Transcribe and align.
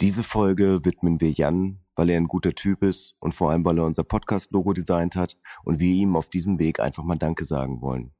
Diese 0.00 0.22
Folge 0.22 0.84
widmen 0.84 1.22
wir 1.22 1.30
Jan, 1.30 1.80
weil 1.94 2.10
er 2.10 2.18
ein 2.18 2.28
guter 2.28 2.52
Typ 2.52 2.82
ist 2.82 3.14
und 3.18 3.34
vor 3.34 3.50
allem, 3.50 3.64
weil 3.64 3.78
er 3.78 3.86
unser 3.86 4.04
Podcast-Logo 4.04 4.74
designt 4.74 5.16
hat 5.16 5.38
und 5.64 5.80
wir 5.80 5.90
ihm 5.90 6.16
auf 6.16 6.28
diesem 6.28 6.58
Weg 6.58 6.80
einfach 6.80 7.02
mal 7.02 7.16
Danke 7.16 7.46
sagen 7.46 7.80
wollen. 7.80 8.12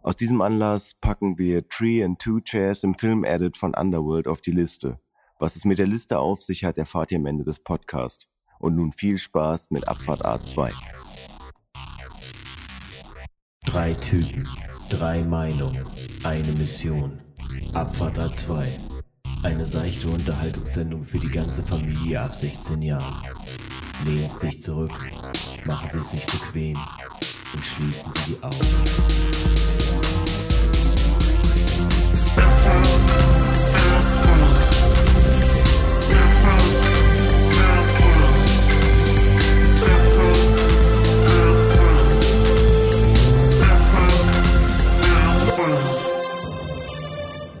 Aus 0.00 0.16
diesem 0.16 0.40
Anlass 0.40 0.94
packen 1.02 1.36
wir 1.36 1.68
Tree 1.68 2.02
and 2.02 2.18
Two 2.18 2.40
Chairs 2.40 2.82
im 2.82 2.94
Film-Edit 2.94 3.58
von 3.58 3.74
Underworld 3.74 4.26
auf 4.26 4.40
die 4.40 4.52
Liste. 4.52 5.00
Was 5.38 5.54
es 5.54 5.66
mit 5.66 5.76
der 5.76 5.86
Liste 5.86 6.18
auf 6.18 6.40
sich 6.40 6.64
hat, 6.64 6.78
erfahrt 6.78 7.12
ihr 7.12 7.18
am 7.18 7.26
Ende 7.26 7.44
des 7.44 7.60
Podcasts. 7.60 8.26
Und 8.58 8.76
nun 8.76 8.92
viel 8.92 9.18
Spaß 9.18 9.70
mit 9.70 9.86
Abfahrt 9.88 10.24
A2. 10.24 10.72
Drei 13.66 13.92
Typen, 13.94 14.48
drei 14.88 15.22
Meinungen, 15.24 15.84
eine 16.24 16.52
Mission. 16.52 17.20
Abfahrt 17.74 18.18
A2. 18.18 18.91
Eine 19.42 19.66
seichte 19.66 20.08
Unterhaltungssendung 20.08 21.04
für 21.04 21.18
die 21.18 21.28
ganze 21.28 21.64
Familie 21.64 22.20
ab 22.20 22.34
16 22.34 22.80
Jahren. 22.80 23.22
Lehnen 24.04 24.28
Sie 24.28 24.46
sich 24.46 24.62
zurück, 24.62 24.92
machen 25.64 25.88
Sie 25.92 25.98
es 25.98 26.10
sich 26.12 26.26
bequem 26.26 26.78
und 27.52 27.64
schließen 27.64 28.12
Sie 28.12 28.34
die 28.34 28.42
Augen. 28.42 29.61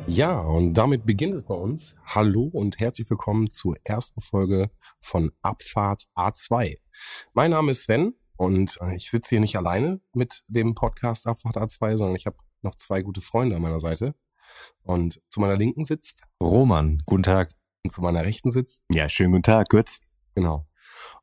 Ja, 0.08 0.40
und 0.40 0.74
damit 0.74 1.06
beginnt 1.06 1.34
es 1.34 1.44
bei 1.44 1.54
uns. 1.54 1.96
Hallo 2.04 2.50
und 2.52 2.80
herzlich 2.80 3.08
willkommen 3.08 3.50
zur 3.50 3.76
ersten 3.84 4.20
Folge 4.20 4.70
von 5.00 5.32
Abfahrt 5.42 6.08
A2. 6.14 6.78
Mein 7.34 7.52
Name 7.52 7.70
ist 7.70 7.84
Sven 7.84 8.14
und 8.36 8.78
äh, 8.82 8.96
ich 8.96 9.10
sitze 9.10 9.30
hier 9.30 9.40
nicht 9.40 9.56
alleine 9.56 10.00
mit 10.12 10.44
dem 10.48 10.74
Podcast 10.74 11.26
Abfahrt 11.26 11.56
A2, 11.56 11.96
sondern 11.96 12.16
ich 12.16 12.26
habe 12.26 12.36
noch 12.62 12.74
zwei 12.74 13.02
gute 13.02 13.20
Freunde 13.20 13.56
an 13.56 13.62
meiner 13.62 13.78
Seite. 13.78 14.14
Und 14.82 15.20
zu 15.28 15.40
meiner 15.40 15.56
Linken 15.56 15.84
sitzt 15.84 16.24
Roman, 16.42 16.98
guten 17.06 17.22
Tag. 17.22 17.52
und 17.84 17.90
zu 17.90 18.02
meiner 18.02 18.24
Rechten 18.24 18.50
sitzt. 18.50 18.84
Ja, 18.90 19.08
schönen 19.08 19.32
guten 19.32 19.44
Tag, 19.44 19.68
kurz. 19.70 20.00
Genau. 20.34 20.66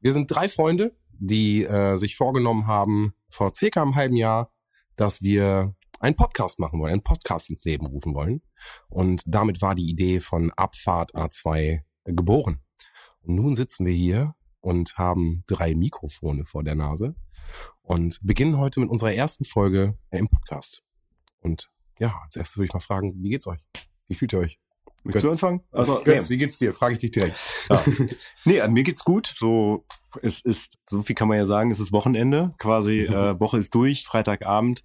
Wir 0.02 0.14
sind 0.14 0.32
drei 0.32 0.50
Freunde, 0.50 0.96
die 1.12 1.64
äh, 1.64 1.96
sich 1.98 2.16
vorgenommen 2.16 2.68
haben, 2.68 3.14
vor 3.30 3.54
circa 3.54 3.82
einem 3.82 3.96
halben 3.96 4.16
Jahr, 4.16 4.52
dass 4.96 5.22
wir 5.22 5.76
einen 6.00 6.16
Podcast 6.16 6.60
machen 6.60 6.80
wollen, 6.80 6.94
einen 6.94 7.04
Podcast 7.04 7.50
ins 7.50 7.64
Leben 7.66 7.86
rufen 7.86 8.14
wollen. 8.14 8.42
Und 8.88 9.24
damit 9.26 9.62
war 9.62 9.76
die 9.76 9.90
Idee 9.90 10.20
von 10.20 10.52
Abfahrt 10.52 11.14
A2 11.16 11.82
geboren. 12.06 12.60
Und 13.22 13.36
nun 13.36 13.56
sitzen 13.56 13.86
wir 13.86 13.94
hier 13.94 14.36
und 14.62 14.98
haben 14.98 15.44
drei 15.48 15.76
Mikrofone 15.76 16.46
vor 16.46 16.64
der 16.64 16.76
Nase 16.76 17.16
und 17.82 18.20
beginnen 18.22 18.58
heute 18.58 18.80
mit 18.80 18.90
unserer 18.90 19.14
ersten 19.14 19.46
Folge 19.46 19.98
im 20.12 20.30
Podcast. 20.30 20.84
Und 21.42 21.70
ja, 22.00 22.20
als 22.24 22.36
erstes 22.36 22.58
würde 22.58 22.68
ich 22.68 22.74
mal 22.74 22.80
fragen, 22.80 23.14
wie 23.22 23.30
geht's 23.30 23.48
euch? 23.48 23.66
Wie 24.08 24.16
fühlt 24.16 24.34
ihr 24.34 24.40
euch? 24.40 24.60
Willst 25.04 25.24
du 25.24 25.28
Götz. 25.28 25.32
anfangen? 25.34 25.62
Also, 25.72 26.02
Götz, 26.04 26.30
wie 26.30 26.38
geht's 26.38 26.58
dir? 26.58 26.74
Frage 26.74 26.94
ich 26.94 27.00
dich 27.00 27.12
direkt. 27.12 27.38
Ja. 27.70 27.84
nee, 28.46 28.62
an 28.62 28.74
mir 28.74 28.84
geht's 28.84 29.04
gut. 29.04 29.28
So, 29.28 29.86
es 30.22 30.42
ist, 30.42 30.78
so 30.90 31.02
viel 31.02 31.16
kann 31.16 31.28
man 31.28 31.38
ja 31.38 31.46
sagen, 31.46 31.72
es 31.72 31.80
ist 31.80 31.92
Wochenende. 31.92 32.54
Quasi, 32.58 33.02
äh, 33.02 33.40
Woche 33.40 33.58
ist 33.58 33.74
durch, 33.76 34.04
Freitagabend. 34.06 34.84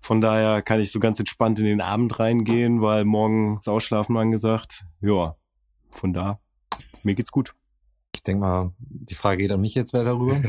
Von 0.00 0.20
daher 0.20 0.62
kann 0.62 0.80
ich 0.80 0.92
so 0.92 1.00
ganz 1.00 1.18
entspannt 1.18 1.58
in 1.58 1.64
den 1.64 1.80
Abend 1.80 2.18
reingehen, 2.18 2.80
weil 2.82 3.04
morgen 3.04 3.58
ist 3.58 3.68
Ausschlafen 3.68 4.16
angesagt. 4.16 4.84
Ja, 5.00 5.36
von 5.90 6.12
da, 6.12 6.40
mir 7.02 7.14
geht's 7.14 7.30
gut. 7.32 7.54
Ich 8.14 8.22
denke 8.22 8.40
mal, 8.42 8.72
die 8.78 9.14
Frage 9.14 9.38
geht 9.42 9.50
an 9.50 9.60
mich 9.60 9.74
jetzt 9.74 9.92
wer 9.92 10.04
darüber. 10.04 10.36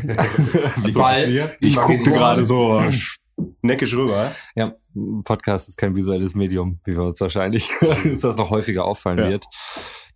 Weil 0.94 1.56
Ich 1.60 1.76
guckte 1.76 2.12
gerade 2.12 2.44
so 2.46 2.84
neckisch 3.64 3.96
rüber. 3.96 4.32
ja, 4.56 4.76
Podcast 5.24 5.68
ist 5.70 5.78
kein 5.78 5.96
visuelles 5.96 6.36
Medium, 6.36 6.80
wie 6.86 6.96
wir 6.96 7.04
uns 7.04 7.20
wahrscheinlich 7.20 7.70
ist 8.04 8.24
das 8.24 8.38
noch 8.38 8.50
häufiger 8.52 8.86
auffallen 8.86 9.18
Ja. 9.18 9.30
wird. 9.30 9.46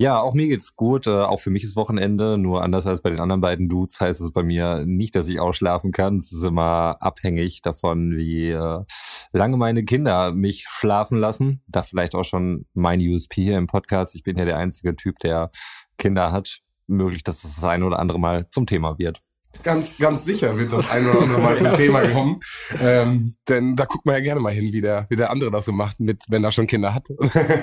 Ja, 0.02 0.22
auch 0.22 0.34
mir 0.34 0.48
geht's 0.48 0.76
gut. 0.76 1.08
Äh, 1.08 1.10
auch 1.10 1.42
für 1.42 1.50
mich 1.50 1.66
ist 1.66 1.76
Wochenende. 1.76 2.38
Nur 2.38 2.64
anders 2.64 2.88
als 2.88 3.02
bei 3.02 3.10
den 3.10 3.20
anderen 3.20 3.42
beiden 3.42 3.68
Dudes 3.68 4.00
heißt 4.00 4.22
es 4.22 4.32
bei 4.32 4.44
mir 4.44 4.86
nicht, 4.86 5.14
dass 5.14 5.28
ich 5.28 5.42
ausschlafen 5.42 5.92
kann. 5.92 6.20
Es 6.20 6.32
ist 6.32 6.44
immer 6.44 6.96
abhängig 7.02 7.62
davon, 7.62 8.16
wie 8.16 8.50
äh, 8.52 8.86
lange 9.34 9.58
meine 9.58 9.84
Kinder 9.84 10.32
mich 10.32 10.68
schlafen 10.70 11.18
lassen. 11.18 11.62
Da 11.68 11.84
vielleicht 11.84 12.16
auch 12.16 12.24
schon 12.24 12.66
mein 12.74 13.02
USP 13.02 13.44
hier 13.44 13.58
im 13.58 13.68
Podcast. 13.68 14.16
Ich 14.16 14.24
bin 14.24 14.38
ja 14.38 14.46
der 14.46 14.58
einzige 14.58 14.96
Typ, 14.96 15.20
der 15.20 15.52
Kinder 15.98 16.32
hat. 16.32 16.60
Möglich, 16.88 17.24
dass 17.24 17.44
es 17.44 17.56
das 17.56 17.64
eine 17.66 17.86
oder 17.86 18.00
andere 18.00 18.20
Mal 18.22 18.50
zum 18.50 18.66
Thema 18.66 18.98
wird. 19.00 19.22
Ganz, 19.64 19.98
ganz 19.98 20.24
sicher 20.26 20.58
wird 20.58 20.72
das 20.72 20.90
ein 20.90 21.08
oder 21.08 21.22
andere 21.22 21.42
Mal 21.42 21.58
zum 21.58 21.74
Thema 21.74 22.08
kommen. 22.08 22.40
Ähm, 22.80 23.34
denn 23.48 23.76
da 23.76 23.86
guckt 23.86 24.06
man 24.06 24.16
ja 24.16 24.22
gerne 24.22 24.40
mal 24.40 24.54
hin, 24.54 24.72
wie 24.72 24.82
der, 24.82 25.06
wie 25.10 25.16
der 25.16 25.32
andere 25.32 25.52
das 25.52 25.66
so 25.66 25.72
macht, 25.72 26.00
mit, 26.00 26.24
wenn 26.30 26.44
er 26.44 26.52
schon 26.52 26.68
Kinder 26.68 26.94
hat. 26.94 27.08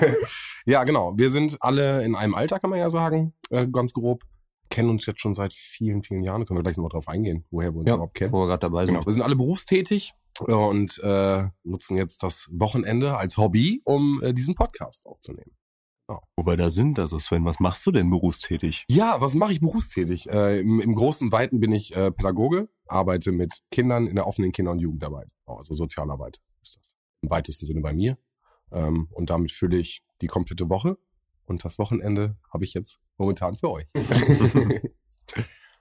ja, 0.65 0.83
genau. 0.83 1.13
Wir 1.17 1.29
sind 1.29 1.57
alle 1.61 2.03
in 2.03 2.15
einem 2.15 2.35
Alter, 2.35 2.59
kann 2.59 2.69
man 2.69 2.79
ja 2.79 2.89
sagen, 2.89 3.33
äh, 3.49 3.67
ganz 3.67 3.93
grob. 3.93 4.23
Kennen 4.69 4.89
uns 4.89 5.05
jetzt 5.05 5.21
schon 5.21 5.33
seit 5.33 5.53
vielen, 5.53 6.03
vielen 6.03 6.23
Jahren. 6.23 6.41
Da 6.41 6.45
können 6.45 6.59
wir 6.59 6.63
gleich 6.63 6.75
nochmal 6.75 6.89
drauf 6.89 7.07
eingehen, 7.07 7.45
woher 7.51 7.73
wir 7.73 7.79
uns 7.79 7.89
überhaupt 7.89 8.15
kennen. 8.15 8.31
wo 8.33 8.41
wir 8.41 8.47
gerade 8.47 8.59
dabei 8.59 8.85
sind. 8.85 8.95
Genau. 8.95 9.05
Wir 9.05 9.13
sind 9.13 9.21
alle 9.21 9.37
berufstätig 9.37 10.13
und 10.41 10.99
äh, 11.03 11.45
nutzen 11.63 11.97
jetzt 11.97 12.21
das 12.21 12.49
Wochenende 12.51 13.17
als 13.17 13.37
Hobby, 13.37 13.81
um 13.85 14.21
äh, 14.21 14.33
diesen 14.33 14.55
Podcast 14.55 15.05
aufzunehmen. 15.05 15.51
Wo 16.07 16.45
wir 16.45 16.55
da 16.55 16.69
sind, 16.69 16.99
also 16.99 17.19
Sven, 17.19 17.43
was 17.43 17.59
machst 17.59 17.85
du 17.85 17.91
denn 17.91 18.09
berufstätig? 18.09 18.85
Ja, 18.87 19.19
was 19.19 19.35
mache 19.35 19.51
ich 19.51 19.59
berufstätig? 19.59 20.29
Äh, 20.29 20.61
im, 20.61 20.79
Im 20.79 20.95
Großen 20.95 21.27
und 21.27 21.31
Weiten 21.33 21.59
bin 21.59 21.73
ich 21.73 21.95
äh, 21.95 22.11
Pädagoge, 22.11 22.69
arbeite 22.87 23.33
mit 23.33 23.59
Kindern 23.71 24.07
in 24.07 24.15
der 24.15 24.25
offenen 24.25 24.53
Kinder- 24.53 24.71
und 24.71 24.79
Jugendarbeit. 24.79 25.27
Also 25.45 25.73
Sozialarbeit 25.73 26.39
ist 26.61 26.77
das. 26.77 26.93
Im 27.21 27.29
weitesten 27.29 27.65
Sinne 27.65 27.81
bei 27.81 27.93
mir. 27.93 28.17
Ähm, 28.71 29.09
und 29.11 29.29
damit 29.29 29.51
fülle 29.51 29.77
ich 29.77 30.01
die 30.21 30.27
komplette 30.27 30.69
Woche. 30.69 30.97
Und 31.45 31.65
das 31.65 31.77
Wochenende 31.77 32.37
habe 32.53 32.63
ich 32.63 32.73
jetzt 32.73 33.01
momentan 33.17 33.55
für 33.55 33.71
euch. 33.71 33.87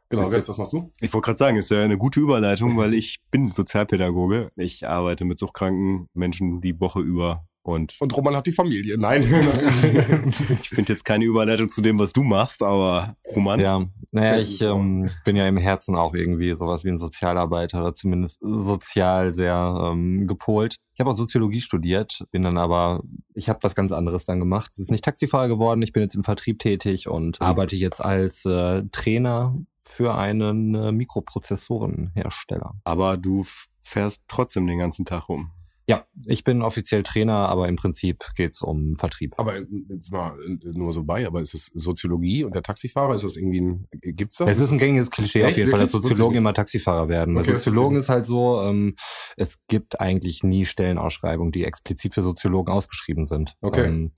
genau, 0.08 0.30
jetzt, 0.32 0.48
was 0.48 0.58
machst 0.58 0.72
du? 0.72 0.92
Ich 1.00 1.12
wollte 1.12 1.26
gerade 1.26 1.38
sagen, 1.38 1.56
ist 1.56 1.70
ja 1.70 1.82
eine 1.82 1.98
gute 1.98 2.20
Überleitung, 2.20 2.76
weil 2.76 2.94
ich 2.94 3.22
bin 3.30 3.52
Sozialpädagoge. 3.52 4.50
Ich 4.56 4.88
arbeite 4.88 5.24
mit 5.24 5.38
suchtkranken 5.38 6.08
Menschen 6.14 6.60
die 6.60 6.80
Woche 6.80 7.00
über 7.00 7.46
und 7.66 7.96
Und 8.00 8.16
Roman 8.16 8.36
hat 8.36 8.46
die 8.46 8.52
Familie. 8.52 8.96
Nein. 8.96 9.22
ich 10.50 10.68
finde 10.68 10.92
jetzt 10.92 11.04
keine 11.04 11.24
Überleitung 11.24 11.68
zu 11.68 11.80
dem, 11.80 11.98
was 11.98 12.12
du 12.12 12.22
machst, 12.22 12.62
aber 12.62 13.16
Roman, 13.34 13.60
Ja, 13.60 13.84
naja, 14.12 14.38
ich 14.38 14.60
ähm, 14.62 15.10
bin 15.24 15.36
ja 15.36 15.46
im 15.48 15.56
Herzen 15.56 15.96
auch 15.96 16.14
irgendwie 16.14 16.54
sowas 16.54 16.84
wie 16.84 16.90
ein 16.90 16.98
Sozialarbeiter 16.98 17.80
oder 17.80 17.92
zumindest 17.92 18.38
sozial 18.40 19.34
sehr 19.34 19.90
ähm, 19.92 20.26
gepolt. 20.26 20.76
Ich 20.94 21.00
habe 21.00 21.10
auch 21.10 21.14
Soziologie 21.14 21.60
studiert, 21.60 22.24
bin 22.30 22.42
dann 22.42 22.56
aber, 22.56 23.02
ich 23.34 23.48
habe 23.48 23.58
was 23.62 23.74
ganz 23.74 23.92
anderes 23.92 24.24
dann 24.24 24.38
gemacht. 24.38 24.70
Es 24.72 24.78
ist 24.78 24.90
nicht 24.90 25.04
Taxifahrer 25.04 25.48
geworden, 25.48 25.82
ich 25.82 25.92
bin 25.92 26.02
jetzt 26.02 26.14
im 26.14 26.24
Vertrieb 26.24 26.60
tätig 26.60 27.08
und 27.08 27.40
arbeite 27.42 27.76
jetzt 27.76 28.02
als 28.02 28.44
äh, 28.44 28.84
Trainer 28.92 29.54
für 29.84 30.14
einen 30.16 30.74
äh, 30.74 30.92
Mikroprozessorenhersteller. 30.92 32.74
aber 32.84 33.16
du 33.16 33.44
fährst 33.82 34.22
trotzdem 34.26 34.66
den 34.66 34.78
ganzen 34.78 35.04
Tag 35.04 35.28
rum. 35.28 35.50
Ja, 35.88 36.04
ich 36.24 36.42
bin 36.42 36.62
offiziell 36.62 37.04
Trainer, 37.04 37.48
aber 37.48 37.68
im 37.68 37.76
Prinzip 37.76 38.24
geht's 38.34 38.60
um 38.60 38.96
Vertrieb. 38.96 39.34
aber 39.38 39.54
jetzt 39.88 40.10
mal 40.10 40.36
äh, 40.42 40.72
nur 40.72 40.92
so 40.92 41.04
bei, 41.04 41.26
aber 41.26 41.40
ist 41.40 41.54
es 41.54 41.66
Soziologie 41.66 42.42
und 42.42 42.56
der 42.56 42.62
Taxifahrer? 42.62 43.14
Ist 43.14 43.22
das 43.22 43.36
irgendwie 43.36 43.60
ein, 43.60 43.88
gibt's 44.02 44.38
das? 44.38 44.50
Es 44.50 44.58
ist 44.58 44.72
ein 44.72 44.78
gängiges 44.78 45.12
Klischee 45.12 45.44
auf 45.44 45.50
Echt? 45.50 45.58
jeden 45.58 45.70
Fall, 45.70 45.78
dass 45.78 45.92
Soziologen 45.92 46.38
immer 46.38 46.54
Taxifahrer 46.54 47.08
werden. 47.08 47.34
Bei 47.34 47.42
Okay, 47.42 47.52
das 47.52 47.64
Soziologen 47.64 47.98
ist 47.98 48.08
halt 48.08 48.26
so, 48.26 48.62
ähm, 48.62 48.96
es 49.36 49.60
gibt 49.68 50.00
eigentlich 50.00 50.42
nie 50.42 50.64
Stellenausschreibungen, 50.64 51.52
die 51.52 51.64
explizit 51.64 52.14
für 52.14 52.22
Soziologen 52.22 52.72
ausgeschrieben 52.72 53.24
sind. 53.24 53.54
Okay. 53.60 53.86
Ähm, 53.86 54.12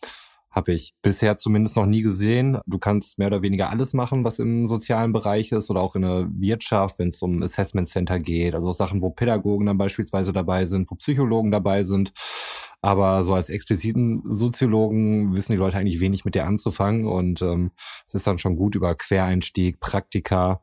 habe 0.51 0.73
ich 0.73 0.95
bisher 1.03 1.37
zumindest 1.37 1.77
noch 1.77 1.87
nie 1.87 2.03
gesehen. 2.03 2.59
Du 2.67 2.79
kannst 2.79 3.19
mehr 3.19 3.29
oder 3.29 3.43
weniger 3.43 3.71
alles 3.71 3.93
machen, 3.93 4.25
was 4.25 4.39
im 4.39 4.69
sozialen 4.69 5.13
Bereich 5.13 5.53
ist 5.53 5.71
oder 5.71 5.81
auch 5.81 5.95
in 5.95 6.03
der 6.03 6.29
Wirtschaft, 6.33 6.99
wenn 6.99 7.09
es 7.09 7.23
um 7.23 7.43
Assessment 7.43 7.89
Center 7.89 8.19
geht. 8.19 8.55
Also 8.55 8.73
Sachen, 8.73 9.03
wo 9.03 9.11
Pädagogen 9.11 9.67
dann 9.67 9.79
beispielsweise 9.79 10.33
dabei 10.33 10.65
sind, 10.65 10.91
wo 10.91 10.95
Psychologen 10.97 11.51
dabei 11.51 11.85
sind. 11.85 12.13
Aber 12.81 13.25
so 13.25 13.35
als 13.35 13.51
expliziten 13.51 14.23
Soziologen 14.25 15.35
wissen 15.35 15.53
die 15.53 15.59
Leute 15.59 15.77
eigentlich 15.77 15.99
wenig 15.99 16.25
mit 16.25 16.37
dir 16.37 16.47
anzufangen 16.47 17.07
und 17.07 17.43
ähm, 17.43 17.73
es 18.07 18.15
ist 18.15 18.27
dann 18.27 18.39
schon 18.39 18.55
gut 18.55 18.77
über 18.77 18.95
Quereinstieg, 18.95 19.81
Praktika, 19.81 20.63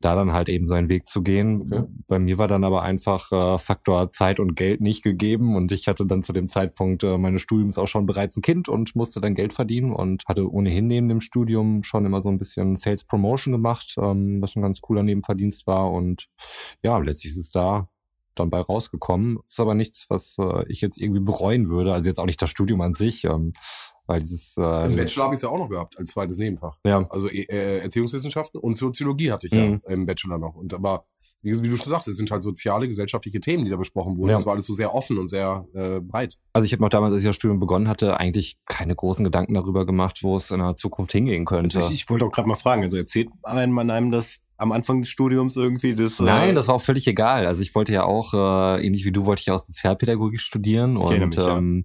da 0.00 0.14
dann 0.14 0.32
halt 0.32 0.48
eben 0.48 0.66
seinen 0.66 0.88
Weg 0.88 1.06
zu 1.06 1.22
gehen. 1.22 1.60
Okay. 1.60 1.84
Bei 2.08 2.18
mir 2.18 2.38
war 2.38 2.48
dann 2.48 2.64
aber 2.64 2.82
einfach 2.82 3.30
äh, 3.32 3.58
Faktor 3.58 4.10
Zeit 4.10 4.40
und 4.40 4.54
Geld 4.56 4.80
nicht 4.80 5.02
gegeben 5.02 5.54
und 5.54 5.70
ich 5.70 5.86
hatte 5.86 6.06
dann 6.06 6.22
zu 6.22 6.32
dem 6.32 6.48
Zeitpunkt 6.48 7.04
äh, 7.04 7.18
meines 7.18 7.42
Studiums 7.42 7.76
auch 7.76 7.88
schon 7.88 8.06
bereits 8.06 8.38
ein 8.38 8.42
Kind 8.42 8.68
und 8.68 8.96
musste 8.96 9.20
dann 9.20 9.34
Geld 9.34 9.52
verdienen 9.52 9.92
und 9.92 10.24
hatte 10.26 10.50
ohnehin 10.50 10.86
neben 10.86 11.08
dem 11.08 11.20
Studium 11.20 11.82
schon 11.82 12.06
immer 12.06 12.22
so 12.22 12.30
ein 12.30 12.38
bisschen 12.38 12.76
Sales 12.76 13.04
Promotion 13.04 13.52
gemacht, 13.52 13.96
ähm, 13.98 14.40
was 14.40 14.56
ein 14.56 14.62
ganz 14.62 14.80
cooler 14.80 15.02
Nebenverdienst 15.02 15.66
war 15.66 15.90
und 15.92 16.28
ja, 16.82 16.96
letztlich 16.98 17.32
ist 17.32 17.38
es 17.38 17.50
da 17.50 17.88
dann 18.34 18.50
bei 18.50 18.60
rausgekommen. 18.60 19.38
Ist 19.46 19.60
aber 19.60 19.74
nichts, 19.74 20.06
was 20.08 20.36
äh, 20.38 20.64
ich 20.68 20.80
jetzt 20.80 20.98
irgendwie 20.98 21.20
bereuen 21.20 21.68
würde. 21.68 21.92
Also 21.92 22.08
jetzt 22.08 22.18
auch 22.18 22.26
nicht 22.26 22.40
das 22.40 22.50
Studium 22.50 22.80
an 22.80 22.94
sich. 22.94 23.24
Ähm, 23.24 23.52
weil 24.06 24.18
dieses 24.20 24.56
Im 24.56 24.64
äh, 24.64 24.88
Bachelor 24.96 25.24
habe 25.26 25.34
ich 25.34 25.38
es 25.38 25.42
ja 25.42 25.50
auch 25.50 25.58
noch 25.58 25.68
gehabt, 25.68 25.96
als 25.96 26.10
zweites 26.10 26.36
Nebenfach. 26.38 26.76
ja, 26.84 27.06
Also 27.10 27.28
äh, 27.28 27.42
äh, 27.48 27.78
Erziehungswissenschaften 27.78 28.60
und 28.60 28.74
Soziologie 28.74 29.30
hatte 29.30 29.46
ich 29.46 29.52
Mhm. 29.52 29.80
ja 29.86 29.92
im 29.94 30.04
Bachelor 30.04 30.38
noch. 30.38 30.56
Und 30.56 30.74
aber, 30.74 31.04
wie, 31.42 31.62
wie 31.62 31.68
du 31.68 31.76
schon 31.76 31.90
sagst, 31.90 32.08
es 32.08 32.16
sind 32.16 32.28
halt 32.32 32.42
soziale, 32.42 32.88
gesellschaftliche 32.88 33.40
Themen, 33.40 33.64
die 33.64 33.70
da 33.70 33.76
besprochen 33.76 34.16
wurden. 34.16 34.30
Ja. 34.30 34.36
Das 34.36 34.46
war 34.46 34.54
alles 34.54 34.66
so 34.66 34.74
sehr 34.74 34.92
offen 34.96 35.16
und 35.16 35.28
sehr 35.28 35.64
äh, 35.74 36.00
breit. 36.00 36.38
also 36.52 36.64
ich 36.66 36.72
habe 36.72 36.84
auch 36.84 36.88
damals, 36.88 37.12
als 37.12 37.22
ich 37.22 37.28
das 37.28 37.36
Studium 37.36 37.60
begonnen 37.60 37.86
hatte, 37.86 38.18
eigentlich 38.18 38.58
keine 38.66 38.96
großen 38.96 39.24
Gedanken 39.24 39.54
darüber 39.54 39.86
gemacht, 39.86 40.24
wo 40.24 40.34
es 40.36 40.50
in 40.50 40.58
der 40.58 40.74
Zukunft 40.74 41.12
hingehen 41.12 41.44
könnte. 41.44 41.78
Also 41.78 41.90
ich, 41.90 42.02
ich 42.02 42.10
wollte 42.10 42.24
auch 42.24 42.32
gerade 42.32 42.48
mal 42.48 42.56
fragen, 42.56 42.82
also 42.82 42.96
erzählt 42.96 43.28
einem 43.44 43.72
man 43.72 43.90
einem 43.90 44.10
das 44.10 44.40
am 44.60 44.72
Anfang 44.72 45.00
des 45.02 45.10
Studiums 45.10 45.56
irgendwie? 45.56 45.94
Das, 45.94 46.18
Nein, 46.20 46.50
äh, 46.50 46.54
das 46.54 46.68
war 46.68 46.76
auch 46.76 46.82
völlig 46.82 47.06
egal. 47.06 47.46
Also 47.46 47.62
ich 47.62 47.74
wollte 47.74 47.92
ja 47.92 48.04
auch, 48.04 48.34
äh, 48.34 48.86
ähnlich 48.86 49.04
wie 49.04 49.12
du, 49.12 49.26
wollte 49.26 49.40
ich 49.40 49.50
auch 49.50 49.58
Sozialpädagogik 49.58 50.40
studieren 50.40 50.96
und 50.96 51.18
mich, 51.18 51.36
ja. 51.36 51.56
ähm, 51.56 51.84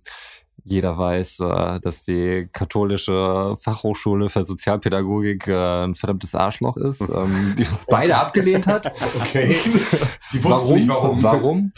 jeder 0.63 0.97
weiß, 0.97 1.39
äh, 1.39 1.79
dass 1.79 2.03
die 2.03 2.47
katholische 2.51 3.53
Fachhochschule 3.55 4.29
für 4.29 4.43
Sozialpädagogik 4.43 5.47
äh, 5.47 5.83
ein 5.85 5.95
verdammtes 5.95 6.35
Arschloch 6.35 6.75
ist, 6.77 7.01
ähm, 7.15 7.55
die 7.57 7.63
uns 7.63 7.85
beide 7.85 8.17
abgelehnt 8.17 8.67
hat. 8.67 8.91
Okay. 9.15 9.55
Die 10.33 10.43
Warum? 10.43 11.71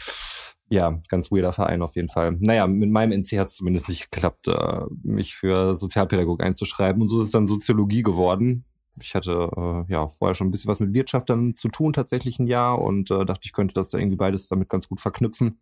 Ja, 0.69 0.97
ganz 1.09 1.31
weirder 1.31 1.53
Verein 1.53 1.81
auf 1.81 1.95
jeden 1.95 2.09
Fall. 2.09 2.35
Naja, 2.39 2.67
mit 2.67 2.89
meinem 2.89 3.11
NC 3.11 3.39
hat 3.39 3.47
es 3.47 3.55
zumindest 3.55 3.89
nicht 3.89 4.11
geklappt, 4.11 4.47
äh, 4.47 4.81
mich 5.03 5.35
für 5.35 5.75
Sozialpädagog 5.75 6.43
einzuschreiben. 6.43 7.01
Und 7.01 7.09
so 7.09 7.19
ist 7.19 7.27
es 7.27 7.31
dann 7.31 7.47
Soziologie 7.47 8.03
geworden. 8.03 8.65
Ich 9.01 9.15
hatte 9.15 9.49
äh, 9.55 9.91
ja 9.91 10.07
vorher 10.09 10.35
schon 10.35 10.47
ein 10.47 10.51
bisschen 10.51 10.69
was 10.69 10.79
mit 10.79 10.93
Wirtschaft 10.93 11.29
dann 11.29 11.55
zu 11.55 11.69
tun, 11.69 11.93
tatsächlich 11.93 12.39
ein 12.39 12.47
Jahr, 12.47 12.81
und 12.81 13.11
äh, 13.11 13.25
dachte, 13.25 13.45
ich 13.45 13.53
könnte 13.53 13.73
das 13.73 13.89
da 13.89 13.97
irgendwie 13.97 14.17
beides 14.17 14.47
damit 14.47 14.69
ganz 14.69 14.87
gut 14.87 15.01
verknüpfen. 15.01 15.59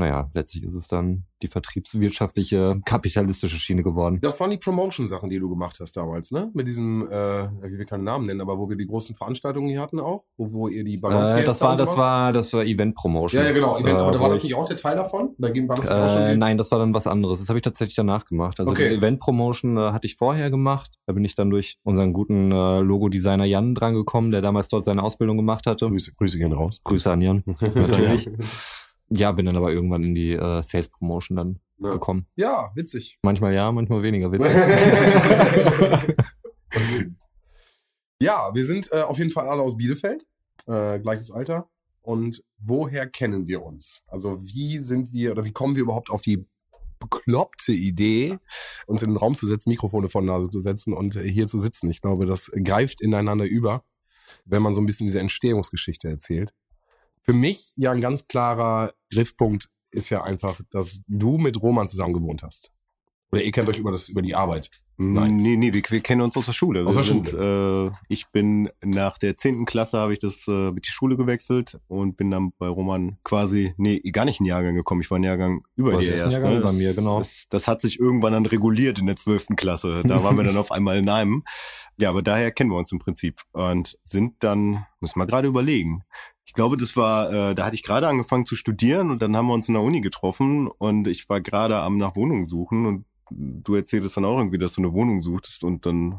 Naja, 0.00 0.30
letztlich 0.32 0.64
ist 0.64 0.74
es 0.74 0.88
dann 0.88 1.24
die 1.42 1.46
vertriebswirtschaftliche, 1.48 2.80
kapitalistische 2.84 3.56
Schiene 3.56 3.82
geworden. 3.82 4.18
Das 4.22 4.40
waren 4.40 4.50
die 4.50 4.56
Promotion-Sachen, 4.56 5.28
die 5.30 5.38
du 5.38 5.48
gemacht 5.48 5.78
hast 5.80 5.96
damals, 5.96 6.30
ne? 6.32 6.50
Mit 6.54 6.66
diesem, 6.68 7.08
äh, 7.10 7.44
ich 7.66 7.78
will 7.78 7.84
keinen 7.86 8.04
Namen 8.04 8.26
nennen, 8.26 8.40
aber 8.40 8.58
wo 8.58 8.68
wir 8.68 8.76
die 8.76 8.86
großen 8.86 9.14
Veranstaltungen 9.14 9.68
hier 9.68 9.80
hatten 9.80 10.00
auch, 10.00 10.24
wo, 10.36 10.52
wo 10.52 10.68
ihr 10.68 10.84
die 10.84 10.96
Ballonfiesta 10.98 11.38
Äh, 11.40 11.44
das 11.44 11.60
war, 11.60 11.76
das 11.76 11.96
war, 11.96 12.32
das 12.32 12.52
war 12.52 12.64
Event 12.64 12.94
Promotion. 12.94 13.40
Ja, 13.42 13.48
ja, 13.48 13.54
genau. 13.54 13.76
Event, 13.78 13.98
Äh, 13.98 14.02
aber 14.02 14.20
war 14.20 14.28
das 14.30 14.38
ich- 14.38 14.44
nicht 14.44 14.54
auch 14.54 14.66
der 14.68 14.76
Teil 14.76 14.96
davon? 14.96 15.34
Da 15.38 15.50
ging- 15.50 15.68
war 15.68 15.76
das 15.76 15.86
schon 15.86 16.22
Äh, 16.22 16.36
nein, 16.36 16.56
das 16.58 16.70
war 16.70 16.78
dann 16.78 16.94
was 16.94 17.06
anderes. 17.06 17.40
Das 17.40 17.48
habe 17.48 17.58
ich 17.58 17.62
tatsächlich 17.62 17.96
danach 17.96 18.24
gemacht. 18.24 18.58
Also 18.60 18.72
Okay. 18.72 18.94
Event-Promotion 18.94 19.76
äh, 19.76 19.92
hatte 19.92 20.06
ich 20.06 20.16
vorher 20.16 20.50
gemacht. 20.50 20.92
Da 21.06 21.12
bin 21.12 21.24
ich 21.24 21.34
dann 21.34 21.50
durch 21.50 21.76
unseren 21.84 22.12
guten 22.12 22.52
äh, 22.52 22.80
Logo-Designer 22.80 23.44
Jan 23.44 23.74
drangekommen, 23.74 24.30
der 24.30 24.40
damals 24.42 24.68
dort 24.68 24.84
seine 24.84 25.02
Ausbildung 25.02 25.36
gemacht 25.36 25.66
hatte. 25.66 25.86
Grüße, 25.88 26.12
Grüße 26.16 26.38
gehen 26.38 26.52
raus. 26.52 26.80
Grüße 26.84 27.10
an 27.10 27.20
Jan. 27.22 27.44
Natürlich. 27.60 28.28
Ja, 29.12 29.32
bin 29.32 29.46
dann 29.46 29.56
aber 29.56 29.72
irgendwann 29.72 30.04
in 30.04 30.14
die 30.14 30.32
äh, 30.32 30.62
Sales-Promotion 30.62 31.36
dann 31.36 31.60
Ja. 31.78 31.92
gekommen. 31.94 32.26
Ja, 32.36 32.70
witzig. 32.74 33.18
Manchmal 33.22 33.54
ja, 33.54 33.72
manchmal 33.72 34.02
weniger 34.02 34.30
witzig. 34.32 34.50
ja, 38.22 38.50
wir 38.54 38.64
sind 38.64 38.90
äh, 38.92 39.02
auf 39.02 39.18
jeden 39.18 39.30
Fall 39.30 39.48
alle 39.48 39.62
aus 39.62 39.76
Bielefeld, 39.76 40.26
äh, 40.66 40.98
gleiches 41.00 41.30
Alter. 41.30 41.68
Und 42.02 42.42
woher 42.58 43.06
kennen 43.08 43.46
wir 43.46 43.62
uns? 43.62 44.04
Also 44.08 44.40
wie 44.42 44.78
sind 44.78 45.12
wir 45.12 45.32
oder 45.32 45.44
wie 45.44 45.52
kommen 45.52 45.74
wir 45.74 45.82
überhaupt 45.82 46.10
auf 46.10 46.22
die 46.22 46.46
bekloppte 46.98 47.72
Idee, 47.72 48.38
uns 48.86 49.02
in 49.02 49.10
den 49.10 49.16
Raum 49.16 49.36
zu 49.36 49.46
setzen, 49.46 49.70
Mikrofone 49.70 50.08
vor 50.08 50.20
die 50.20 50.26
Nase 50.28 50.48
zu 50.50 50.60
setzen 50.60 50.92
und 50.94 51.18
hier 51.18 51.46
zu 51.46 51.58
sitzen? 51.58 51.90
Ich 51.90 52.00
glaube, 52.00 52.26
das 52.26 52.50
greift 52.64 53.00
ineinander 53.00 53.44
über, 53.44 53.84
wenn 54.44 54.62
man 54.62 54.74
so 54.74 54.80
ein 54.80 54.86
bisschen 54.86 55.06
diese 55.06 55.20
Entstehungsgeschichte 55.20 56.08
erzählt. 56.08 56.52
Für 57.30 57.36
mich 57.36 57.74
ja 57.76 57.92
ein 57.92 58.00
ganz 58.00 58.26
klarer 58.26 58.92
Griffpunkt 59.12 59.68
ist 59.92 60.10
ja 60.10 60.24
einfach, 60.24 60.60
dass 60.72 61.02
du 61.06 61.38
mit 61.38 61.62
Roman 61.62 61.86
zusammen 61.86 62.12
gewohnt 62.12 62.42
hast. 62.42 62.72
Oder 63.30 63.44
ihr 63.44 63.52
kennt 63.52 63.68
euch 63.68 63.78
über 63.78 63.92
das 63.92 64.08
über 64.08 64.20
die 64.20 64.34
Arbeit. 64.34 64.68
Nein. 64.96 65.36
Nee, 65.36 65.56
nee, 65.56 65.72
wir, 65.72 65.80
wir 65.88 66.00
kennen 66.00 66.22
uns 66.22 66.36
aus 66.36 66.46
der 66.46 66.52
Schule. 66.54 66.84
Aus 66.84 66.96
wir 66.96 67.02
der 67.02 67.12
sind, 67.12 67.32
Äh, 67.32 67.96
ich 68.08 68.26
bin 68.32 68.68
nach 68.84 69.16
der 69.16 69.36
zehnten 69.36 69.64
Klasse 69.64 69.98
habe 69.98 70.12
ich 70.12 70.18
das 70.18 70.48
äh, 70.48 70.72
mit 70.72 70.88
die 70.88 70.90
Schule 70.90 71.16
gewechselt 71.16 71.78
und 71.86 72.16
bin 72.16 72.32
dann 72.32 72.52
bei 72.58 72.66
Roman 72.66 73.18
quasi, 73.22 73.74
nee, 73.76 74.00
gar 74.10 74.24
nicht 74.24 74.40
in 74.40 74.44
den 74.44 74.50
Jahrgang 74.50 74.74
gekommen. 74.74 75.00
Ich 75.00 75.10
war 75.12 75.16
einen 75.16 75.24
Jahrgang 75.24 75.62
über 75.76 75.98
dir 75.98 76.16
erst. 76.16 76.32
Jahrgang 76.32 76.50
ne? 76.50 76.58
über 76.58 76.66
das, 76.66 76.76
mir, 76.76 76.94
genau. 76.94 77.18
Das, 77.18 77.46
das 77.48 77.68
hat 77.68 77.80
sich 77.80 78.00
irgendwann 78.00 78.32
dann 78.32 78.44
reguliert 78.44 78.98
in 78.98 79.06
der 79.06 79.14
zwölften 79.14 79.54
Klasse. 79.54 80.02
Da 80.04 80.24
waren 80.24 80.36
wir 80.36 80.42
dann 80.42 80.56
auf 80.56 80.72
einmal 80.72 80.98
in 80.98 81.08
einem. 81.08 81.44
Ja, 81.96 82.08
aber 82.08 82.22
daher 82.22 82.50
kennen 82.50 82.70
wir 82.70 82.76
uns 82.76 82.90
im 82.90 82.98
Prinzip 82.98 83.40
und 83.52 83.96
sind 84.02 84.42
dann, 84.42 84.84
muss 84.98 85.14
mal 85.14 85.26
gerade 85.26 85.46
überlegen. 85.46 86.02
Ich 86.50 86.54
glaube, 86.54 86.76
das 86.76 86.96
war, 86.96 87.32
äh, 87.32 87.54
da 87.54 87.64
hatte 87.66 87.76
ich 87.76 87.84
gerade 87.84 88.08
angefangen 88.08 88.44
zu 88.44 88.56
studieren 88.56 89.12
und 89.12 89.22
dann 89.22 89.36
haben 89.36 89.46
wir 89.46 89.54
uns 89.54 89.68
in 89.68 89.74
der 89.74 89.84
Uni 89.84 90.00
getroffen 90.00 90.66
und 90.66 91.06
ich 91.06 91.28
war 91.28 91.40
gerade 91.40 91.78
am 91.78 91.96
nach 91.96 92.16
Wohnung 92.16 92.44
suchen 92.44 92.86
und 92.86 93.04
du 93.30 93.76
erzähltest 93.76 94.16
dann 94.16 94.24
auch 94.24 94.36
irgendwie, 94.36 94.58
dass 94.58 94.72
du 94.72 94.80
eine 94.80 94.92
Wohnung 94.92 95.22
suchtest 95.22 95.62
und 95.62 95.86
dann 95.86 96.18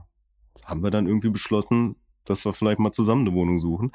haben 0.64 0.84
wir 0.84 0.90
dann 0.90 1.06
irgendwie 1.06 1.32
beschlossen, 1.32 1.98
dass 2.24 2.46
wir 2.46 2.54
vielleicht 2.54 2.80
mal 2.80 2.94
zusammen 2.94 3.28
eine 3.28 3.36
Wohnung 3.36 3.60
suchen. 3.60 3.92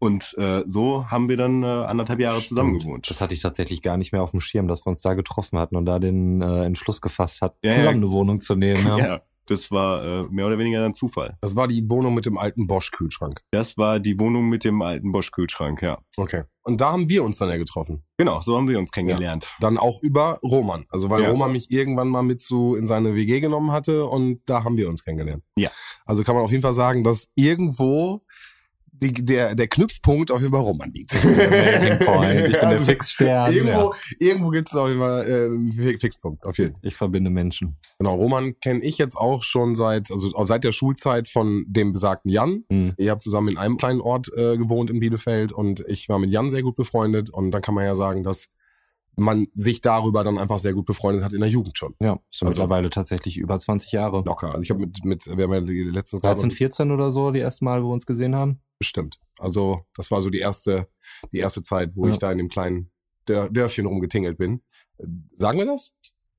Und 0.00 0.34
äh, 0.36 0.64
so 0.66 1.08
haben 1.12 1.28
wir 1.28 1.36
dann 1.36 1.62
äh, 1.62 1.66
anderthalb 1.66 2.18
Jahre 2.18 2.42
zusammen 2.42 2.70
Stimmt. 2.70 2.82
gewohnt. 2.82 3.10
Das 3.10 3.20
hatte 3.20 3.34
ich 3.34 3.40
tatsächlich 3.42 3.80
gar 3.80 3.98
nicht 3.98 4.10
mehr 4.10 4.22
auf 4.24 4.32
dem 4.32 4.40
Schirm, 4.40 4.66
dass 4.66 4.84
wir 4.84 4.90
uns 4.90 5.02
da 5.02 5.14
getroffen 5.14 5.60
hatten 5.60 5.76
und 5.76 5.84
da 5.86 6.00
den 6.00 6.42
äh, 6.42 6.64
Entschluss 6.64 7.00
gefasst 7.00 7.40
hat, 7.40 7.54
Ja, 7.62 7.70
ja. 7.70 7.76
zusammen 7.76 7.98
eine 7.98 8.10
Wohnung 8.10 8.40
zu 8.40 8.56
nehmen. 8.56 8.84
Ja. 8.88 8.98
Ja, 8.98 9.20
das 9.48 9.70
war 9.70 10.04
äh, 10.04 10.22
mehr 10.30 10.46
oder 10.46 10.58
weniger 10.58 10.84
ein 10.84 10.94
Zufall. 10.94 11.36
Das 11.40 11.56
war 11.56 11.68
die 11.68 11.88
Wohnung 11.88 12.14
mit 12.14 12.26
dem 12.26 12.38
alten 12.38 12.66
Bosch-Kühlschrank. 12.66 13.40
Das 13.50 13.76
war 13.76 13.98
die 13.98 14.18
Wohnung 14.18 14.48
mit 14.48 14.64
dem 14.64 14.82
alten 14.82 15.12
Bosch-Kühlschrank, 15.12 15.82
ja. 15.82 15.98
Okay. 16.16 16.44
Und 16.62 16.80
da 16.80 16.92
haben 16.92 17.08
wir 17.08 17.24
uns 17.24 17.38
dann 17.38 17.48
ja 17.48 17.56
getroffen. 17.56 18.04
Genau, 18.18 18.40
so 18.42 18.56
haben 18.56 18.68
wir 18.68 18.78
uns 18.78 18.90
kennengelernt. 18.90 19.46
Dann 19.60 19.78
auch 19.78 20.02
über 20.02 20.38
Roman. 20.42 20.84
Also 20.90 21.08
weil 21.08 21.22
Ja. 21.22 21.30
Roman 21.30 21.52
mich 21.52 21.70
irgendwann 21.70 22.08
mal 22.08 22.22
mit 22.22 22.40
zu 22.40 22.74
in 22.74 22.86
seine 22.86 23.14
WG 23.14 23.40
genommen 23.40 23.72
hatte 23.72 24.04
und 24.06 24.42
da 24.44 24.64
haben 24.64 24.76
wir 24.76 24.88
uns 24.88 25.02
kennengelernt. 25.02 25.42
Ja. 25.56 25.70
Also 26.04 26.24
kann 26.24 26.34
man 26.34 26.44
auf 26.44 26.50
jeden 26.50 26.62
Fall 26.62 26.74
sagen, 26.74 27.04
dass 27.04 27.28
irgendwo 27.34 28.22
die, 29.00 29.12
der, 29.12 29.54
der 29.54 29.68
Knüpfpunkt 29.68 30.30
auf 30.30 30.40
jeden 30.40 30.52
Fall 30.52 30.62
Roman 30.62 30.90
liegt. 30.92 31.14
Ich 31.14 31.20
bin 31.22 31.36
der 31.36 32.62
Also 32.68 32.84
Fixstern. 32.84 33.52
Irgendwo, 33.52 33.94
irgendwo 34.18 34.50
gibt 34.50 34.68
es 34.68 34.74
auf 34.74 34.88
jeden 34.88 35.00
Fall 35.00 35.26
äh, 35.30 35.44
einen 35.46 35.72
Fi- 35.72 35.98
Fixpunkt. 35.98 36.44
Auf 36.44 36.58
jeden 36.58 36.72
Fall. 36.72 36.80
Ich 36.82 36.94
verbinde 36.94 37.30
Menschen. 37.30 37.76
Genau, 37.98 38.14
Roman 38.16 38.58
kenne 38.60 38.80
ich 38.82 38.98
jetzt 38.98 39.16
auch 39.16 39.42
schon 39.42 39.74
seit, 39.74 40.10
also 40.10 40.32
seit 40.44 40.64
der 40.64 40.72
Schulzeit 40.72 41.28
von 41.28 41.64
dem 41.68 41.92
besagten 41.92 42.30
Jan. 42.30 42.64
Mhm. 42.68 42.94
Ihr 42.96 43.10
habt 43.10 43.22
zusammen 43.22 43.48
in 43.48 43.58
einem 43.58 43.76
kleinen 43.76 44.00
Ort 44.00 44.28
äh, 44.36 44.56
gewohnt 44.56 44.90
in 44.90 45.00
Bielefeld 45.00 45.52
und 45.52 45.84
ich 45.88 46.08
war 46.08 46.18
mit 46.18 46.30
Jan 46.30 46.50
sehr 46.50 46.62
gut 46.62 46.76
befreundet 46.76 47.30
und 47.30 47.50
dann 47.50 47.62
kann 47.62 47.74
man 47.74 47.84
ja 47.84 47.94
sagen, 47.94 48.22
dass 48.24 48.48
man 49.18 49.48
sich 49.54 49.80
darüber 49.80 50.24
dann 50.24 50.38
einfach 50.38 50.58
sehr 50.58 50.74
gut 50.74 50.86
befreundet 50.86 51.24
hat 51.24 51.32
in 51.32 51.40
der 51.40 51.48
Jugend 51.50 51.76
schon. 51.78 51.94
Ja, 52.00 52.12
Also- 52.32 52.46
mittlerweile 52.46 52.90
tatsächlich 52.90 53.36
über 53.38 53.58
20 53.58 53.92
Jahre. 53.92 54.22
Locker. 54.24 54.48
Also 54.48 54.62
ich 54.62 54.70
habe 54.70 54.80
mit, 54.80 55.04
mit, 55.04 55.26
wir 55.26 55.44
haben 55.44 55.52
ja 55.54 55.60
die 55.60 55.82
letzten 55.84 56.20
13, 56.20 56.50
14 56.50 56.90
oder 56.92 57.10
so, 57.10 57.30
die 57.30 57.40
ersten 57.40 57.64
Mal, 57.64 57.82
wo 57.82 57.88
wir 57.88 57.92
uns 57.94 58.06
gesehen 58.06 58.34
haben. 58.34 58.60
bestimmt. 58.78 59.18
Also 59.40 59.80
das 59.96 60.10
war 60.10 60.20
so 60.20 60.30
die 60.30 60.38
erste, 60.38 60.88
die 61.32 61.38
erste 61.38 61.62
Zeit, 61.62 61.90
wo 61.96 62.06
Ja. 62.06 62.12
ich 62.12 62.18
da 62.18 62.30
in 62.32 62.38
dem 62.38 62.48
kleinen 62.48 62.90
Dör 63.28 63.48
Dörfchen 63.50 63.86
rumgetingelt 63.86 64.38
bin. 64.38 64.62
Sagen 65.36 65.58
wir 65.58 65.66
das? 65.66 65.92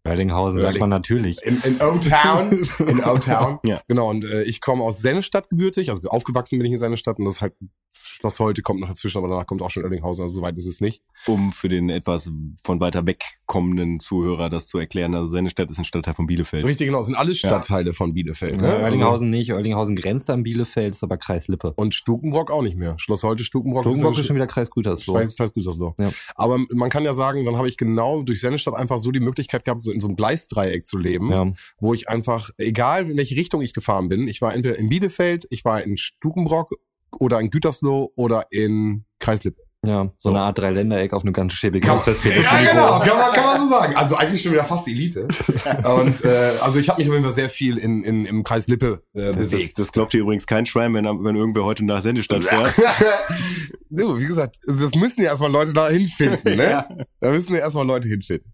Oerlinghausen 0.08 0.62
sagt 0.62 0.80
man 0.80 0.90
natürlich. 0.90 1.42
In, 1.44 1.62
in 1.64 1.76
O-Town. 1.82 2.52
in 2.88 3.04
O-Town. 3.04 3.60
Ja. 3.66 3.82
Genau, 3.90 4.10
und 4.10 4.24
äh, 4.24 4.44
ich 4.44 4.62
komme 4.62 4.84
aus 4.84 5.00
Sennestadt 5.02 5.50
gebürtig, 5.50 5.90
also 5.90 6.08
aufgewachsen 6.10 6.58
bin 6.58 6.66
ich 6.66 6.72
in 6.72 6.78
Sennestadt 6.78 7.20
und 7.20 7.26
das 7.26 7.36
ist 7.36 7.42
halt, 7.42 7.54
Schloss 7.92 8.40
heute 8.40 8.62
kommt 8.62 8.82
noch 8.82 8.88
dazwischen, 8.88 9.18
aber 9.18 9.28
danach 9.30 9.46
kommt 9.46 9.62
auch 9.62 9.70
schon 9.70 9.84
Oerlinghausen, 9.84 10.24
also 10.24 10.36
soweit 10.36 10.58
ist 10.58 10.66
es 10.66 10.82
nicht. 10.82 11.04
Um 11.26 11.52
für 11.54 11.70
den 11.70 11.90
etwas 11.90 12.30
von 12.62 12.80
weiter 12.80 13.06
weg 13.06 13.24
kommenden 13.46 14.00
Zuhörer 14.00 14.50
das 14.50 14.68
zu 14.68 14.78
erklären. 14.78 15.16
Also 15.16 15.28
Sennestadt 15.28 15.70
ist 15.72 15.78
ein 15.80 15.86
Stadtteil 15.86 16.14
von 16.14 16.28
Bielefeld. 16.28 16.66
Richtig, 16.66 16.88
genau, 16.88 17.00
es 17.00 17.06
sind 17.06 17.16
alles 17.16 17.38
Stadtteile 17.38 17.94
von 17.94 18.14
Bielefeld. 18.14 18.60
Ne? 18.60 18.68
Ja, 18.68 18.74
Also, 18.74 18.84
Oerlinghausen 18.84 19.30
nicht. 19.30 19.54
Oerlinghausen 19.54 19.96
grenzt 19.96 20.30
an 20.30 20.44
Bielefeld, 20.44 20.96
ist 20.96 21.04
aber 21.04 21.18
Kreis 21.18 21.48
Lippe. 21.48 21.74
und 21.76 21.96
Stukenbrock 21.96 22.52
auch 22.52 22.62
nicht 22.62 22.76
mehr. 22.76 22.96
Schloss 23.00 23.24
heute 23.24 23.44
Stukenbrock, 23.44 23.84
Stukenbrock 23.84 24.14
ist 24.14 24.20
ist 24.20 24.28
schon 24.28 24.36
wieder 24.36 24.48
Kreis 24.48 24.70
Gütersloh. 24.70 25.14
Schweiz, 25.14 25.54
Gütersloh. 25.54 25.96
Ja. 26.00 26.12
Aber 26.36 26.60
man 26.74 26.90
kann 26.90 27.04
ja 27.04 27.14
sagen, 27.14 27.46
dann 27.46 27.58
habe 27.58 27.70
ich 27.70 27.78
genau 27.78 28.22
durch 28.24 28.42
Sennestadt 28.42 28.76
einfach 28.76 28.98
so 28.98 29.12
die 29.12 29.20
Möglichkeit 29.20 29.64
gehabt, 29.66 29.82
so 29.82 29.92
in 29.92 30.00
so 30.00 30.08
einem 30.08 30.16
Gleisdreieck 30.16 30.86
zu 30.86 30.98
leben, 30.98 31.32
Ja, 31.32 31.52
wo 31.80 31.94
ich 31.94 32.10
einfach, 32.10 32.50
egal 32.58 33.10
in 33.10 33.18
welche 33.18 33.36
Richtung 33.36 33.62
ich 33.62 33.74
gefahren 33.74 34.10
bin, 34.10 34.28
ich 34.28 34.42
war 34.42 34.54
entweder 34.54 34.78
in 34.78 34.90
Bielefeld, 34.90 35.48
ich 35.50 35.64
war 35.66 35.82
in 35.82 35.98
Stukenbrock 35.98 36.72
oder 37.20 37.40
in 37.40 37.50
Gütersloh 37.50 38.12
oder 38.16 38.46
in 38.52 39.06
Kreislippe. 39.20 39.62
ja, 39.86 40.06
so, 40.06 40.14
So. 40.18 40.30
eine 40.30 40.40
Art 40.42 40.58
Dreiländereck 40.58 41.14
auf 41.14 41.24
eine 41.24 41.32
ganz 41.32 41.54
schäbige 41.54 41.88
Kann, 41.88 42.00
Festfehde. 42.00 42.42
ja, 42.42 42.60
genau, 42.60 43.00
kann 43.00 43.18
man, 43.18 43.32
kann 43.34 43.44
man 43.46 43.62
so 43.62 43.70
sagen. 43.70 43.96
Also 43.96 44.16
eigentlich 44.16 44.42
schon 44.42 44.52
wieder 44.52 44.64
fast 44.66 44.88
Elite. 44.88 45.28
Und 45.84 46.24
äh, 46.26 46.52
also 46.62 46.80
ich 46.80 46.90
habe 46.90 47.00
mich 47.02 47.08
auf 47.10 47.14
jeden 47.16 47.24
Fall 47.26 47.34
sehr 47.34 47.50
viel 47.50 47.78
in, 47.78 48.04
in, 48.04 48.26
im 48.26 48.44
Kreis 48.44 48.68
Lippe 48.68 49.04
äh, 49.14 49.22
Das, 49.28 49.36
das, 49.38 49.48
bewegt. 49.52 49.80
das 49.80 49.92
glaubt 49.92 50.12
hier 50.12 50.22
übrigens 50.22 50.46
kein 50.48 50.66
Schwein, 50.66 50.94
wenn, 50.94 51.06
wenn 51.06 51.36
irgendwer 51.36 51.64
heute 51.64 51.86
nach 51.86 52.02
Sennestadt 52.02 52.44
fährt. 52.44 52.74
du, 53.90 54.20
wie 54.20 54.26
gesagt, 54.26 54.58
also 54.68 54.84
das 54.84 54.96
müssen 54.96 55.22
ja 55.24 55.30
erstmal 55.30 55.52
Leute 55.52 55.74
da 55.74 55.90
hinfinden, 55.90 56.56
ne? 56.58 56.64
Ja. 56.70 56.88
Da 57.22 57.32
müssen 57.32 57.54
ja 57.54 57.60
erstmal 57.60 57.86
Leute 57.86 58.08
hinfinden. 58.08 58.52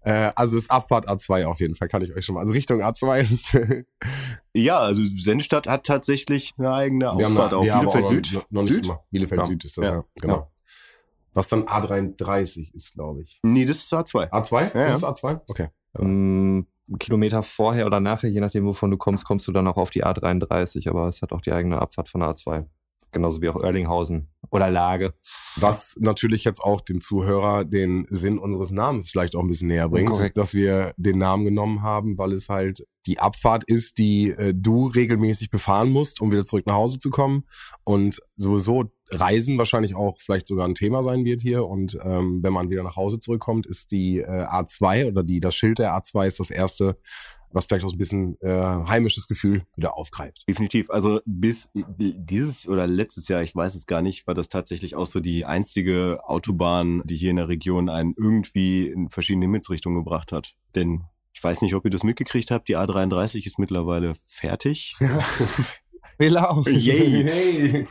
Äh, 0.00 0.30
also 0.36 0.56
ist 0.56 0.70
Abfahrt 0.70 1.08
A2 1.08 1.46
auf 1.46 1.60
jeden 1.60 1.76
Fall, 1.76 1.88
kann 1.88 2.02
ich 2.02 2.14
euch 2.14 2.24
schon 2.24 2.34
mal. 2.34 2.40
Also 2.40 2.52
Richtung 2.52 2.82
A2 2.82 3.20
ist, 3.20 3.54
wir 3.54 3.84
Ja, 4.54 4.78
also 4.78 5.02
Sennestadt 5.04 5.66
hat 5.66 5.84
tatsächlich 5.84 6.54
eine 6.58 6.72
eigene 6.72 7.08
haben 7.08 7.22
Ausfahrt 7.22 7.52
haben 7.52 7.60
Bielefeld 7.62 8.04
auch 8.04 8.10
Süd. 8.10 8.32
Noch, 8.32 8.50
noch 8.50 8.62
nicht 8.62 8.72
Süd? 8.72 8.84
immer. 8.86 9.04
Bielefeld 9.10 9.40
Ja. 9.42 9.46
Süd 9.46 9.64
ist 9.64 9.76
das, 9.76 9.84
Ja. 9.84 9.94
ja. 9.94 10.04
Genau. 10.20 10.52
Was 11.34 11.48
dann 11.48 11.64
A33 11.64 12.72
ist, 12.74 12.94
glaube 12.94 13.22
ich. 13.22 13.38
Nee, 13.42 13.66
das 13.66 13.76
ist 13.78 13.92
A2. 13.92 14.30
A2? 14.30 14.74
Ja, 14.74 14.86
ist 14.86 15.02
ja. 15.02 15.10
es 15.10 15.22
A2? 15.22 15.40
Okay. 15.48 15.68
Ähm, 15.98 16.66
Kilometer 16.98 17.42
vorher 17.42 17.86
oder 17.86 18.00
nachher, 18.00 18.30
je 18.30 18.40
nachdem, 18.40 18.64
wovon 18.64 18.90
du 18.90 18.96
kommst, 18.96 19.24
kommst 19.24 19.46
du 19.48 19.52
dann 19.52 19.66
auch 19.66 19.76
auf 19.76 19.90
die 19.90 20.04
A33, 20.04 20.88
aber 20.88 21.08
es 21.08 21.20
hat 21.20 21.32
auch 21.32 21.40
die 21.42 21.52
eigene 21.52 21.80
Abfahrt 21.80 22.08
von 22.08 22.20
der 22.20 22.30
A2. 22.30 22.64
Genauso 23.12 23.40
wie 23.40 23.48
auch 23.48 23.62
Erlinghausen 23.62 24.28
oder 24.50 24.70
Lage. 24.70 25.14
Was 25.56 25.96
natürlich 26.00 26.44
jetzt 26.44 26.60
auch 26.60 26.80
dem 26.80 27.00
Zuhörer 27.00 27.64
den 27.64 28.06
Sinn 28.10 28.38
unseres 28.38 28.70
Namens 28.70 29.10
vielleicht 29.10 29.34
auch 29.34 29.40
ein 29.40 29.48
bisschen 29.48 29.68
näher 29.68 29.88
bringt, 29.88 30.10
Korrekt. 30.10 30.36
dass 30.36 30.54
wir 30.54 30.92
den 30.96 31.18
Namen 31.18 31.44
genommen 31.44 31.82
haben, 31.82 32.18
weil 32.18 32.32
es 32.32 32.48
halt 32.48 32.86
die 33.06 33.18
Abfahrt 33.18 33.64
ist, 33.64 33.98
die 33.98 34.30
äh, 34.30 34.52
du 34.54 34.88
regelmäßig 34.88 35.50
befahren 35.50 35.90
musst, 35.90 36.20
um 36.20 36.30
wieder 36.30 36.44
zurück 36.44 36.66
nach 36.66 36.74
Hause 36.74 36.98
zu 36.98 37.10
kommen. 37.10 37.44
Und 37.84 38.20
sowieso 38.36 38.90
Reisen 39.10 39.56
wahrscheinlich 39.56 39.94
auch 39.94 40.16
vielleicht 40.18 40.46
sogar 40.46 40.66
ein 40.66 40.74
Thema 40.74 41.02
sein 41.02 41.24
wird 41.24 41.40
hier. 41.40 41.66
Und 41.66 41.96
ähm, 42.02 42.42
wenn 42.42 42.52
man 42.52 42.70
wieder 42.70 42.82
nach 42.82 42.96
Hause 42.96 43.18
zurückkommt, 43.20 43.66
ist 43.66 43.92
die 43.92 44.18
äh, 44.18 44.26
A2 44.26 45.08
oder 45.08 45.22
die 45.22 45.40
das 45.40 45.54
Schild 45.54 45.78
der 45.78 45.96
A2 45.96 46.26
ist 46.26 46.40
das 46.40 46.50
erste, 46.50 46.98
was 47.56 47.64
vielleicht 47.64 47.86
auch 47.86 47.92
ein 47.92 47.98
bisschen 47.98 48.40
äh, 48.42 48.50
heimisches 48.50 49.26
Gefühl 49.26 49.66
wieder 49.76 49.96
aufgreift. 49.96 50.44
Definitiv. 50.46 50.90
Also 50.90 51.20
bis 51.24 51.70
dieses 51.74 52.68
oder 52.68 52.86
letztes 52.86 53.28
Jahr, 53.28 53.42
ich 53.42 53.56
weiß 53.56 53.74
es 53.74 53.86
gar 53.86 54.02
nicht, 54.02 54.26
war 54.26 54.34
das 54.34 54.48
tatsächlich 54.48 54.94
auch 54.94 55.06
so 55.06 55.20
die 55.20 55.46
einzige 55.46 56.20
Autobahn, 56.24 57.02
die 57.06 57.16
hier 57.16 57.30
in 57.30 57.36
der 57.36 57.48
Region 57.48 57.88
einen 57.88 58.14
irgendwie 58.16 58.86
in 58.86 59.08
verschiedene 59.08 59.46
Himmelsrichtungen 59.46 59.98
gebracht 59.98 60.32
hat. 60.32 60.54
Denn 60.74 61.04
ich 61.32 61.42
weiß 61.42 61.62
nicht, 61.62 61.74
ob 61.74 61.84
ihr 61.84 61.90
das 61.90 62.04
mitgekriegt 62.04 62.50
habt, 62.50 62.68
die 62.68 62.76
A33 62.76 63.46
ist 63.46 63.58
mittlerweile 63.58 64.14
fertig. 64.26 64.96
Fehler 66.18 66.50
auf. 66.50 66.68
Yay. 66.68 67.84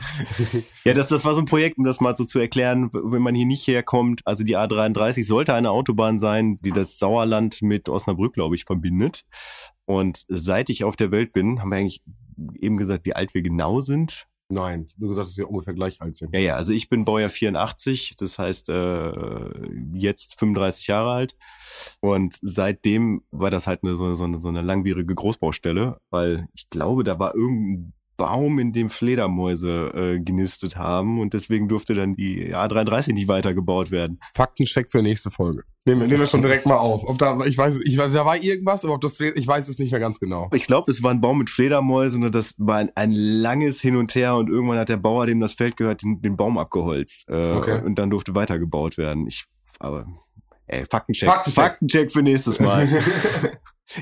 Ja, 0.84 0.94
das, 0.94 1.08
das 1.08 1.24
war 1.24 1.34
so 1.34 1.40
ein 1.40 1.46
Projekt, 1.46 1.78
um 1.78 1.84
das 1.84 2.00
mal 2.00 2.16
so 2.16 2.24
zu 2.24 2.38
erklären, 2.38 2.90
wenn 2.92 3.22
man 3.22 3.34
hier 3.34 3.46
nicht 3.46 3.66
herkommt. 3.66 4.20
Also 4.24 4.44
die 4.44 4.56
A33 4.56 5.24
sollte 5.24 5.54
eine 5.54 5.70
Autobahn 5.70 6.18
sein, 6.18 6.58
die 6.62 6.72
das 6.72 6.98
Sauerland 6.98 7.62
mit 7.62 7.88
Osnabrück, 7.88 8.34
glaube 8.34 8.54
ich, 8.54 8.64
verbindet. 8.64 9.24
Und 9.84 10.24
seit 10.28 10.70
ich 10.70 10.84
auf 10.84 10.96
der 10.96 11.10
Welt 11.10 11.32
bin, 11.32 11.60
haben 11.60 11.70
wir 11.70 11.78
eigentlich 11.78 12.02
eben 12.60 12.76
gesagt, 12.76 13.06
wie 13.06 13.14
alt 13.14 13.34
wir 13.34 13.42
genau 13.42 13.80
sind. 13.80 14.26
Nein, 14.48 14.84
ich 14.86 14.94
habe 14.94 15.00
nur 15.00 15.08
gesagt, 15.08 15.28
dass 15.28 15.36
wir 15.36 15.50
ungefähr 15.50 15.74
gleich 15.74 16.00
alt 16.00 16.14
sind. 16.14 16.32
Ja, 16.32 16.40
ja, 16.40 16.54
also 16.54 16.72
ich 16.72 16.88
bin 16.88 17.04
Baujahr 17.04 17.30
84, 17.30 18.14
das 18.16 18.38
heißt 18.38 18.68
äh, 18.68 19.50
jetzt 19.92 20.38
35 20.38 20.86
Jahre 20.86 21.10
alt. 21.10 21.36
Und 22.00 22.36
seitdem 22.42 23.22
war 23.32 23.50
das 23.50 23.66
halt 23.66 23.82
eine, 23.82 23.96
so, 23.96 24.14
so, 24.14 24.22
eine, 24.22 24.38
so 24.38 24.46
eine 24.46 24.62
langwierige 24.62 25.14
Großbaustelle, 25.14 25.98
weil 26.10 26.46
ich 26.54 26.70
glaube, 26.70 27.02
da 27.02 27.18
war 27.18 27.34
irgendein 27.34 27.92
Baum, 28.16 28.58
in 28.58 28.72
dem 28.72 28.90
Fledermäuse 28.90 29.92
äh, 29.94 30.20
genistet 30.20 30.76
haben 30.76 31.20
und 31.20 31.34
deswegen 31.34 31.68
durfte 31.68 31.94
dann 31.94 32.14
die 32.16 32.54
A33 32.54 33.12
nicht 33.12 33.28
weitergebaut 33.28 33.90
werden. 33.90 34.20
Faktencheck 34.34 34.90
für 34.90 35.02
nächste 35.02 35.30
Folge. 35.30 35.64
Nehmen 35.84 36.00
wir, 36.00 36.08
nehmen 36.08 36.20
wir 36.20 36.26
schon 36.26 36.42
direkt 36.42 36.66
mal 36.66 36.76
auf. 36.78 37.04
Ob 37.08 37.18
da, 37.18 37.38
ich 37.46 37.56
weiß, 37.56 37.80
ich 37.84 37.96
weiß, 37.96 38.12
da 38.12 38.24
war 38.26 38.36
irgendwas, 38.42 38.84
aber 38.84 38.94
ob 38.94 39.00
das, 39.00 39.20
ich 39.20 39.46
weiß 39.46 39.68
es 39.68 39.78
nicht 39.78 39.92
mehr 39.92 40.00
ganz 40.00 40.18
genau. 40.18 40.50
Ich 40.52 40.66
glaube, 40.66 40.90
es 40.90 41.02
war 41.02 41.12
ein 41.12 41.20
Baum 41.20 41.38
mit 41.38 41.48
Fledermäusen 41.50 42.24
und 42.24 42.34
das 42.34 42.54
war 42.58 42.78
ein, 42.78 42.90
ein 42.96 43.12
langes 43.12 43.80
Hin 43.80 43.96
und 43.96 44.14
Her 44.14 44.34
und 44.34 44.48
irgendwann 44.48 44.78
hat 44.78 44.88
der 44.88 44.96
Bauer, 44.96 45.26
dem 45.26 45.38
das 45.40 45.52
Feld 45.52 45.76
gehört, 45.76 46.02
den, 46.02 46.20
den 46.22 46.36
Baum 46.36 46.58
abgeholzt 46.58 47.28
äh, 47.28 47.52
Okay. 47.52 47.80
und 47.84 47.98
dann 47.98 48.10
durfte 48.10 48.34
weitergebaut 48.34 48.98
werden. 48.98 49.26
Ich, 49.28 49.44
aber 49.78 50.06
ey, 50.66 50.84
Faktencheck, 50.90 51.28
Faktencheck. 51.28 51.64
Faktencheck 51.64 52.12
für 52.12 52.22
nächstes 52.22 52.58
Mal. 52.58 52.88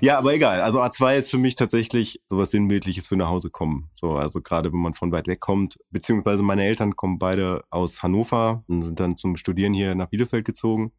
ja, 0.01 0.19
aber 0.19 0.35
egal. 0.35 0.61
Also 0.61 0.81
A2 0.81 1.17
ist 1.17 1.31
für 1.31 1.39
mich 1.39 1.55
tatsächlich 1.55 2.21
sowas 2.27 2.51
Sinnbildliches 2.51 3.07
für 3.07 3.17
nach 3.17 3.29
Hause 3.29 3.51
kommen. 3.51 3.91
So, 3.95 4.13
also 4.13 4.41
gerade 4.41 4.73
wenn 4.73 4.81
man 4.81 4.95
von 4.95 5.13
weit 5.13 5.27
weg 5.27 5.41
kommt, 5.41 5.79
beziehungsweise 5.91 6.43
meine 6.43 6.65
Eltern 6.65 6.97
kommen 6.97 7.19
beide 7.19 7.65
aus 7.71 8.03
Hannover 8.03 8.65
und 8.67 8.83
sind 8.83 9.01
dann 9.01 9.17
zum 9.17 9.37
Studieren 9.37 9.75
hier 9.75 9.95
nach 9.95 10.09
Bielefeld 10.09 10.45
gezogen. 10.45 10.93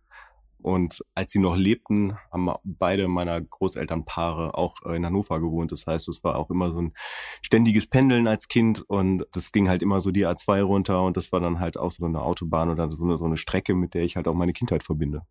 Und 0.65 1.05
als 1.13 1.31
sie 1.31 1.37
noch 1.37 1.55
lebten, 1.55 2.17
haben 2.31 2.49
beide 2.63 3.07
meiner 3.07 3.39
Großelternpaare 3.39 4.57
auch 4.57 4.73
äh, 4.83 4.95
in 4.95 5.05
Hannover 5.05 5.39
gewohnt. 5.39 5.71
Das 5.71 5.85
heißt, 5.85 6.07
es 6.09 6.23
war 6.23 6.37
auch 6.37 6.49
immer 6.49 6.71
so 6.71 6.81
ein 6.81 6.93
ständiges 7.43 7.85
Pendeln 7.85 8.27
als 8.27 8.47
Kind 8.47 8.81
und 8.87 9.27
das 9.31 9.51
ging 9.51 9.69
halt 9.69 9.83
immer 9.83 10.01
so 10.01 10.09
die 10.09 10.25
A2 10.25 10.63
runter 10.63 11.03
und 11.03 11.17
das 11.17 11.31
war 11.31 11.39
dann 11.39 11.59
halt 11.59 11.77
auch 11.77 11.91
so 11.91 12.03
eine 12.03 12.23
Autobahn 12.23 12.71
oder 12.71 12.91
so 12.91 13.03
eine, 13.03 13.15
so 13.15 13.25
eine 13.25 13.37
Strecke, 13.37 13.75
mit 13.75 13.93
der 13.93 14.05
ich 14.05 14.15
halt 14.15 14.27
auch 14.27 14.33
meine 14.33 14.53
Kindheit 14.53 14.81
verbinde. 14.81 15.21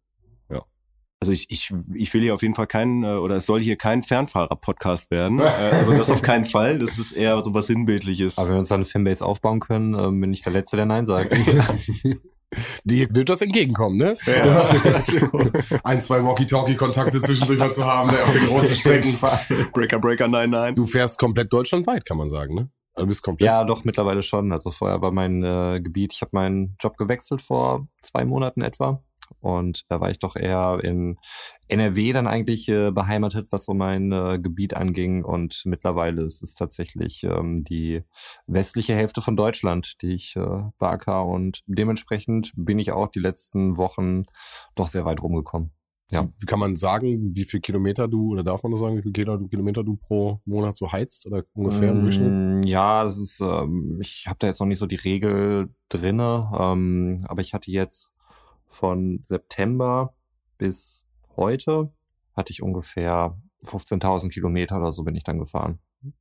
Ja. 1.25 1.31
Also 1.31 1.33
ich, 1.33 1.51
ich, 1.51 1.73
ich 1.95 2.13
will 2.13 2.21
hier 2.21 2.35
auf 2.35 2.43
jeden 2.43 2.55
Fall 2.55 2.67
keinen, 2.67 3.03
äh, 3.03 3.15
oder 3.15 3.37
es 3.37 3.47
soll 3.47 3.61
hier 3.61 3.77
kein 3.77 4.03
Fernfahrer-Podcast 4.03 5.11
werden. 5.11 5.41
Äh, 5.45 5.75
Also 5.77 5.93
das 5.93 6.11
auf 6.11 6.23
keinen 6.23 6.45
Fall. 6.45 6.79
Das 6.79 6.99
ist 6.99 7.13
eher 7.13 7.41
so 7.43 7.55
was 7.55 7.67
Sinnbildliches. 7.69 8.39
Aber 8.39 8.49
wenn 8.49 8.55
wir 8.57 8.59
uns 8.61 8.69
da 8.69 8.75
eine 8.75 8.85
Fanbase 8.85 9.25
aufbauen 9.25 9.61
können, 9.61 9.95
ähm, 9.95 10.21
bin 10.21 10.33
ich 10.33 10.43
der 10.43 10.53
Letzte, 10.53 10.77
der 10.77 10.87
Nein 10.87 11.07
sagt. 11.07 11.35
Die 12.85 13.09
wird 13.13 13.29
das 13.29 13.43
entgegenkommen, 13.43 13.97
ne? 13.99 14.17
Ein, 15.83 16.01
zwei 16.03 16.23
Walkie-Talkie-Kontakte 16.23 17.21
zwischendurch 17.21 17.59
mal 17.59 17.73
zu 17.73 17.85
haben, 17.85 18.11
ne, 18.11 18.23
auf 18.23 18.33
den 18.33 18.47
großen 18.47 18.77
Strecken. 18.77 19.17
Breaker, 19.73 19.99
Breaker, 19.99 20.29
nein, 20.29 20.51
nein. 20.51 20.75
Du 20.75 20.87
fährst 20.87 21.19
komplett 21.19 21.53
deutschlandweit, 21.53 22.05
kann 22.05 22.17
man 22.17 22.31
sagen, 22.31 22.55
ne? 22.55 22.71
Also 22.95 23.07
du 23.07 23.09
bist 23.09 23.23
komplett. 23.23 23.47
ja, 23.47 23.65
doch, 23.65 23.85
mittlerweile 23.85 24.23
schon. 24.23 24.53
Also 24.53 24.71
vorher 24.71 25.03
war 25.03 25.11
mein 25.11 25.43
äh, 25.43 25.81
Gebiet, 25.83 26.13
ich 26.13 26.21
habe 26.21 26.31
meinen 26.33 26.77
Job 26.81 26.97
gewechselt 26.97 27.43
vor 27.43 27.89
zwei 28.03 28.25
Monaten 28.25 28.63
etwa. 28.63 29.03
Und 29.41 29.83
da 29.89 30.01
war 30.01 30.11
ich 30.11 30.19
doch 30.19 30.37
eher 30.37 30.81
in 30.83 31.17
NRW 31.69 32.13
dann 32.13 32.27
eigentlich 32.27 32.69
äh, 32.69 32.91
beheimatet, 32.91 33.49
was 33.51 33.65
so 33.65 33.75
mein 33.75 34.13
äh, 34.13 34.39
Gebiet 34.41 34.75
anging. 34.75 35.25
Und 35.25 35.63
mittlerweile 35.65 36.23
ist 36.23 36.43
es 36.43 36.55
tatsächlich 36.55 37.25
ähm, 37.25 37.65
die 37.65 38.03
westliche 38.47 38.95
Hälfte 38.95 39.21
von 39.21 39.37
Deutschland, 39.37 39.95
die 40.03 40.15
ich 40.15 40.37
äh, 40.37 40.63
beacker. 40.79 41.25
Und 41.25 41.63
dementsprechend 41.67 42.53
bin 42.57 42.79
ich 42.79 42.93
auch 42.93 43.09
die 43.09 43.21
letzten 43.21 43.77
Wochen 43.77 44.23
doch 44.75 44.87
sehr 44.89 45.05
weit 45.05 45.23
rumgekommen. 45.23 45.73
Ja. 46.11 46.29
Wie 46.39 46.45
kann 46.47 46.59
man 46.59 46.77
sagen, 46.77 47.35
wie 47.35 47.45
viel 47.45 47.61
Kilometer 47.61 48.07
du, 48.09 48.33
oder 48.33 48.45
darf 48.45 48.63
man 48.63 48.71
das 48.73 48.81
sagen, 48.81 48.97
wie 48.99 49.03
viel 49.03 49.13
Kilo- 49.13 49.49
Kilometer 49.49 49.83
du 49.83 49.97
pro 49.97 50.39
Monat 50.45 50.77
so 50.77 50.93
heizt? 50.93 51.27
Oder 51.27 51.45
ungefähr 51.55 51.89
im 51.91 52.03
Durchschnitt? 52.03 52.31
Mm, 52.31 52.63
Ja, 52.65 53.05
das 53.05 53.17
ist, 53.19 53.41
ähm, 53.41 53.99
ich 54.03 54.25
habe 54.27 54.37
da 54.39 54.47
jetzt 54.47 54.61
noch 54.61 54.67
nicht 54.67 54.79
so 54.79 54.87
die 54.87 54.97
Regel 54.97 55.75
drinne, 55.89 56.51
ähm, 56.59 57.19
aber 57.27 57.41
ich 57.41 57.55
hatte 57.55 57.71
jetzt 57.71 58.13
von 58.75 59.21
September 59.23 60.15
bis 60.59 61.07
heute 61.37 61.91
hatte 62.37 62.51
ich 62.53 62.63
ungefähr 62.63 63.37
15.000 63.65 64.29
Kilometer 64.31 64.79
oder 64.79 64.93
so 64.93 65.05
bin 65.05 65.15
ich 65.15 65.25
dann 65.25 65.39
gefahren. 65.39 65.79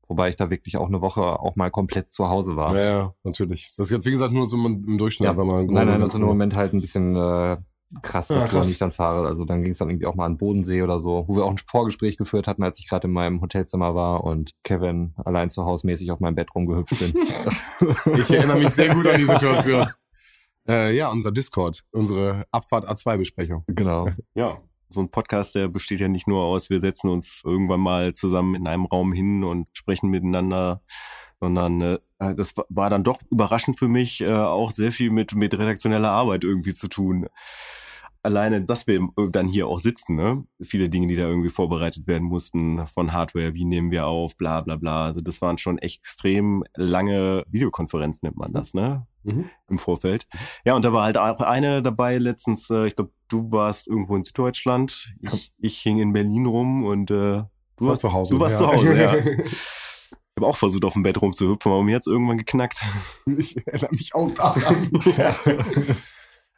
Wobei 0.08 0.30
ich 0.30 0.38
da 0.38 0.50
wirklich 0.50 0.78
auch 0.78 0.88
eine 0.88 1.02
Woche 1.02 1.22
auch 1.42 1.56
mal 1.58 1.70
komplett 1.70 2.08
zu 2.08 2.30
Hause 2.30 2.56
war. 2.56 2.74
Ja, 2.76 2.82
ja, 2.84 3.14
natürlich. 3.24 3.74
Das 3.76 3.88
ist 3.88 3.92
jetzt, 3.92 4.06
wie 4.06 4.12
gesagt, 4.12 4.32
nur 4.32 4.48
so 4.48 4.56
im 4.66 4.98
Durchschnitt, 4.98 5.28
Ja. 5.30 5.38
wenn 5.38 5.46
man 5.48 5.66
Nein, 5.66 5.88
nein, 5.88 6.00
das 6.00 6.10
ist 6.10 6.16
im 6.16 6.22
Moment 6.22 6.56
halt 6.56 6.74
ein 6.74 6.80
bisschen 6.80 7.18
äh, 7.18 7.58
krass, 8.02 8.30
Ja, 8.30 8.46
krass. 8.48 8.70
ich 8.70 8.78
dann 8.78 8.94
fahre. 8.94 9.28
Also 9.28 9.44
dann 9.44 9.62
ging 9.62 9.72
es 9.74 9.80
dann 9.80 9.90
irgendwie 9.90 10.08
auch 10.08 10.16
mal 10.16 10.26
an 10.26 10.38
Bodensee 10.38 10.84
oder 10.84 11.00
so, 11.00 11.26
wo 11.28 11.36
wir 11.36 11.44
auch 11.44 11.52
ein 11.52 11.58
Vorgespräch 11.68 12.16
geführt 12.16 12.48
hatten, 12.48 12.64
als 12.64 12.80
ich 12.80 12.88
gerade 12.88 13.08
in 13.08 13.14
meinem 13.14 13.42
Hotelzimmer 13.42 13.94
war 13.94 14.24
und 14.24 14.52
Kevin 14.64 15.16
allein 15.26 15.50
zu 15.50 15.66
Hause 15.66 15.86
mäßig 15.86 16.12
auf 16.12 16.22
meinem 16.22 16.36
Bett 16.36 16.56
rumgehüpft 16.56 16.98
bin. 17.00 17.14
Ich 18.18 18.30
erinnere 18.32 18.60
mich 18.60 18.70
sehr 18.70 18.94
gut 18.96 19.06
an 19.06 19.18
die 19.18 19.26
Situation. 19.26 19.86
Äh, 20.68 20.96
ja, 20.96 21.10
unser 21.12 21.32
Discord, 21.32 21.82
unsere 21.92 22.46
Abfahrt 22.52 22.88
A2-Besprechung. 22.90 23.64
genau. 23.68 24.08
Ja, 24.36 24.60
so 24.90 25.02
ein 25.02 25.10
Podcast, 25.10 25.56
der 25.56 25.68
besteht 25.68 26.00
ja 26.00 26.08
nicht 26.08 26.28
nur 26.28 26.44
aus, 26.44 26.70
wir 26.70 26.80
setzen 26.80 27.10
uns 27.10 27.42
irgendwann 27.44 27.80
mal 27.80 28.14
zusammen 28.14 28.56
in 28.56 28.68
einem 28.68 28.86
Raum 28.86 29.12
hin 29.12 29.44
und 29.44 29.68
sprechen 29.74 30.10
miteinander, 30.10 30.82
sondern 31.42 31.82
äh, 31.82 32.00
das 32.36 32.56
wa- 32.56 32.66
war 32.70 32.90
dann 32.90 33.04
doch 33.04 33.22
überraschend 33.32 33.78
für 33.78 33.88
mich, 33.88 34.22
äh, 34.22 34.32
auch 34.34 34.72
sehr 34.72 34.92
viel 34.92 35.10
mit, 35.10 35.34
mit 35.36 35.58
redaktioneller 35.58 36.12
Arbeit 36.12 36.44
irgendwie 36.44 36.74
zu 36.74 36.88
tun. 36.88 37.28
Alleine, 38.26 38.64
dass 38.64 38.88
wir 38.88 39.06
dann 39.32 39.50
hier 39.50 39.68
auch 39.68 39.80
sitzen, 39.82 40.16
ne? 40.16 40.46
Viele 40.62 40.88
Dinge, 40.90 41.08
die 41.08 41.18
da 41.18 41.24
irgendwie 41.28 41.50
vorbereitet 41.50 42.08
werden 42.08 42.24
mussten, 42.26 42.88
von 42.88 43.12
Hardware, 43.12 43.54
wie 43.54 43.66
nehmen 43.66 43.92
wir 43.92 44.08
auf, 44.08 44.38
bla 44.38 44.62
bla 44.62 44.78
bla. 44.78 45.08
Also 45.08 45.20
das 45.20 45.42
waren 45.42 45.58
schon 45.58 45.78
extrem 45.78 46.64
lange 46.78 47.44
Videokonferenzen, 47.50 48.28
nennt 48.28 48.38
man 48.38 48.54
das, 48.54 48.74
ne? 48.74 49.06
Mhm. 49.24 49.50
im 49.70 49.80
Vorfeld. 49.80 50.28
Ja, 50.66 50.76
und 50.76 50.84
da 50.86 50.94
war 50.94 51.04
halt 51.06 51.18
auch 51.18 51.40
eine 51.42 51.82
dabei 51.82 52.18
letztens, 52.18 52.70
äh, 52.70 52.88
ich 52.88 52.96
glaube, 52.96 53.12
du 53.30 53.52
warst 53.52 53.88
irgendwo 53.88 54.16
in 54.16 54.24
Süddeutschland, 54.24 55.14
ich, 55.22 55.54
ich 55.58 55.80
hing 55.80 56.00
in 56.00 56.14
Berlin 56.14 56.46
rum 56.46 56.84
und 56.86 57.10
äh, 57.12 57.14
du 57.14 57.48
War 57.80 57.90
warst 57.90 58.02
zu 58.02 58.14
Hause, 58.14 58.34
Du 58.36 58.40
warst 58.40 58.60
ja. 58.60 58.68
zu 58.70 58.74
Hause, 58.74 59.02
ja. 59.02 59.16
Ich 60.36 60.42
habe 60.42 60.48
auch 60.50 60.58
versucht, 60.58 60.84
auf 60.84 60.94
dem 60.94 61.04
Bett 61.04 61.22
rumzuhüpfen, 61.22 61.72
aber 61.72 61.84
mir 61.84 61.96
hat's 61.96 62.08
irgendwann 62.08 62.40
geknackt. 62.40 62.82
Ich 63.38 63.56
erinnere 63.68 63.94
mich 63.94 64.16
auch 64.16 64.32
daran. 64.32 64.90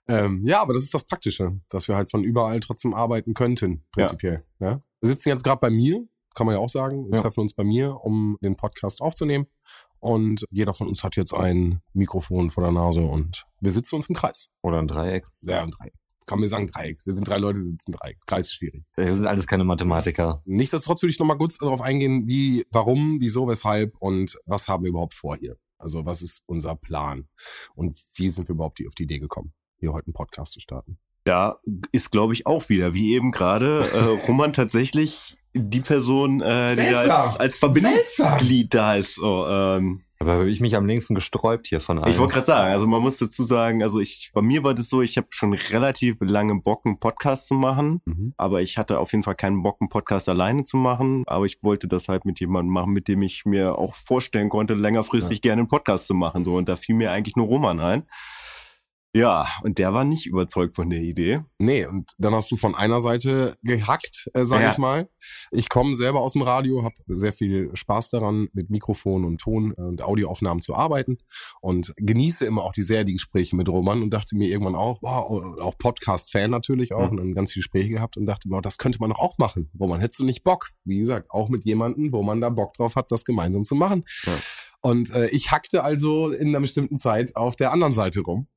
ähm, 0.08 0.44
ja, 0.46 0.62
aber 0.62 0.74
das 0.74 0.84
ist 0.84 0.94
das 0.94 1.04
Praktische, 1.04 1.60
dass 1.70 1.88
wir 1.88 1.96
halt 1.96 2.10
von 2.12 2.24
überall 2.24 2.60
trotzdem 2.62 2.94
arbeiten 2.94 3.34
könnten, 3.34 3.84
prinzipiell. 3.92 4.46
Ja. 4.60 4.80
Wir 5.02 5.10
sitzen 5.10 5.30
jetzt 5.30 5.44
gerade 5.44 5.60
bei 5.60 5.70
mir, 5.70 6.08
kann 6.36 6.46
man 6.46 6.56
ja 6.56 6.62
auch 6.62 6.70
sagen. 6.70 7.06
Wir 7.10 7.18
Ja. 7.18 7.22
treffen 7.22 7.42
uns 7.42 7.54
bei 7.54 7.64
mir, 7.64 7.96
um 8.02 8.38
den 8.42 8.56
Podcast 8.56 9.02
aufzunehmen. 9.02 9.48
Und 10.06 10.46
jeder 10.52 10.76
von 10.76 10.88
uns 10.88 11.04
hat 11.04 11.16
jetzt 11.16 11.34
ein 11.34 11.82
Mikrofon 11.94 12.52
vor 12.52 12.64
der 12.64 12.72
Nase 12.72 13.02
und 13.02 13.48
wir 13.60 13.72
sitzen 13.72 13.96
uns 13.96 14.08
im 14.08 14.14
Kreis. 14.14 14.52
Oder 14.62 14.78
ein 14.78 14.88
Dreieck. 14.88 15.26
Ja, 15.42 15.64
im 15.64 15.72
Dreieck. 15.72 15.96
Kann 16.28 16.40
mir 16.40 16.48
sagen 16.48 16.68
Dreieck. 16.68 17.04
Wir 17.06 17.14
sind 17.14 17.28
drei 17.28 17.40
Leute, 17.40 17.58
die 17.62 17.66
sitzen 17.66 17.94
Dreieck. 17.94 18.20
Kreis 18.28 18.46
ist 18.46 18.54
schwierig. 18.54 18.84
Wir 18.98 19.16
sind 19.16 19.26
alles 19.26 19.48
keine 19.48 19.64
Mathematiker. 19.64 20.44
Nichtsdestotrotz 20.46 21.02
würde 21.02 21.10
ich 21.10 21.18
noch 21.18 21.26
mal 21.26 21.40
kurz 21.40 21.58
darauf 21.58 21.82
eingehen, 21.82 22.28
wie, 22.28 22.68
warum, 22.70 23.20
wieso, 23.20 23.48
weshalb 23.48 23.98
und 23.98 24.38
was 24.46 24.68
haben 24.68 24.84
wir 24.84 24.90
überhaupt 24.90 25.16
vor 25.16 25.38
hier? 25.38 25.58
Also 25.80 26.06
was 26.06 26.22
ist 26.22 26.44
unser 26.46 26.76
Plan? 26.76 27.28
Und 27.74 27.98
wie 28.14 28.30
sind 28.30 28.48
wir 28.48 28.54
überhaupt 28.54 28.80
auf 28.86 28.94
die 28.94 29.06
Idee 29.06 29.18
gekommen, 29.18 29.54
hier 29.80 29.92
heute 29.92 30.06
einen 30.06 30.14
Podcast 30.14 30.52
zu 30.52 30.60
starten? 30.60 31.00
Da 31.24 31.58
ist, 31.92 32.12
glaube 32.12 32.34
ich, 32.34 32.46
auch 32.46 32.70
wieder, 32.70 32.94
wie 32.94 33.16
eben 33.16 33.32
gerade, 33.32 33.90
äh, 33.92 34.26
Roman 34.28 34.54
tatsächlich 34.54 35.36
die 35.56 35.80
Person, 35.82 36.42
äh, 36.42 36.76
die 36.76 36.92
da 36.92 37.00
als, 37.02 37.40
als 37.40 37.58
Verbindungsglied 37.58 38.74
da 38.74 38.96
ist. 38.96 39.16
So, 39.16 39.48
ähm, 39.48 40.02
Aber 40.20 40.34
habe 40.34 40.50
ich 40.50 40.60
mich 40.60 40.76
am 40.76 40.86
längsten 40.86 41.16
gesträubt 41.16 41.68
hier 41.68 41.80
von 41.80 41.98
allen. 42.00 42.12
Ich 42.12 42.20
wollte 42.20 42.34
gerade 42.34 42.46
sagen, 42.46 42.72
also 42.74 42.88
man 42.88 43.02
muss 43.02 43.18
dazu 43.18 43.44
sagen, 43.46 43.82
also 43.82 44.00
ich, 44.00 44.32
bei 44.34 44.42
mir 44.42 44.64
war 44.64 44.74
das 44.74 44.90
so, 44.90 45.02
ich 45.02 45.18
habe 45.18 45.28
schon 45.32 45.54
relativ 45.54 46.18
lange 46.20 46.56
Bock, 46.62 46.82
einen 46.86 47.00
Podcast 47.00 47.48
zu 47.48 47.54
machen, 47.54 48.02
Mhm. 48.06 48.34
aber 48.38 48.62
ich 48.62 48.78
hatte 48.78 49.00
auf 49.00 49.12
jeden 49.14 49.24
Fall 49.24 49.36
keinen 49.36 49.64
Bock, 49.64 49.78
einen 49.80 49.90
Podcast 49.90 50.28
alleine 50.30 50.64
zu 50.66 50.78
machen, 50.78 51.24
aber 51.28 51.46
ich 51.46 51.60
wollte 51.64 51.88
das 51.88 52.08
halt 52.08 52.26
mit 52.26 52.40
jemandem 52.40 52.74
machen, 52.74 52.92
mit 52.94 53.08
dem 53.08 53.22
ich 53.22 53.46
mir 53.46 53.78
auch 53.78 53.94
vorstellen 53.96 54.50
konnte, 54.50 54.74
längerfristig 54.74 55.42
gerne 55.42 55.62
einen 55.62 55.68
Podcast 55.70 56.08
zu 56.08 56.14
machen, 56.14 56.44
so, 56.44 56.56
und 56.56 56.68
da 56.70 56.76
fiel 56.76 56.96
mir 56.96 57.12
eigentlich 57.12 57.36
nur 57.36 57.48
Roman 57.48 57.80
ein. 57.80 58.04
Ja, 59.18 59.48
und 59.64 59.78
der 59.78 59.94
war 59.94 60.04
nicht 60.04 60.26
überzeugt 60.26 60.76
von 60.76 60.90
der 60.90 61.00
Idee. 61.00 61.40
Nee, 61.58 61.86
und 61.86 62.12
dann 62.18 62.36
hast 62.36 62.52
du 62.52 62.58
von 62.58 62.76
einer 62.76 63.00
Seite 63.00 63.58
gehackt, 63.64 64.30
äh, 64.34 64.44
sag 64.44 64.62
Ja. 64.62 64.72
ich 64.74 64.78
mal. 64.78 65.08
Ich 65.52 65.70
komme 65.70 65.96
selber 65.96 66.20
aus 66.20 66.34
dem 66.34 66.42
Radio, 66.42 66.84
habe 66.84 66.96
sehr 67.08 67.32
viel 67.32 67.70
Spaß 67.74 68.10
daran, 68.10 68.50
mit 68.52 68.70
Mikrofon 68.70 69.24
und 69.24 69.40
Ton 69.40 69.74
äh, 69.78 69.82
und 69.82 70.04
Audioaufnahmen 70.04 70.60
zu 70.62 70.76
arbeiten 70.76 71.18
und 71.62 71.94
genieße 71.96 72.46
immer 72.46 72.64
auch 72.64 72.74
die 72.74 72.82
sehr 72.82 73.06
die 73.06 73.14
Gespräche 73.14 73.56
mit 73.56 73.70
Roman 73.70 74.02
und 74.04 74.10
dachte 74.10 74.36
mir 74.36 74.50
irgendwann 74.50 74.76
auch, 74.76 75.00
wow, 75.02 75.62
auch 75.62 75.78
Podcast-Fan 75.78 76.52
natürlich 76.52 76.92
auch 76.94 77.06
Mhm. 77.06 77.10
und 77.12 77.18
dann 77.18 77.34
ganz 77.36 77.54
viele 77.54 77.62
Gespräche 77.62 77.90
gehabt 77.92 78.18
und 78.18 78.26
dachte 78.26 78.50
mir, 78.50 78.58
oh, 78.58 78.62
das 78.62 78.78
könnte 78.78 79.00
man 79.00 79.12
doch 79.12 79.20
auch 79.20 79.38
machen. 79.38 79.72
Roman, 79.80 80.02
hättest 80.02 80.20
du 80.20 80.26
nicht 80.26 80.44
Bock? 80.44 80.72
Wie 80.84 81.00
gesagt, 81.00 81.32
auch 81.32 81.48
mit 81.48 81.64
jemandem, 81.64 82.12
wo 82.12 82.22
man 82.22 82.42
da 82.42 82.50
Bock 82.50 82.74
drauf 82.74 82.98
hat, 82.98 83.14
das 83.14 83.24
gemeinsam 83.24 83.64
zu 83.64 83.76
machen. 83.76 84.04
Ja. 84.26 84.34
Und 84.82 85.10
äh, 85.12 85.28
ich 85.30 85.52
hackte 85.52 85.86
also 85.86 86.32
in 86.32 86.50
einer 86.50 86.60
bestimmten 86.60 87.00
Zeit 87.00 87.38
auf 87.38 87.56
der 87.56 87.72
anderen 87.72 87.94
Seite 87.94 88.20
rum. 88.20 88.48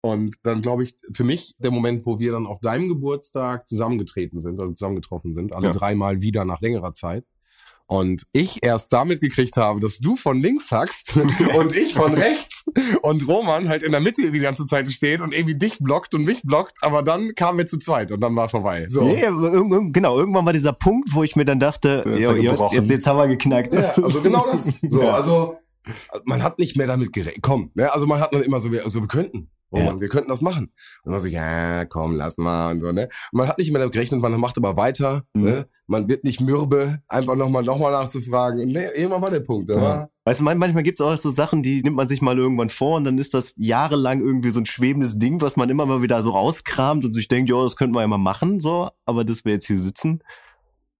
Und 0.00 0.36
dann 0.44 0.62
glaube 0.62 0.84
ich, 0.84 0.94
für 1.12 1.24
mich 1.24 1.56
der 1.58 1.70
Moment, 1.72 2.06
wo 2.06 2.18
wir 2.20 2.32
dann 2.32 2.46
auf 2.46 2.60
deinem 2.60 2.88
Geburtstag 2.88 3.68
zusammengetreten 3.68 4.38
sind 4.40 4.60
oder 4.60 4.72
zusammengetroffen 4.74 5.34
sind, 5.34 5.52
alle 5.52 5.68
Ja. 5.68 5.72
dreimal 5.72 6.20
wieder 6.22 6.44
nach 6.44 6.60
längerer 6.60 6.92
Zeit. 6.92 7.24
Und 7.90 8.24
ich 8.32 8.62
erst 8.62 8.92
damit 8.92 9.22
gekriegt 9.22 9.56
habe, 9.56 9.80
dass 9.80 9.98
du 9.98 10.14
von 10.14 10.38
links 10.40 10.70
hackst 10.70 11.14
und 11.56 11.74
ich 11.74 11.94
von 11.94 12.12
rechts 12.14 12.64
und 13.02 13.26
Roman 13.26 13.66
halt 13.68 13.82
in 13.82 13.92
der 13.92 14.00
Mitte 14.02 14.30
die 14.30 14.38
ganze 14.40 14.66
Zeit 14.66 14.86
steht 14.88 15.22
und 15.22 15.32
irgendwie 15.34 15.56
dich 15.56 15.78
blockt 15.78 16.14
und 16.14 16.24
mich 16.24 16.42
blockt, 16.42 16.76
aber 16.82 17.02
dann 17.02 17.34
kamen 17.34 17.56
wir 17.58 17.66
zu 17.66 17.78
zweit 17.78 18.12
und 18.12 18.20
dann 18.20 18.36
war 18.36 18.50
vorbei. 18.50 18.86
So. 18.90 19.00
Ja, 19.08 19.30
irg- 19.30 19.90
genau, 19.92 20.18
irgendwann 20.18 20.44
war 20.44 20.52
dieser 20.52 20.74
Punkt, 20.74 21.14
wo 21.14 21.22
ich 21.24 21.34
mir 21.34 21.46
dann 21.46 21.60
dachte, 21.60 22.02
er 22.04 22.36
jetzt, 22.36 22.60
jetzt, 22.72 22.90
jetzt 22.90 23.06
haben 23.06 23.16
wir 23.18 23.26
geknackt. 23.26 23.72
Ja, 23.72 23.94
also 23.96 24.20
genau 24.20 24.44
das. 24.52 24.80
So, 24.86 25.02
Ja. 25.02 25.12
also 25.14 25.56
man 26.26 26.42
hat 26.42 26.58
nicht 26.58 26.76
mehr 26.76 26.86
damit 26.86 27.14
gerechnet. 27.14 27.42
Komm, 27.42 27.70
ne? 27.74 27.90
also 27.90 28.06
man 28.06 28.20
hat 28.20 28.34
dann 28.34 28.42
immer 28.42 28.60
so, 28.60 28.70
wir- 28.70 28.84
also 28.84 29.00
wir 29.00 29.08
könnten. 29.08 29.50
Oh 29.70 29.78
Ja. 29.78 29.84
Mann, 29.84 30.00
wir 30.00 30.08
könnten 30.08 30.30
das 30.30 30.40
machen. 30.40 30.72
Und 31.04 31.12
dann 31.12 31.20
so, 31.20 31.26
ja, 31.28 31.84
komm, 31.84 32.16
lass 32.16 32.36
mal 32.38 32.70
und 32.72 32.80
so, 32.80 32.90
ne? 32.92 33.08
Man 33.32 33.48
hat 33.48 33.58
nicht 33.58 33.70
mehr 33.70 33.80
damit 33.80 33.92
gerechnet, 33.92 34.20
man 34.20 34.38
macht 34.40 34.56
aber 34.56 34.76
weiter, 34.76 35.24
Mhm. 35.34 35.44
ne? 35.44 35.68
Man 35.86 36.08
wird 36.08 36.24
nicht 36.24 36.40
mürbe, 36.40 37.00
einfach 37.08 37.34
nochmal 37.36 37.62
noch 37.62 37.78
mal 37.78 37.90
nachzufragen. 37.92 38.60
Und 38.60 38.72
ne, 38.72 38.90
irgendwann 38.94 39.22
war 39.22 39.30
der 39.30 39.40
Punkt, 39.40 39.70
da 39.70 39.74
Ja. 39.80 40.08
Weißt 40.24 40.40
du, 40.40 40.44
man- 40.44 40.58
manchmal 40.58 40.82
gibt's 40.82 41.00
auch 41.00 41.16
so 41.16 41.30
Sachen, 41.30 41.62
die 41.62 41.82
nimmt 41.82 41.96
man 41.96 42.08
sich 42.08 42.20
mal 42.20 42.36
irgendwann 42.36 42.68
vor 42.68 42.96
und 42.98 43.04
dann 43.04 43.16
ist 43.16 43.32
das 43.32 43.54
jahrelang 43.56 44.20
irgendwie 44.20 44.50
so 44.50 44.60
ein 44.60 44.66
schwebendes 44.66 45.18
Ding, 45.18 45.40
was 45.40 45.56
man 45.56 45.70
immer 45.70 45.86
mal 45.86 46.02
wieder 46.02 46.20
so 46.22 46.30
rauskramt 46.30 47.04
und 47.06 47.14
sich 47.14 47.28
denkt, 47.28 47.48
ja, 47.50 47.62
das 47.62 47.76
könnten 47.76 47.94
wir 47.94 48.02
ja 48.02 48.06
mal 48.06 48.18
machen, 48.18 48.60
so, 48.60 48.90
aber 49.06 49.24
dass 49.24 49.44
wir 49.46 49.52
jetzt 49.52 49.66
hier 49.66 49.80
sitzen, 49.80 50.20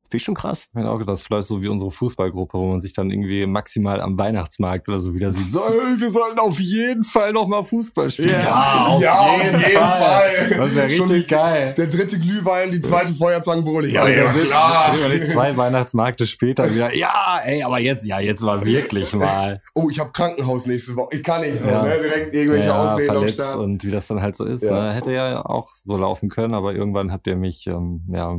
finde 0.09 0.17
ich 0.17 0.23
schon 0.25 0.35
krass. 0.35 0.69
Ich 0.73 0.79
hätte 0.79 0.91
auch 0.91 0.99
gedacht, 0.99 1.13
das 1.15 1.21
ist 1.21 1.27
vielleicht 1.27 1.47
so 1.47 1.61
wie 1.63 1.69
unsere 1.69 1.91
Fußballgruppe, 1.91 2.57
wo 2.59 2.71
man 2.71 2.81
sich 2.81 2.93
dann 2.95 3.11
irgendwie 3.11 3.45
maximal 3.47 4.01
am 4.01 4.19
Weihnachtsmarkt 4.19 4.89
oder 4.89 4.99
so 4.99 5.15
wieder 5.15 5.33
sieht. 5.33 5.51
So, 5.51 5.61
ey, 5.61 6.01
wir 6.01 6.11
sollten 6.11 6.39
auf 6.39 6.59
jeden 6.59 7.05
Fall 7.05 7.33
noch 7.33 7.47
mal 7.47 7.63
Fußball 7.63 8.09
spielen. 8.11 8.31
Ja, 8.31 8.87
auf 8.89 9.01
jeden 9.03 9.61
Fall. 9.61 10.31
Das 10.57 10.75
wäre 10.75 10.91
Schon 10.91 11.09
richtig 11.09 11.29
geil. 11.31 11.75
der 11.77 11.87
dritte 11.87 12.19
Glühwein, 12.19 12.71
die 12.73 12.81
zweite 12.81 13.13
Feuerzangenbowle. 13.13 13.89
Ja, 13.89 14.09
Ja, 14.09 14.25
ja, 14.25 14.33
klar. 14.33 14.95
Zwei 15.33 15.57
Weihnachtsmarkte 15.57 16.27
später 16.27 16.73
wieder. 16.75 16.95
Ja, 16.95 17.39
ey, 17.45 17.63
aber 17.63 17.79
jetzt, 17.79 18.05
ja, 18.07 18.21
jetzt 18.21 18.43
war 18.43 18.65
wirklich 18.65 19.13
mal. 19.15 19.61
Oh, 19.75 19.89
ich 19.91 19.99
habe 20.01 20.11
Krankenhaus 20.13 20.67
nächstes 20.67 20.97
Woche. 20.97 21.11
Ich 21.13 21.23
kann 21.23 21.43
nicht 21.43 21.59
so, 21.59 21.69
Ja. 21.69 21.83
ne? 21.83 21.97
Direkt 22.03 22.35
irgendwelche 22.35 22.69
ja, 22.69 22.83
Ausreden 22.83 23.11
am 23.11 23.17
verletzt 23.17 23.35
Start. 23.35 23.57
und 23.59 23.85
wie 23.85 23.91
das 23.91 24.07
dann 24.07 24.23
halt 24.23 24.37
so 24.37 24.45
ist. 24.45 24.63
Ja. 24.63 24.81
Ne? 24.89 24.93
Hätte 24.95 25.13
ja 25.13 25.45
auch 25.45 25.75
so 25.75 25.97
laufen 25.97 26.29
können, 26.29 26.55
aber 26.55 26.75
irgendwann 26.75 27.13
habt 27.13 27.27
ihr 27.27 27.37
mich 27.37 27.67
ähm, 27.67 28.03
ja, 28.09 28.39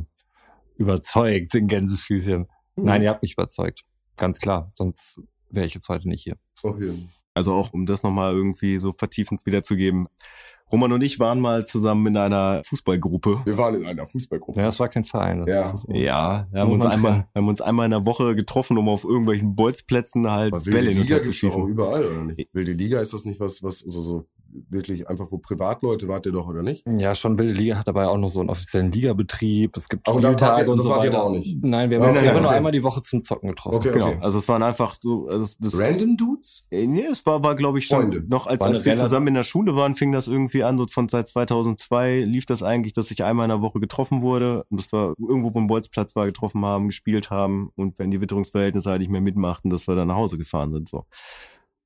überzeugt 0.80 1.54
in 1.56 1.68
Gänsefüßchen. 1.68 2.48
Mhm. 2.76 2.84
Nein, 2.86 3.02
ihr 3.04 3.10
habt 3.10 3.22
mich 3.22 3.34
überzeugt. 3.34 3.84
Ganz 4.16 4.40
klar. 4.40 4.72
Sonst 4.76 5.22
wäre 5.50 5.66
ich 5.66 5.74
jetzt 5.74 5.90
heute 5.90 6.08
nicht 6.08 6.24
hier. 6.24 6.36
Jeden. 6.64 7.10
Also 7.34 7.54
auch, 7.54 7.72
um 7.74 7.86
das 7.86 8.04
nochmal 8.04 8.34
irgendwie 8.34 8.80
so 8.80 8.92
vertiefend 8.92 9.46
wiederzugeben. 9.46 10.08
Roman 10.72 10.92
und 10.92 11.02
ich 11.02 11.20
waren 11.20 11.40
mal 11.40 11.66
zusammen 11.66 12.06
in 12.08 12.18
einer 12.18 12.62
Fußballgruppe. 12.66 13.42
Wir 13.46 13.58
waren 13.58 13.76
in 13.76 13.86
einer 13.88 14.06
Fußballgruppe. 14.06 14.60
Ja, 14.60 14.68
es 14.68 14.80
war 14.80 14.88
kein 14.90 15.04
Verein. 15.06 15.40
Das 15.46 15.50
Ja. 15.50 15.72
ist 15.74 15.82
so. 15.82 15.94
Ja, 15.94 16.48
wir 16.52 16.62
haben 16.62 16.72
uns, 16.72 16.86
einmal, 16.86 17.28
haben 17.34 17.48
uns 17.48 17.62
einmal 17.62 17.86
in 17.86 17.92
der 17.92 18.06
Woche 18.06 18.36
getroffen, 18.36 18.78
um 18.78 18.88
auf 18.90 19.04
irgendwelchen 19.04 19.56
Bolzplätzen 19.56 20.30
halt 20.30 20.54
Aber 20.54 20.64
wilde 20.66 20.80
Bälle 20.80 20.92
Liga 20.92 21.18
zu 21.18 21.22
doch 21.24 21.30
auch 21.30 21.34
schießen. 21.34 21.68
überall, 21.68 22.06
oder 22.06 22.24
nicht? 22.26 22.54
Wilde 22.54 22.74
Liga, 22.74 23.00
ist 23.00 23.14
das 23.14 23.26
nicht 23.26 23.40
was, 23.40 23.64
was 23.64 23.80
so, 23.80 24.02
so 24.02 24.28
wirklich 24.70 25.10
einfach, 25.10 25.28
wo 25.32 25.38
Privatleute 25.38 26.08
wart 26.08 26.26
ihr 26.26 26.32
doch, 26.32 26.48
oder 26.48 26.64
nicht? 26.64 26.86
Ja, 26.88 27.14
schon 27.16 27.38
Wilde 27.40 27.54
Liga 27.54 27.78
hat 27.78 27.88
dabei 27.88 28.08
auch 28.08 28.18
noch 28.18 28.30
so 28.30 28.40
einen 28.40 28.50
offiziellen 28.50 28.92
Ligabetrieb. 28.92 29.76
Es 29.78 29.90
gibt 29.90 30.08
wart 30.08 30.18
Spieltage 30.18 30.62
ihr- 30.66 30.70
und 30.70 30.78
das 30.78 30.86
so 30.86 30.92
wart 30.92 31.04
ihr 31.04 31.10
weiter. 31.10 31.20
aber 31.22 31.28
auch 31.30 31.32
nicht? 31.32 31.64
Nein, 31.64 31.90
wir 31.90 31.98
haben 32.00 32.10
Okay, 32.10 32.18
uns 32.18 32.28
einfach 32.28 32.40
nur 32.42 32.50
okay. 32.50 32.58
einmal 32.58 32.72
die 32.72 32.84
Woche 32.84 33.02
zum 33.02 33.24
Zocken 33.24 33.50
getroffen. 33.50 33.76
Okay. 33.78 33.92
Genau, 33.94 34.14
also 34.22 34.38
es 34.38 34.48
waren 34.48 34.64
einfach 34.64 34.98
so, 35.02 35.28
also 35.28 35.40
das, 35.40 35.58
das 35.58 35.78
Random 35.80 36.18
Dudes? 36.18 36.68
Äh, 36.72 36.88
Nee, 36.88 37.06
es 37.12 37.26
war, 37.26 37.44
war 37.44 37.56
glaube 37.56 37.80
ich, 37.80 37.86
schon 37.88 38.02
Freunde. 38.02 38.24
noch, 38.28 38.48
als, 38.48 38.62
als 38.62 38.86
wir 38.86 38.98
zusammen 38.98 39.28
in 39.28 39.34
der 39.36 39.44
Schule 39.44 39.76
waren, 39.76 39.96
fing 39.96 40.12
das 40.12 40.28
irgendwie 40.28 40.64
an, 40.64 40.78
so 40.78 40.86
von 40.88 41.08
seit 41.10 41.28
2002 41.28 42.22
lief 42.22 42.46
das 42.46 42.64
eigentlich, 42.64 42.94
dass 42.94 43.08
sich 43.08 43.24
einmal 43.24 43.46
in 43.46 43.50
der 43.50 43.62
Woche 43.62 43.80
getroffen 43.80 44.22
wurde 44.22 44.64
und 44.70 44.80
das 44.80 44.92
war 44.94 45.14
irgendwo, 45.20 45.54
wo 45.54 45.60
ein 45.60 45.68
Bolzplatz 45.68 46.16
war, 46.16 46.26
getroffen 46.26 46.66
haben, 46.66 46.88
gespielt 46.88 47.30
haben 47.30 47.72
und 47.76 48.00
wenn 48.00 48.12
die 48.12 48.22
Witterungsverhältnisse 48.22 48.90
halt 48.90 49.00
nicht 49.02 49.12
mehr 49.12 49.22
mitmachten, 49.22 49.70
dass 49.70 49.88
wir 49.88 49.96
dann 49.96 50.08
nach 50.08 50.16
Hause 50.16 50.38
gefahren 50.38 50.72
sind, 50.72 50.90
so. 50.90 51.06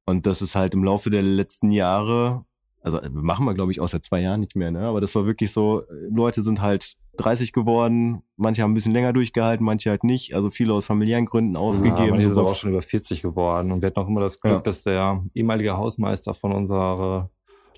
Und 0.05 0.25
das 0.25 0.41
ist 0.41 0.55
halt 0.55 0.73
im 0.73 0.83
Laufe 0.83 1.09
der 1.09 1.21
letzten 1.21 1.71
Jahre, 1.71 2.43
also 2.83 2.99
äh, 2.99 3.09
machen 3.09 3.45
wir 3.45 3.53
glaube 3.55 3.71
ich 3.71 3.79
auch 3.81 3.87
seit 3.87 4.03
zwei 4.03 4.21
Jahren 4.21 4.41
nicht 4.41 4.55
mehr, 4.55 4.69
ne, 4.71 4.81
aber 4.81 5.01
das 5.01 5.15
war 5.15 5.25
wirklich 5.25 5.51
so, 5.51 5.81
äh, 5.81 5.85
Leute 6.13 6.43
sind 6.43 6.61
halt 6.61 6.93
30 7.17 7.51
geworden, 7.53 8.23
manche 8.37 8.61
haben 8.63 8.71
ein 8.71 8.73
bisschen 8.73 8.93
länger 8.93 9.13
durchgehalten, 9.13 9.63
manche 9.65 9.89
halt 9.89 10.03
nicht, 10.03 10.33
also 10.35 10.49
viele 10.49 10.73
aus 10.73 10.85
familiären 10.85 11.25
Gründen 11.25 11.53
Ja, 11.53 11.59
aufgegeben. 11.59 12.09
manche 12.11 12.27
sind 12.29 12.37
aber 12.37 12.49
auch 12.49 12.55
schon 12.55 12.71
über 12.71 12.81
40 12.81 13.21
geworden. 13.21 13.71
Und 13.71 13.81
wir 13.81 13.87
hatten 13.87 13.99
auch 13.99 14.07
immer 14.07 14.21
das 14.21 14.39
Glück, 14.39 14.53
Ja. 14.55 14.59
dass 14.61 14.81
der 14.83 15.23
ehemalige 15.35 15.77
Hausmeister 15.77 16.33
von 16.33 16.51
unserer 16.53 17.29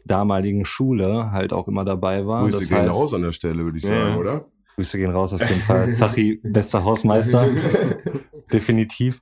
damaligen 0.05 0.63
Schule 0.63 1.31
halt 1.31 1.51
auch 1.51 1.67
immer 1.67 1.83
dabei 1.83 2.25
war. 2.25 2.43
Grüße 2.43 2.59
das 2.59 2.69
gehen 2.69 2.77
heißt, 2.77 2.93
raus 2.93 3.13
an 3.13 3.23
der 3.23 3.33
Stelle, 3.33 3.65
würde 3.65 3.77
ich 3.77 3.83
Ja. 3.83 3.89
sagen, 3.89 4.17
oder? 4.19 4.45
Grüße 4.77 4.97
gehen 4.97 5.11
raus 5.11 5.33
auf 5.33 5.41
jeden 5.49 5.61
Fall. 5.61 5.93
Zachi, 5.95 6.39
bester 6.43 6.83
Hausmeister. 6.85 7.45
Definitiv. 8.53 9.21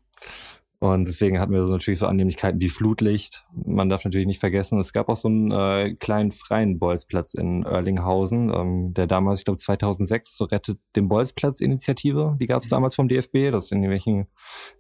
Und 0.84 1.06
deswegen 1.06 1.40
hatten 1.40 1.54
wir 1.54 1.64
so 1.64 1.72
natürlich 1.72 2.00
so 2.00 2.08
Annehmlichkeiten 2.08 2.60
wie 2.60 2.68
Flutlicht. 2.68 3.46
Man 3.54 3.88
darf 3.88 4.04
natürlich 4.04 4.28
nicht 4.28 4.42
vergessen, 4.42 4.82
es 4.82 4.92
gab 4.92 5.08
auch 5.08 5.16
so 5.16 5.30
einen 5.30 5.50
äh, 5.50 5.96
kleinen 5.96 6.32
freien 6.32 6.78
Bolzplatz 6.78 7.36
in 7.36 7.64
Erlinghausen, 7.64 8.52
ähm, 8.54 8.94
der 8.94 9.08
damals, 9.08 9.40
ich 9.40 9.46
glaube 9.46 9.60
2006, 9.62 10.36
so 10.36 10.44
Rettet 10.44 10.80
den 10.98 11.08
Bolzplatz-Initiative, 11.08 12.36
die 12.38 12.48
gab 12.48 12.64
es 12.64 12.68
damals 12.68 12.96
vom 12.96 13.08
DFB, 13.08 13.50
dass 13.50 13.72
in 13.72 13.78
irgendwelchen 13.78 14.28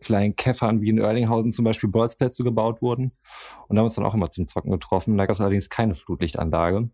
kleinen 0.01 0.35
Käffern 0.35 0.81
wie 0.81 0.89
in 0.89 0.97
Erlinghausen 0.97 1.53
zum 1.53 1.63
Beispiel 1.63 1.89
Bolzplätze 1.89 2.43
gebaut 2.43 2.81
wurden. 2.81 3.13
Und 3.69 3.77
da 3.77 3.79
haben 3.79 3.83
wir 3.83 3.83
uns 3.83 3.95
dann 3.95 4.03
auch 4.03 4.13
immer 4.13 4.29
zum 4.29 4.45
Zocken 4.45 4.71
getroffen. 4.71 5.15
Da 5.15 5.25
gab 5.25 5.35
es 5.35 5.39
allerdings 5.39 5.69
keine 5.69 5.95
Flutlichtanlage. 5.95 6.89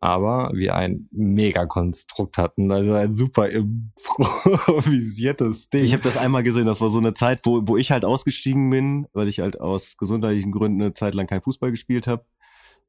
Aber 0.00 0.50
wir 0.54 0.74
ein 0.74 1.08
Megakonstrukt 1.10 2.38
hatten, 2.38 2.70
also 2.70 2.94
ein 2.94 3.14
super 3.14 3.48
improvisiertes 3.48 5.70
Ding. 5.70 5.84
Ich 5.84 5.92
habe 5.92 6.02
das 6.02 6.16
einmal 6.16 6.42
gesehen, 6.42 6.66
das 6.66 6.80
war 6.80 6.90
so 6.90 6.98
eine 6.98 7.14
Zeit, 7.14 7.40
wo, 7.44 7.62
wo 7.66 7.76
ich 7.76 7.90
halt 7.90 8.04
ausgestiegen 8.04 8.70
bin, 8.70 9.06
weil 9.12 9.28
ich 9.28 9.40
halt 9.40 9.60
aus 9.60 9.96
gesundheitlichen 9.96 10.52
Gründen 10.52 10.82
eine 10.82 10.94
Zeit 10.94 11.14
lang 11.14 11.26
kein 11.26 11.42
Fußball 11.42 11.70
gespielt 11.70 12.06
habe. 12.06 12.24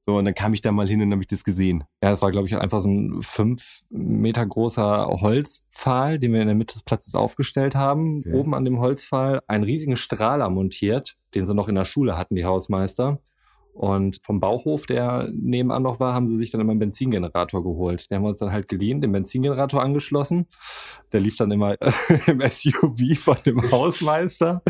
So, 0.10 0.18
und 0.18 0.24
dann 0.24 0.34
kam 0.34 0.54
ich 0.54 0.62
da 0.62 0.72
mal 0.72 0.88
hin 0.88 1.02
und 1.02 1.12
habe 1.12 1.22
ich 1.22 1.28
das 1.28 1.44
gesehen. 1.44 1.84
Ja, 2.02 2.12
das 2.12 2.22
war, 2.22 2.32
glaube 2.32 2.48
ich, 2.48 2.56
einfach 2.56 2.82
so 2.82 2.88
ein 2.88 3.22
fünf 3.22 3.82
Meter 3.90 4.46
großer 4.46 5.06
Holzpfahl, 5.08 6.18
den 6.18 6.32
wir 6.32 6.40
in 6.40 6.48
der 6.48 6.56
Mitte 6.56 6.76
des 6.76 6.84
Platzes 6.84 7.14
aufgestellt 7.14 7.76
haben. 7.76 8.20
Okay. 8.20 8.34
Oben 8.34 8.56
an 8.56 8.64
dem 8.64 8.80
Holzpfahl 8.80 9.42
einen 9.48 9.66
riesigen 9.66 9.98
Strahler 9.98 10.50
montiert, 10.50 11.18
den 11.36 11.46
sie 11.46 11.54
noch 11.54 11.68
in 11.68 11.76
der 11.76 11.84
Schule 11.84 12.18
hatten, 12.18 12.36
die 12.36 12.46
Hausmeister. 12.46 13.20
Und 13.78 14.18
vom 14.24 14.40
Bauhof, 14.40 14.88
der 14.88 15.30
nebenan 15.32 15.84
noch 15.84 16.00
war, 16.00 16.16
haben 16.16 16.28
sie 16.28 16.36
sich 16.36 16.50
dann 16.50 16.62
immer 16.62 16.72
einen 16.72 16.80
Benzingenerator 16.80 17.64
geholt. 17.64 18.10
Den 18.10 18.18
haben 18.18 18.24
wir 18.24 18.30
uns 18.30 18.40
dann 18.40 18.52
halt 18.52 18.68
geliehen, 18.68 19.02
den 19.02 19.12
Benzingenerator 19.12 19.84
angeschlossen. 19.84 20.48
Der 21.12 21.20
lief 21.20 21.38
dann 21.38 21.52
immer 21.52 21.76
im 22.28 22.42
SUV 22.42 23.20
von 23.20 23.38
dem 23.46 23.72
Hausmeister. 23.72 24.64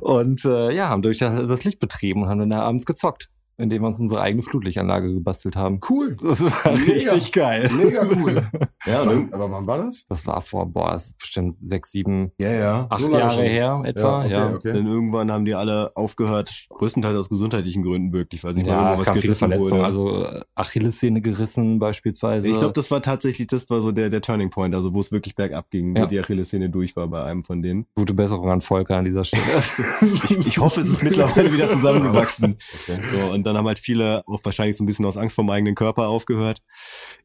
Und 0.00 0.44
äh, 0.44 0.70
ja, 0.70 0.88
haben 0.88 1.02
durch 1.02 1.18
das 1.18 1.64
Licht 1.64 1.80
betrieben 1.80 2.22
und 2.22 2.28
haben 2.28 2.38
dann 2.38 2.50
da 2.50 2.62
abends 2.62 2.86
gezockt. 2.86 3.28
In 3.56 3.70
dem 3.70 3.82
wir 3.82 3.86
uns 3.88 4.00
unsere 4.00 4.20
eigene 4.20 4.42
Flutlichtanlage 4.42 5.12
gebastelt 5.14 5.56
haben. 5.56 5.80
Cool. 5.88 6.16
Das 6.22 6.42
war 6.42 6.72
Mega. 6.72 7.12
richtig 7.12 7.32
geil. 7.32 7.70
Mega 7.72 8.06
cool. 8.16 8.42
Ja, 8.86 9.00
Wann, 9.06 9.32
aber 9.32 9.50
wann 9.50 9.66
war 9.66 9.78
das? 9.78 10.04
Das 10.10 10.26
war 10.26 10.42
vor, 10.42 10.66
boah, 10.66 10.90
das 10.92 11.06
ist 11.06 11.18
bestimmt 11.18 11.56
sechs, 11.56 11.90
sieben, 11.90 12.32
ja, 12.38 12.52
ja. 12.52 12.86
acht 12.90 13.00
So 13.00 13.10
Jahre 13.10 13.32
schon. 13.36 13.42
her 13.44 13.82
etwa. 13.86 14.20
okay, 14.20 14.30
Ja, 14.30 14.50
okay. 14.54 14.72
Dann 14.74 14.86
irgendwann 14.86 15.32
haben 15.32 15.46
die 15.46 15.54
alle 15.54 15.92
aufgehört, 15.96 16.66
größtenteils 16.68 17.16
aus 17.16 17.28
gesundheitlichen 17.30 17.82
Gründen 17.82 18.12
wirklich, 18.12 18.44
weil 18.44 18.52
mal 18.52 18.66
ja 18.66 18.92
es 18.92 19.02
kam 19.02 19.14
viele 19.14 19.22
gerissen 19.34 19.38
Verletzungen. 19.48 19.70
wurde. 19.80 19.84
Also 19.86 20.24
äh, 20.26 20.40
Achillessehne 20.54 21.22
gerissen 21.22 21.78
beispielsweise. 21.78 22.46
Ich 22.46 22.58
glaube, 22.58 22.74
das 22.74 22.90
war 22.90 23.00
tatsächlich, 23.00 23.46
das 23.46 23.70
war 23.70 23.80
so 23.80 23.90
der, 23.90 24.10
der 24.10 24.20
Turning 24.20 24.50
Point, 24.50 24.74
also 24.74 24.92
wo 24.92 25.00
es 25.00 25.10
wirklich 25.10 25.34
bergab 25.34 25.70
ging, 25.70 25.96
Ja. 25.96 26.02
wo 26.02 26.06
die 26.08 26.20
Achillessehne 26.20 26.68
durch 26.68 26.94
war 26.94 27.08
bei 27.08 27.24
einem 27.24 27.42
von 27.42 27.62
denen. 27.62 27.86
Gute 27.94 28.12
Besserung 28.12 28.50
an 28.50 28.60
Volker 28.60 28.96
an 28.98 29.06
dieser 29.06 29.24
Stelle. 29.24 29.42
Ich, 30.28 30.46
ich 30.46 30.58
hoffe, 30.58 30.80
es 30.82 30.88
ist 30.88 31.02
mittlerweile 31.02 31.50
wieder 31.52 31.68
zusammengewachsen. 31.70 32.56
So, 32.86 33.32
und 33.32 33.43
dann 33.44 33.56
haben 33.56 33.66
halt 33.66 33.78
viele 33.78 34.26
auch 34.26 34.40
wahrscheinlich 34.42 34.76
so 34.76 34.84
ein 34.84 34.86
bisschen 34.86 35.04
aus 35.04 35.16
Angst 35.16 35.36
vor 35.36 35.44
dem 35.44 35.50
eigenen 35.50 35.74
Körper 35.74 36.08
aufgehört. 36.08 36.62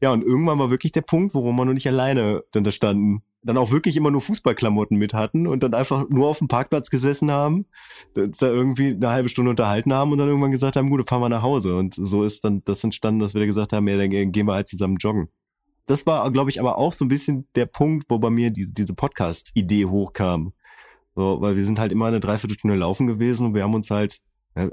Ja, 0.00 0.12
und 0.12 0.22
irgendwann 0.22 0.58
war 0.58 0.70
wirklich 0.70 0.92
der 0.92 1.02
Punkt, 1.02 1.34
wo 1.34 1.50
man 1.52 1.66
nur 1.66 1.74
nicht 1.74 1.88
alleine 1.88 2.44
dann 2.52 2.64
da 2.64 2.70
standen. 2.70 3.22
Dann 3.42 3.56
auch 3.56 3.70
wirklich 3.70 3.96
immer 3.96 4.10
nur 4.10 4.20
Fußballklamotten 4.20 4.98
mit 4.98 5.14
hatten 5.14 5.46
und 5.46 5.62
dann 5.62 5.72
einfach 5.72 6.08
nur 6.10 6.28
auf 6.28 6.38
dem 6.38 6.48
Parkplatz 6.48 6.90
gesessen 6.90 7.30
haben, 7.30 7.64
uns 8.14 8.36
da 8.36 8.48
irgendwie 8.48 8.90
eine 8.90 9.08
halbe 9.08 9.30
Stunde 9.30 9.50
unterhalten 9.50 9.94
haben 9.94 10.12
und 10.12 10.18
dann 10.18 10.28
irgendwann 10.28 10.50
gesagt 10.50 10.76
haben, 10.76 10.90
gut, 10.90 11.00
dann 11.00 11.06
fahren 11.06 11.22
wir 11.22 11.30
nach 11.30 11.42
Hause. 11.42 11.76
Und 11.76 11.94
so 11.94 12.24
ist 12.24 12.44
dann 12.44 12.62
das 12.64 12.84
entstanden, 12.84 13.20
dass 13.20 13.34
wir 13.34 13.46
gesagt 13.46 13.72
haben, 13.72 13.88
ja, 13.88 13.96
dann 13.96 14.10
gehen 14.10 14.46
wir 14.46 14.52
halt 14.52 14.68
zusammen 14.68 14.98
joggen. 14.98 15.28
Das 15.86 16.06
war, 16.06 16.30
glaube 16.30 16.50
ich, 16.50 16.60
aber 16.60 16.78
auch 16.78 16.92
so 16.92 17.04
ein 17.04 17.08
bisschen 17.08 17.48
der 17.54 17.66
Punkt, 17.66 18.06
wo 18.10 18.18
bei 18.18 18.30
mir 18.30 18.50
diese, 18.50 18.72
diese 18.72 18.94
Podcast-Idee 18.94 19.86
hochkam. 19.86 20.52
So, 21.16 21.40
weil 21.40 21.56
wir 21.56 21.64
sind 21.64 21.78
halt 21.78 21.92
immer 21.92 22.06
eine 22.06 22.20
Dreiviertelstunde 22.20 22.76
laufen 22.76 23.06
gewesen 23.06 23.46
und 23.46 23.54
wir 23.54 23.62
haben 23.62 23.74
uns 23.74 23.90
halt, 23.90 24.20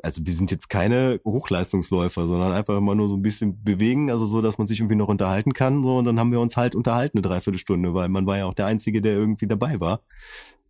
also 0.04 0.26
wir 0.26 0.34
sind 0.34 0.52
jetzt 0.52 0.70
keine 0.70 1.20
Hochleistungsläufer, 1.26 2.28
sondern 2.28 2.54
einfach 2.54 2.78
immer 2.78 2.96
nur 2.96 3.08
so 3.08 3.16
ein 3.16 3.22
bisschen 3.22 3.64
bewegen, 3.64 4.12
also 4.12 4.26
so, 4.26 4.42
dass 4.42 4.58
man 4.58 4.68
sich 4.68 4.80
irgendwie 4.80 4.96
noch 4.96 5.08
unterhalten 5.08 5.54
kann. 5.54 5.84
So, 5.84 5.98
und 5.98 6.06
dann 6.06 6.20
haben 6.20 6.32
wir 6.32 6.40
uns 6.40 6.58
halt 6.58 6.76
unterhalten 6.76 7.18
eine 7.18 7.22
Dreiviertelstunde, 7.24 7.94
weil 7.94 8.10
man 8.10 8.26
war 8.26 8.38
ja 8.38 8.46
auch 8.46 8.54
der 8.54 8.66
Einzige, 8.68 9.02
der 9.02 9.14
irgendwie 9.14 9.48
dabei 9.48 9.80
war. 9.80 10.02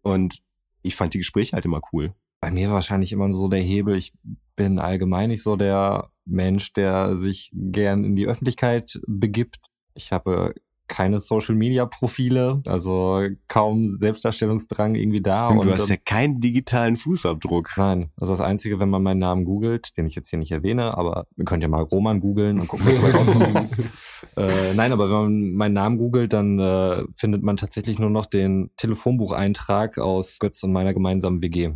Und 0.02 0.42
ich 0.82 0.96
fand 0.96 1.14
die 1.14 1.20
Gespräche 1.20 1.54
halt 1.54 1.66
immer 1.66 1.82
cool. 1.92 2.14
Bei 2.40 2.52
mir 2.52 2.70
wahrscheinlich 2.72 3.12
immer 3.12 3.34
so 3.34 3.48
der 3.48 3.62
Hebel. 3.62 3.96
Ich 3.96 4.14
bin 4.56 4.80
allgemein 4.80 5.30
nicht 5.30 5.44
so 5.44 5.56
der 5.56 6.12
Mensch, 6.26 6.74
der 6.74 7.16
sich 7.16 7.52
gern 7.54 8.04
in 8.04 8.16
die 8.16 8.28
Öffentlichkeit 8.28 9.00
begibt. 9.08 9.58
Ich 9.94 10.12
habe 10.12 10.54
keine 10.88 11.20
Social 11.20 11.56
Media 11.56 11.86
Profile, 11.86 12.62
also 12.66 13.28
kaum 13.48 13.92
Selbstdarstellungsdrang 13.92 14.96
irgendwie 14.96 15.22
da. 15.22 15.48
Und 15.48 15.66
du 15.66 15.72
hast 15.72 15.82
ähm, 15.82 15.90
ja 15.90 15.96
keinen 15.98 16.40
digitalen 16.40 16.98
Fußabdruck. 16.98 17.74
Nein, 17.78 18.12
also 18.18 18.34
das 18.34 18.42
Einzige, 18.42 18.80
wenn 18.80 18.90
man 18.90 19.04
meinen 19.04 19.20
Namen 19.20 19.46
googelt, 19.46 19.98
den 19.98 20.06
ich 20.06 20.16
jetzt 20.16 20.30
hier 20.30 20.40
nicht 20.40 20.52
erwähne, 20.52 20.98
aber 20.98 21.28
ihr 21.36 21.46
könnt 21.46 21.64
ja 21.64 21.70
mal 21.70 21.84
Roman 21.84 22.20
googeln 22.20 22.60
und 22.60 22.68
gucken, 22.68 22.88
was 22.88 22.96
dabei 22.96 23.12
rauskommt. 23.12 23.90
äh, 24.38 24.74
nein, 24.74 24.92
aber 24.92 25.10
wenn 25.10 25.18
man 25.18 25.52
meinen 25.54 25.74
Namen 25.74 25.98
googelt, 25.98 26.34
dann 26.34 26.60
äh, 26.60 27.04
findet 27.16 27.44
man 27.44 27.58
tatsächlich 27.58 28.00
nur 28.00 28.10
noch 28.10 28.26
den 28.26 28.72
Telefonbucheintrag 28.78 29.98
aus 29.98 30.40
Götz 30.40 30.64
und 30.64 30.72
meiner 30.72 30.94
gemeinsamen 30.94 31.42
WG. 31.42 31.72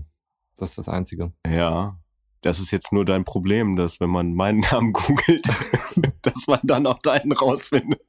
Das 0.58 0.70
ist 0.72 0.78
das 0.78 0.90
Einzige. 0.90 1.32
Ja, 1.48 1.98
das 2.42 2.60
ist 2.60 2.72
jetzt 2.72 2.92
nur 2.92 3.06
dein 3.06 3.24
Problem, 3.24 3.76
dass 3.76 4.00
wenn 4.00 4.10
man 4.10 4.34
meinen 4.34 4.60
Namen 4.72 4.94
googelt, 4.94 5.46
dass 6.22 6.48
man 6.48 6.60
dann 6.64 6.86
auch 6.88 7.00
deinen 7.00 7.32
rausfindet. 7.32 8.02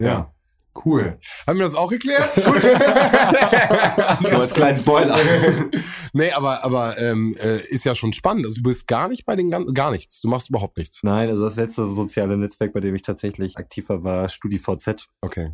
Ja. 0.00 0.32
Cool. 0.84 1.18
Haben 1.46 1.58
wir 1.58 1.66
das 1.66 1.74
auch 1.74 1.90
geklärt? 1.90 2.30
So 4.30 4.38
als 4.38 4.54
kleinen 4.54 4.78
Spoiler. 4.78 5.18
nee, 6.12 6.30
aber, 6.32 6.64
aber 6.64 6.98
ähm, 6.98 7.36
äh, 7.38 7.58
ist 7.66 7.84
ja 7.84 7.94
schon 7.94 8.12
spannend. 8.14 8.46
Also 8.46 8.56
du 8.56 8.62
bist 8.62 8.86
gar 8.86 9.08
nicht 9.08 9.26
bei 9.26 9.36
den 9.36 9.50
ganzen, 9.50 9.74
gar 9.74 9.90
nichts. 9.90 10.20
Du 10.22 10.28
machst 10.28 10.48
überhaupt 10.48 10.78
nichts. 10.78 11.02
Nein, 11.02 11.28
also 11.28 11.44
das 11.44 11.56
letzte 11.56 11.86
soziale 11.86 12.38
Netzwerk, 12.38 12.72
bei 12.72 12.80
dem 12.80 12.94
ich 12.94 13.02
tatsächlich 13.02 13.58
aktiver 13.58 14.02
war, 14.02 14.28
StudiVZ. 14.28 15.08
Okay. 15.20 15.50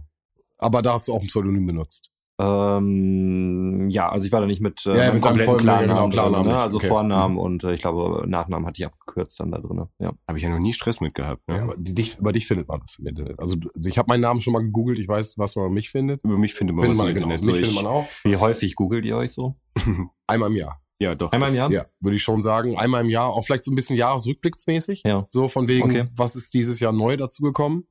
Aber 0.58 0.82
da 0.82 0.94
hast 0.94 1.08
du 1.08 1.14
auch 1.14 1.20
ein 1.20 1.26
Pseudonym 1.26 1.66
benutzt. 1.66 2.10
Ähm, 2.40 3.88
ja, 3.90 4.08
also 4.08 4.26
ich 4.26 4.32
war 4.32 4.40
da 4.40 4.46
nicht 4.46 4.60
mit, 4.60 4.84
äh, 4.86 4.96
Ja, 5.06 5.12
mit 5.12 5.22
kompletten 5.22 5.54
ja, 5.66 5.80
genau, 5.80 6.08
Klarnamen, 6.08 6.10
Klarnamen 6.10 6.44
drin, 6.46 6.52
ne? 6.56 6.60
also 6.62 6.76
Okay. 6.78 6.86
Vornamen 6.88 7.38
und 7.38 7.64
äh, 7.64 7.74
ich 7.74 7.80
glaube 7.80 8.24
Nachnamen 8.28 8.66
hatte 8.66 8.80
ich 8.80 8.86
abgekürzt 8.86 9.40
dann 9.40 9.50
da 9.50 9.58
drin. 9.58 9.84
Ja. 9.98 10.12
Habe 10.28 10.38
ich 10.38 10.44
ja 10.44 10.50
noch 10.50 10.58
nie 10.58 10.72
Stress 10.72 11.00
mit 11.00 11.14
gehabt. 11.14 11.46
Ne? 11.48 11.56
Ja, 11.56 11.62
aber 11.64 11.76
dich, 11.76 12.18
über 12.18 12.32
dich 12.32 12.46
findet 12.46 12.68
man 12.68 12.80
das 12.80 12.98
im 12.98 13.06
Internet. 13.06 13.38
Also, 13.38 13.56
also 13.74 13.88
ich 13.88 13.98
habe 13.98 14.08
meinen 14.08 14.20
Namen 14.20 14.40
schon 14.40 14.52
mal 14.52 14.62
gegoogelt. 14.62 14.98
Ich 14.98 15.08
weiß, 15.08 15.36
was 15.38 15.56
man 15.56 15.66
über 15.66 15.74
mich 15.74 15.90
findet. 15.90 16.22
Über 16.24 16.38
mich 16.38 16.54
findet 16.54 16.76
man 16.76 16.84
Findet 16.84 16.98
was 16.98 17.04
man, 17.04 17.08
im 17.08 17.14
genau, 17.22 17.30
Internet. 17.34 17.46
mich 17.54 17.64
findet 17.64 17.82
man 17.82 17.86
auch. 17.92 18.06
Wie 18.24 18.36
häufig 18.36 18.74
googelt 18.74 19.04
ihr 19.04 19.16
euch 19.16 19.32
so? 19.32 19.56
Einmal 20.26 20.50
im 20.50 20.56
Jahr. 20.56 20.80
Ja, 21.00 21.14
doch. 21.14 21.30
Einmal 21.32 21.50
im 21.50 21.54
Jahr? 21.54 21.70
Ja, 21.70 21.84
würde 22.00 22.16
ich 22.16 22.22
schon 22.22 22.42
sagen. 22.42 22.76
Einmal 22.76 23.02
im 23.02 23.08
Jahr. 23.10 23.28
Auch 23.28 23.44
vielleicht 23.44 23.64
so 23.64 23.70
ein 23.70 23.76
bisschen 23.76 23.96
jahresrückblicksmäßig. 23.96 25.02
Ja. 25.06 25.26
So 25.30 25.46
von 25.48 25.68
wegen, 25.68 25.84
Okay. 25.90 26.04
was 26.16 26.34
ist 26.36 26.54
dieses 26.54 26.80
Jahr 26.80 26.92
neu 26.92 27.16
dazugekommen? 27.16 27.86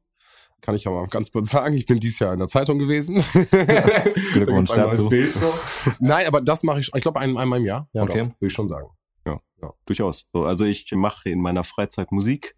Kann 0.62 0.76
ich 0.76 0.84
ja 0.86 0.92
mal 0.92 1.08
ganz 1.08 1.32
kurz 1.32 1.50
sagen. 1.52 1.76
Ich 1.76 1.86
bin 1.86 2.00
dieses 2.00 2.20
Jahr 2.20 2.34
in 2.34 2.40
der 2.40 2.48
Zeitung 2.48 2.80
gewesen. 2.80 3.24
Glückwunsch 4.34 4.72
ein 4.72 4.80
neues 4.82 4.92
dazu. 4.98 5.10
Bild 5.10 5.36
so. 5.36 5.54
Nein, 6.00 6.26
aber 6.28 6.42
das 6.42 6.64
mache 6.64 6.80
ich, 6.80 6.92
ich 6.94 7.02
glaube, 7.02 7.20
ein, 7.20 7.38
einmal 7.38 7.60
im 7.60 7.66
Jahr. 7.66 7.88
Ja, 7.94 8.04
Okay. 8.04 8.20
doch, 8.20 8.42
würde 8.42 8.48
ich 8.48 8.54
schon 8.54 8.68
sagen. 8.68 8.88
Durchaus. 9.86 10.28
So, 10.34 10.44
also 10.44 10.66
ich 10.66 10.92
mache 10.94 11.30
in 11.30 11.42
meiner 11.42 11.64
Freizeit 11.64 12.12
Musik. 12.12 12.56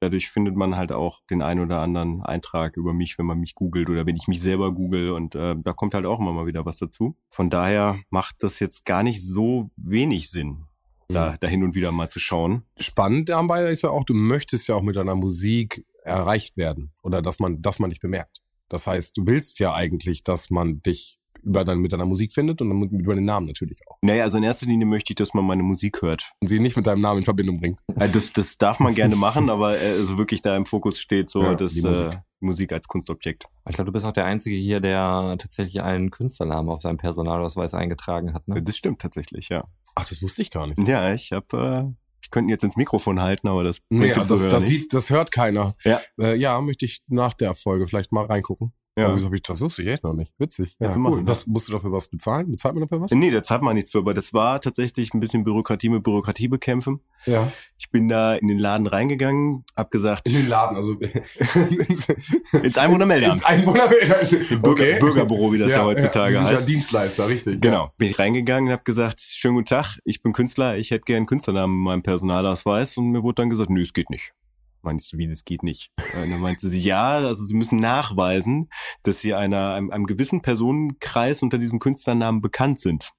Dadurch 0.00 0.30
findet 0.30 0.56
man 0.56 0.76
halt 0.76 0.90
auch 0.92 1.20
den 1.30 1.42
ein 1.42 1.60
oder 1.60 1.80
anderen 1.80 2.22
Eintrag 2.22 2.76
über 2.78 2.94
mich, 2.94 3.18
wenn 3.18 3.26
man 3.26 3.38
mich 3.38 3.54
googelt 3.54 3.90
oder 3.90 4.06
wenn 4.06 4.16
ich 4.16 4.26
mich 4.26 4.40
selber 4.40 4.72
google 4.72 5.10
und 5.10 5.34
äh, 5.34 5.54
da 5.58 5.72
kommt 5.74 5.94
halt 5.94 6.06
auch 6.06 6.18
immer 6.18 6.32
mal 6.32 6.46
wieder 6.46 6.64
was 6.64 6.76
dazu. 6.78 7.16
Von 7.30 7.50
daher 7.50 7.98
macht 8.10 8.36
das 8.42 8.60
jetzt 8.60 8.84
gar 8.84 9.02
nicht 9.02 9.22
so 9.22 9.70
wenig 9.76 10.30
Sinn, 10.30 10.64
da, 11.08 11.36
da 11.38 11.48
hin 11.48 11.62
und 11.64 11.74
wieder 11.74 11.92
mal 11.92 12.08
zu 12.08 12.18
schauen. 12.18 12.62
Spannend 12.78 13.28
dabei 13.28 13.70
ist 13.70 13.82
ja 13.82 13.90
auch, 13.90 14.04
du 14.04 14.14
möchtest 14.14 14.68
ja 14.68 14.74
auch 14.74 14.82
mit 14.82 14.96
deiner 14.96 15.16
Musik 15.16 15.84
erreicht 16.06 16.56
werden 16.56 16.92
oder 17.02 17.20
dass 17.22 17.38
man, 17.38 17.60
dass 17.62 17.78
man 17.78 17.90
dich 17.90 18.00
bemerkt. 18.00 18.40
Das 18.68 18.86
heißt, 18.86 19.16
du 19.16 19.26
willst 19.26 19.58
ja 19.58 19.74
eigentlich, 19.74 20.24
dass 20.24 20.50
man 20.50 20.82
dich 20.82 21.18
über 21.42 21.64
dein, 21.64 21.78
mit 21.78 21.92
deiner 21.92 22.06
Musik 22.06 22.32
findet 22.32 22.60
und 22.60 22.70
dann 22.70 22.78
mit- 22.80 22.90
über 22.90 23.14
den 23.14 23.24
Namen 23.24 23.46
natürlich 23.46 23.78
auch. 23.88 23.98
Naja, 24.02 24.24
also 24.24 24.38
in 24.38 24.42
erster 24.44 24.66
Linie 24.66 24.86
möchte 24.86 25.12
ich, 25.12 25.14
dass 25.16 25.32
man 25.34 25.44
meine 25.44 25.62
Musik 25.62 26.02
hört. 26.02 26.32
Und 26.40 26.48
sie 26.48 26.58
nicht 26.58 26.76
mit 26.76 26.86
deinem 26.86 27.02
Namen 27.02 27.18
in 27.20 27.24
Verbindung 27.24 27.60
bringt. 27.60 27.78
Äh, 28.00 28.08
Das, 28.08 28.32
das 28.32 28.58
darf 28.58 28.80
man 28.80 28.94
gerne 28.96 29.14
machen, 29.14 29.48
aber 29.50 29.80
äh, 29.80 29.90
also 29.92 30.18
wirklich 30.18 30.42
da 30.42 30.56
im 30.56 30.66
Fokus 30.66 30.98
steht 30.98 31.30
so 31.30 31.42
Ja, 31.42 31.54
das. 31.54 31.74
Musik. 31.76 32.14
Äh, 32.14 32.16
Musik 32.40 32.70
als 32.72 32.86
Kunstobjekt. 32.86 33.46
Ich 33.66 33.74
glaube, 33.76 33.86
du 33.86 33.92
bist 33.92 34.04
auch 34.04 34.12
der 34.12 34.26
Einzige 34.26 34.56
hier, 34.56 34.80
der 34.80 35.36
tatsächlich 35.38 35.82
einen 35.82 36.10
Künstlernamen 36.10 36.68
auf 36.68 36.82
seinem 36.82 36.98
Personalausweis 36.98 37.72
eingetragen 37.72 38.34
hat. 38.34 38.46
Ne? 38.46 38.62
Das 38.62 38.76
stimmt 38.76 39.00
tatsächlich, 39.00 39.48
ja. 39.48 39.64
Ach, 39.94 40.06
das 40.06 40.20
wusste 40.22 40.42
ich 40.42 40.50
gar 40.50 40.66
nicht. 40.66 40.86
Ja, 40.86 41.14
ich 41.14 41.32
habe, 41.32 41.94
äh, 41.96 42.05
ich 42.26 42.30
könnte 42.30 42.50
jetzt 42.50 42.64
ins 42.64 42.76
Mikrofon 42.76 43.22
halten, 43.22 43.46
aber 43.46 43.62
das 43.62 43.78
Nee, 43.88 44.12
also 44.12 44.36
das, 44.36 44.48
das, 44.48 44.64
sieht, 44.64 44.92
das 44.92 45.10
hört 45.10 45.30
keiner. 45.30 45.74
Ja. 45.84 46.00
Äh, 46.18 46.34
ja, 46.34 46.60
möchte 46.60 46.84
ich 46.84 46.98
nach 47.06 47.34
der 47.34 47.54
Folge 47.54 47.86
vielleicht 47.86 48.10
mal 48.10 48.26
reingucken. 48.26 48.72
Ja. 48.98 49.08
Hab 49.08 49.32
ich, 49.34 49.42
das 49.42 49.60
wusste 49.60 49.82
ich 49.82 49.88
echt 49.88 50.04
noch 50.04 50.14
nicht. 50.14 50.32
Witzig. 50.38 50.74
Ja, 50.80 50.88
du 50.88 50.98
cool. 51.06 51.20
Was, 51.26 51.46
musst 51.46 51.68
du 51.68 51.72
dafür 51.72 51.92
was 51.92 52.08
bezahlen? 52.08 52.50
Bezahlt 52.50 52.74
man 52.74 52.82
dafür 52.82 53.02
was? 53.02 53.10
Nee, 53.10 53.30
da 53.30 53.42
zahlt 53.42 53.60
man 53.60 53.74
nichts 53.74 53.90
für, 53.90 53.98
aber 53.98 54.14
das 54.14 54.32
war 54.32 54.58
tatsächlich 54.58 55.12
ein 55.12 55.20
bisschen 55.20 55.44
Bürokratie 55.44 55.90
mit 55.90 56.02
Bürokratie 56.02 56.48
bekämpfen. 56.48 57.00
Ja. 57.26 57.52
Ich 57.76 57.90
bin 57.90 58.08
da 58.08 58.34
in 58.34 58.48
den 58.48 58.58
Laden 58.58 58.86
reingegangen, 58.86 59.64
hab 59.76 59.90
gesagt, 59.90 60.26
In 60.26 60.34
den 60.34 60.48
Laden, 60.48 60.76
also 60.78 60.94
ins 62.62 62.78
Einwohnermeldeamt. 62.78 63.34
ins 63.34 63.44
Einwohnermeldeamt. 63.44 64.62
Bürger, 64.62 64.98
Bürgerbüro, 64.98 65.52
wie 65.52 65.58
das 65.58 65.72
ja, 65.72 65.84
heutzutage 65.84 66.32
die 66.32 66.38
sind 66.38 66.48
heißt. 66.48 66.60
Ja 66.60 66.66
Dienstleister, 66.66 67.28
richtig. 67.28 67.60
Genau. 67.60 67.92
Bin 67.98 68.08
ich 68.08 68.18
reingegangen 68.18 68.68
und 68.68 68.72
habe 68.72 68.84
gesagt, 68.84 69.20
schönen 69.20 69.56
guten 69.56 69.66
Tag, 69.66 69.98
ich 70.04 70.22
bin 70.22 70.32
Künstler, 70.32 70.78
ich 70.78 70.90
hätte 70.90 71.04
gern 71.04 71.18
einen 71.18 71.26
Künstlernamen 71.26 71.74
in 71.76 71.82
meinem 71.82 72.02
Personalausweis 72.02 72.96
und 72.96 73.10
mir 73.10 73.22
wurde 73.22 73.42
dann 73.42 73.50
gesagt, 73.50 73.68
nö, 73.68 73.82
es 73.82 73.92
geht 73.92 74.08
nicht. 74.08 74.32
Meinst 74.86 75.12
du, 75.12 75.18
wie, 75.18 75.26
das 75.26 75.44
geht 75.44 75.64
nicht? 75.64 75.90
Und 76.22 76.30
dann 76.30 76.40
meinte 76.40 76.68
sie, 76.68 76.78
ja, 76.78 77.16
also 77.16 77.44
sie 77.44 77.54
müssen 77.54 77.76
nachweisen, 77.76 78.68
dass 79.02 79.20
sie 79.20 79.34
einer, 79.34 79.74
einem, 79.74 79.90
einem 79.90 80.06
gewissen 80.06 80.42
Personenkreis 80.42 81.42
unter 81.42 81.58
diesem 81.58 81.80
Künstlernamen 81.80 82.40
bekannt 82.40 82.78
sind. 82.78 83.10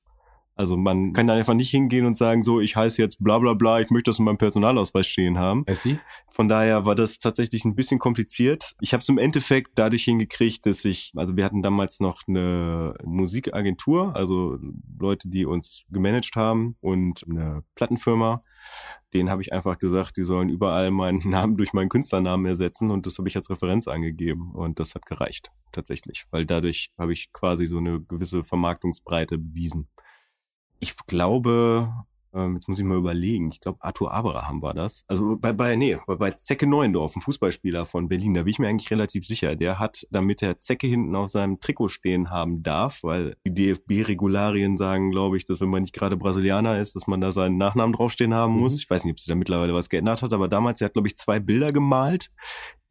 Also 0.58 0.76
man 0.76 1.14
kann 1.14 1.28
da 1.28 1.36
einfach 1.36 1.54
nicht 1.54 1.70
hingehen 1.70 2.06
und 2.06 2.18
sagen, 2.18 2.42
so, 2.42 2.60
ich 2.60 2.76
heiße 2.76 3.00
jetzt 3.00 3.24
bla 3.24 3.38
bla 3.38 3.54
bla, 3.54 3.80
ich 3.80 3.92
möchte 3.92 4.10
das 4.10 4.18
in 4.18 4.26
meinem 4.26 4.40
Personalausweis 4.40 5.06
stehen 5.06 5.38
haben. 5.38 5.64
Essi? 5.68 6.00
Von 6.30 6.50
daher 6.50 6.86
war 6.86 6.96
das 6.96 7.20
tatsächlich 7.20 7.64
ein 7.64 7.76
bisschen 7.76 8.00
kompliziert. 8.00 8.76
Ich 8.82 8.92
habe 8.94 9.02
es 9.02 9.10
im 9.10 9.20
Endeffekt 9.20 9.72
dadurch 9.76 10.06
hingekriegt, 10.06 10.66
dass 10.66 10.84
ich, 10.84 11.12
also 11.16 11.38
wir 11.38 11.46
hatten 11.46 11.62
damals 11.62 12.00
noch 12.00 12.24
eine 12.28 12.96
Musikagentur, 13.04 14.16
also 14.16 14.58
Leute, 14.98 15.30
die 15.30 15.46
uns 15.46 15.84
gemanagt 15.92 16.36
haben 16.36 16.76
und 16.82 17.24
eine 17.30 17.64
Plattenfirma. 17.76 18.42
Den 19.14 19.30
habe 19.30 19.42
ich 19.42 19.54
einfach 19.54 19.80
gesagt, 19.80 20.18
die 20.18 20.26
sollen 20.26 20.50
überall 20.50 20.92
meinen 20.92 21.20
Namen 21.30 21.58
durch 21.58 21.74
meinen 21.74 21.90
Künstlernamen 21.90 22.46
ersetzen 22.46 22.92
und 22.92 23.06
das 23.06 23.18
habe 23.18 23.28
ich 23.28 23.36
als 23.36 23.50
Referenz 23.50 23.88
angegeben 23.88 24.52
und 24.54 24.80
das 24.80 24.96
hat 24.96 25.06
gereicht 25.06 25.52
tatsächlich, 25.72 26.26
weil 26.32 26.46
dadurch 26.46 26.92
habe 26.98 27.14
ich 27.14 27.32
quasi 27.34 27.68
so 27.68 27.78
eine 27.78 28.02
gewisse 28.02 28.44
Vermarktungsbreite 28.44 29.38
bewiesen. 29.38 29.88
Ich 30.80 30.96
glaube, 31.08 31.92
ähm, 32.38 32.56
jetzt 32.56 32.68
muss 32.68 32.80
ich 32.80 32.86
mal 32.86 32.98
überlegen, 32.98 33.52
ich 33.52 33.60
glaube 33.60 33.80
Arthur 33.82 34.14
Abraham 34.14 34.62
war 34.62 34.74
das. 34.74 35.04
Also 35.08 35.38
bei, 35.38 35.54
bei 35.54 35.76
nee, 35.76 35.98
bei, 36.06 36.32
Zecke 36.32 36.68
Neuendorf, 36.68 37.16
ein 37.16 37.22
Fußballspieler 37.22 37.86
von 37.86 38.08
Berlin, 38.08 38.34
da 38.34 38.44
bin 38.44 38.52
ich 38.52 38.60
mir 38.60 38.68
eigentlich 38.68 38.92
relativ 38.92 39.26
sicher. 39.26 39.56
Der 39.56 39.80
hat, 39.80 40.08
damit 40.12 40.42
er 40.44 40.60
Zecke 40.60 40.88
hinten 40.88 41.16
auf 41.16 41.30
seinem 41.30 41.60
Trikot 41.60 41.90
stehen 41.90 42.30
haben 42.30 42.64
darf, 42.64 43.04
weil 43.04 43.36
die 43.46 43.54
DFB-Regularien 43.54 44.78
sagen, 44.78 45.12
glaube 45.12 45.38
ich, 45.38 45.46
dass 45.46 45.60
wenn 45.60 45.70
man 45.70 45.82
nicht 45.82 45.94
gerade 45.94 46.18
Brasilianer 46.18 46.80
ist, 46.80 46.96
dass 46.96 47.08
man 47.08 47.22
da 47.22 47.32
seinen 47.32 47.58
Nachnamen 47.58 47.94
draufstehen 47.94 48.34
haben 48.34 48.54
muss. 48.54 48.74
Mhm. 48.74 48.80
Ich 48.80 48.90
weiß 48.90 49.04
nicht, 49.04 49.14
ob 49.14 49.20
sich 49.20 49.28
da 49.28 49.36
mittlerweile 49.36 49.74
was 49.74 49.90
geändert 49.90 50.22
hat, 50.22 50.34
aber 50.34 50.48
damals, 50.48 50.82
er 50.82 50.86
hat, 50.86 50.94
glaube 50.94 51.08
ich, 51.08 51.18
zwei 51.18 51.40
Bilder 51.40 51.72
gemalt, 51.72 52.30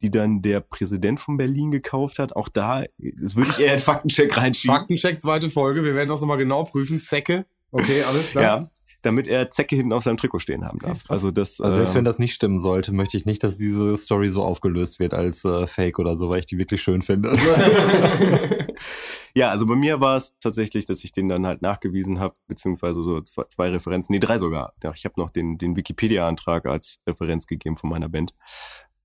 die 0.01 0.11
dann 0.11 0.41
der 0.41 0.59
Präsident 0.59 1.19
von 1.19 1.37
Berlin 1.37 1.71
gekauft 1.71 2.19
hat. 2.19 2.35
Auch 2.35 2.49
da, 2.49 2.83
das 2.97 3.35
würde 3.35 3.51
ich 3.51 3.59
eher 3.59 3.73
in 3.73 3.79
Faktencheck 3.79 4.35
reinschieben. 4.37 4.75
Faktencheck, 4.75 5.19
zweite 5.19 5.49
Folge. 5.49 5.83
Wir 5.83 5.95
werden 5.95 6.09
das 6.09 6.21
nochmal 6.21 6.37
genau 6.37 6.63
prüfen. 6.65 7.01
Zecke. 7.01 7.45
Okay, 7.71 8.03
alles 8.03 8.31
klar. 8.31 8.43
Ja, 8.43 8.71
damit 9.07 9.27
er 9.27 9.49
Zecke 9.49 9.75
hinten 9.75 9.93
auf 9.93 10.03
seinem 10.03 10.17
Trikot 10.17 10.39
stehen 10.39 10.65
haben 10.65 10.79
darf. 10.79 11.03
Also 11.07 11.31
das. 11.31 11.61
Also 11.61 11.77
selbst 11.77 11.91
ähm, 11.91 11.97
wenn 11.97 12.05
das 12.05 12.19
nicht 12.19 12.33
stimmen 12.33 12.59
sollte, 12.59 12.91
möchte 12.91 13.15
ich 13.15 13.25
nicht, 13.25 13.43
dass 13.43 13.57
diese 13.57 13.95
Story 13.95 14.29
so 14.29 14.43
aufgelöst 14.43 14.99
wird 14.99 15.13
als 15.13 15.45
äh, 15.45 15.65
Fake 15.65 15.97
oder 15.99 16.15
so, 16.17 16.29
weil 16.29 16.39
ich 16.39 16.45
die 16.45 16.57
wirklich 16.57 16.81
schön 16.81 17.01
finde. 17.01 17.35
ja, 19.33 19.49
also 19.49 19.65
bei 19.65 19.75
mir 19.75 20.01
war 20.01 20.17
es 20.17 20.37
tatsächlich, 20.39 20.85
dass 20.85 21.03
ich 21.03 21.13
den 21.13 21.29
dann 21.29 21.47
halt 21.47 21.61
nachgewiesen 21.61 22.19
habe, 22.19 22.35
beziehungsweise 22.47 23.01
so 23.01 23.21
zwei, 23.21 23.43
zwei 23.45 23.69
Referenzen, 23.69 24.13
nee, 24.13 24.19
drei 24.19 24.37
sogar. 24.37 24.73
Ja, 24.83 24.91
Ich 24.93 25.05
habe 25.05 25.15
noch 25.17 25.29
den, 25.29 25.57
den 25.57 25.75
Wikipedia-Antrag 25.75 26.65
als 26.65 26.97
Referenz 27.07 27.47
gegeben 27.47 27.77
von 27.77 27.89
meiner 27.89 28.09
Band. 28.09 28.33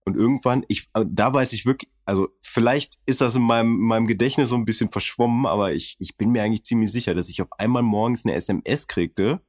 Und 0.05 0.17
irgendwann, 0.17 0.65
ich, 0.69 0.89
äh, 0.95 1.05
da 1.09 1.33
weiß 1.33 1.53
ich 1.53 1.65
wirklich, 1.65 1.91
also 2.05 2.29
vielleicht 2.43 2.99
ist 3.07 3.21
das 3.21 3.37
in 3.37 3.43
meinem, 3.43 3.77
in 3.77 3.87
meinem 3.87 4.07
Gedächtnis 4.07 4.49
so 4.49 4.57
ein 4.57 4.65
bisschen 4.65 4.91
verschwommen, 4.91 5.47
aber 5.47 5.73
ich, 5.73 5.97
ich 6.01 6.17
bin 6.17 6.31
mir 6.33 6.43
eigentlich 6.43 6.65
ziemlich 6.65 6.91
sicher, 6.91 7.15
dass 7.15 7.29
ich 7.29 7.41
auf 7.41 7.53
einmal 7.59 7.83
morgens 7.83 8.25
eine 8.25 8.35
SMS 8.35 8.89
kriegte, 8.89 9.41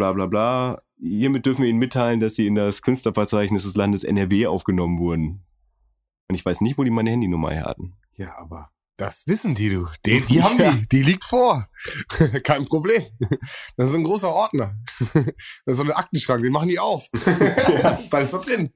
bla 0.00 0.12
bla 0.14 0.26
bla. 0.26 0.82
Hiermit 0.98 1.44
dürfen 1.44 1.62
wir 1.62 1.68
Ihnen 1.68 1.78
mitteilen, 1.78 2.20
dass 2.20 2.34
Sie 2.34 2.46
in 2.46 2.54
das 2.54 2.80
Künstlerverzeichnis 2.80 3.64
des 3.64 3.74
Landes 3.76 4.02
NRW 4.02 4.46
aufgenommen 4.46 4.98
wurden. 4.98 5.44
Und 6.28 6.34
ich 6.34 6.44
weiß 6.44 6.62
nicht, 6.62 6.78
wo 6.78 6.84
die 6.84 6.90
meine 6.90 7.10
Handynummer 7.10 7.50
her 7.50 7.64
hatten. 7.64 7.98
Ja, 8.14 8.34
aber 8.38 8.70
das 8.96 9.26
wissen 9.26 9.54
die, 9.54 9.68
du. 9.68 9.88
Die, 10.06 10.20
die 10.22 10.42
haben 10.42 10.56
die. 10.58 10.88
Die 10.88 11.02
liegt 11.02 11.24
vor. 11.24 11.68
Kein 12.44 12.64
Problem. 12.64 13.02
Das 13.76 13.90
ist 13.90 13.94
ein 13.94 14.04
großer 14.04 14.28
Ordner. 14.30 14.74
Das 15.66 15.74
ist 15.74 15.76
so 15.76 15.82
ein 15.82 15.90
Aktenschrank, 15.92 16.42
den 16.42 16.52
machen 16.52 16.68
die 16.68 16.78
auf. 16.78 17.08
da 18.10 18.18
ist 18.20 18.32
das 18.32 18.40
drin. 18.42 18.72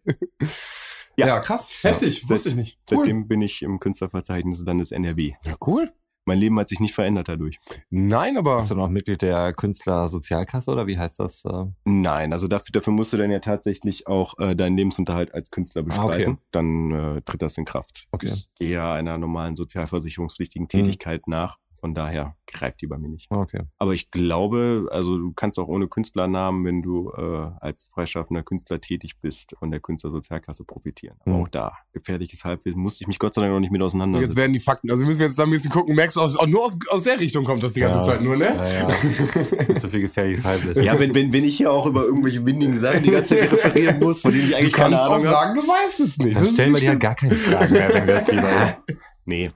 Ja, 1.17 1.27
Ja. 1.27 1.41
krass. 1.41 1.73
Heftig. 1.83 2.23
Ja, 2.23 2.29
Wusste 2.29 2.51
ich 2.51 2.55
nicht. 2.57 2.79
Cool. 2.91 2.99
Seitdem 2.99 3.29
bin 3.29 3.41
ich 3.41 3.63
im 3.63 3.81
Künstlerverzeichnis 3.81 4.59
des 4.59 4.67
Landes 4.67 4.93
NRW. 4.93 5.33
Ja, 5.45 5.55
cool. 5.67 5.91
Mein 6.27 6.39
Leben 6.39 6.59
hat 6.59 6.69
sich 6.71 6.81
nicht 6.81 6.95
verändert 6.95 7.29
dadurch. 7.29 7.59
Nein, 7.91 8.39
aber 8.39 8.59
Bist 8.59 8.71
du 8.71 8.75
noch 8.75 8.89
Mitglied 8.89 9.21
der 9.23 9.53
Künstlersozialkasse 9.53 10.71
oder 10.71 10.87
wie 10.87 10.99
heißt 10.99 11.21
das? 11.21 11.45
äh? 11.45 11.67
Nein, 11.85 12.33
also 12.33 12.49
dafür, 12.49 12.73
dafür 12.73 12.93
musst 12.93 13.13
du 13.13 13.17
dann 13.19 13.31
ja 13.31 13.41
tatsächlich 13.41 14.07
auch 14.07 14.39
äh, 14.39 14.55
deinen 14.57 14.77
Lebensunterhalt 14.77 15.35
als 15.35 15.51
Künstler 15.51 15.83
Ah, 15.89 16.05
okay. 16.05 16.17
bestreiten. 16.17 16.39
Dann 16.51 16.91
äh, 16.93 17.23
tritt 17.23 17.43
das 17.43 17.59
in 17.59 17.65
Kraft. 17.65 18.07
Okay. 18.13 18.31
Ich 18.33 18.49
gehe 18.55 18.71
ja 18.71 18.93
einer 18.95 19.19
normalen 19.19 19.57
sozialversicherungspflichtigen 19.57 20.65
Mhm. 20.65 20.69
Tätigkeit 20.69 21.27
nach. 21.29 21.59
Von 21.85 21.93
daher 21.95 22.35
greift 22.47 22.81
die 22.81 22.87
bei 22.87 22.97
mir 22.97 23.11
nicht. 23.11 23.27
Okay. 23.31 23.61
Aber 23.79 23.93
ich 23.93 24.11
glaube, 24.11 24.89
also 24.91 25.19
du 25.19 25.35
kannst 25.35 25.59
auch 25.59 25.69
ohne 25.69 25.87
Künstlernamen, 25.87 26.65
wenn 26.65 26.81
du 26.81 27.11
äh, 27.11 27.51
als 27.61 27.91
freischaffender 27.93 28.43
Künstler 28.43 28.81
tätig 28.81 29.19
bist, 29.21 29.55
von 29.59 29.71
der 29.71 29.81
Künstlersozialkasse 29.81 30.65
profitieren. 30.65 31.19
Aber 31.27 31.35
Mhm. 31.37 31.43
auch 31.43 31.49
da, 31.49 31.73
gefährliches 31.93 32.43
Halbwissen, 32.43 32.81
musste 32.81 33.05
ich 33.05 33.09
mich 33.09 33.19
Gott 33.19 33.35
sei 33.35 33.43
Dank 33.43 33.53
noch 33.53 33.61
nicht 33.61 33.71
mit 33.71 33.83
jetzt 33.83 33.89
auseinandersetzen. 33.89 34.35
werden 34.35 34.55
die 34.55 34.61
Fakten. 34.61 34.91
Also 34.91 35.05
müssen 35.05 35.19
wir 35.19 35.27
jetzt 35.27 35.39
da 35.39 35.43
ein 35.43 35.51
bisschen 35.51 35.71
gucken. 35.73 35.95
Merkst 35.95 36.17
du, 36.17 36.23
aus, 36.23 36.37
auch 36.39 36.47
nur 36.47 36.65
aus, 36.65 36.79
aus 36.89 37.03
der 37.03 37.21
Richtung 37.21 37.45
kommt 37.45 37.63
das 37.63 37.75
die 37.75 37.81
ganze 37.81 37.99
Ja. 37.99 38.05
Zeit 38.07 38.23
nur, 38.23 38.37
ne? 38.39 38.47
Ja, 38.47 38.89
ja. 38.89 39.79
so 39.79 39.89
viel 39.91 40.01
gefährliches 40.01 40.43
Halbwissen. 40.43 40.83
Ja, 40.85 40.99
wenn, 40.99 41.15
wenn, 41.15 41.35
wenn 41.35 41.45
ich 41.45 41.55
hier 41.59 41.71
auch 41.71 41.85
über 41.85 42.05
irgendwelche 42.05 42.47
windigen 42.47 42.79
Sachen 42.79 43.03
die 43.03 43.11
ganze 43.11 43.37
Zeit 43.37 43.53
referieren 43.53 43.99
muss, 44.01 44.21
von 44.23 44.31
denen 44.33 44.45
ich 44.45 44.51
Du 44.53 44.57
eigentlich 44.57 44.73
keine 44.73 44.97
kannst 44.97 45.03
auch 45.11 45.15
Ahnung 45.17 45.27
habe. 45.27 45.37
sagen, 45.37 45.61
du 45.61 45.69
weißt 45.69 46.01
es 46.01 46.17
nicht. 46.17 46.35
Dann 46.37 46.45
Das 46.45 46.53
stellen 46.55 46.73
wir 46.73 46.81
dir 46.81 46.89
halt 46.89 47.01
gar 47.01 47.15
keine 47.15 47.35
Fragen 47.35 47.73
mehr, 47.75 47.93
wenn 47.93 48.07
wir 48.07 48.15
das 48.15 48.31
lieber. 48.33 48.79
Nee. 49.27 49.51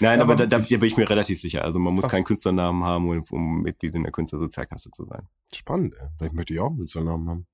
Nein, 0.00 0.20
Aber 0.20 0.34
aber, 0.34 0.46
da, 0.46 0.58
da, 0.58 0.76
bin 0.76 0.84
ich 0.84 0.96
mir 0.96 1.08
relativ 1.08 1.40
sicher. 1.40 1.64
Also 1.64 1.78
man 1.78 1.94
muss 1.94 2.02
Krass. 2.02 2.12
keinen 2.12 2.24
Künstlernamen 2.24 2.84
haben, 2.84 3.08
um, 3.08 3.24
um 3.30 3.62
Mitglied 3.62 3.94
in 3.94 4.02
der 4.02 4.12
Künstlersozialkasse 4.12 4.90
zu 4.90 5.04
sein. 5.04 5.28
spannend. 5.54 5.94
ey. 6.00 6.08
Vielleicht 6.18 6.34
möchte 6.34 6.54
ich 6.54 6.60
auch 6.60 6.68
einen 6.68 6.78
Künstlernamen 6.78 7.28
haben. 7.28 7.46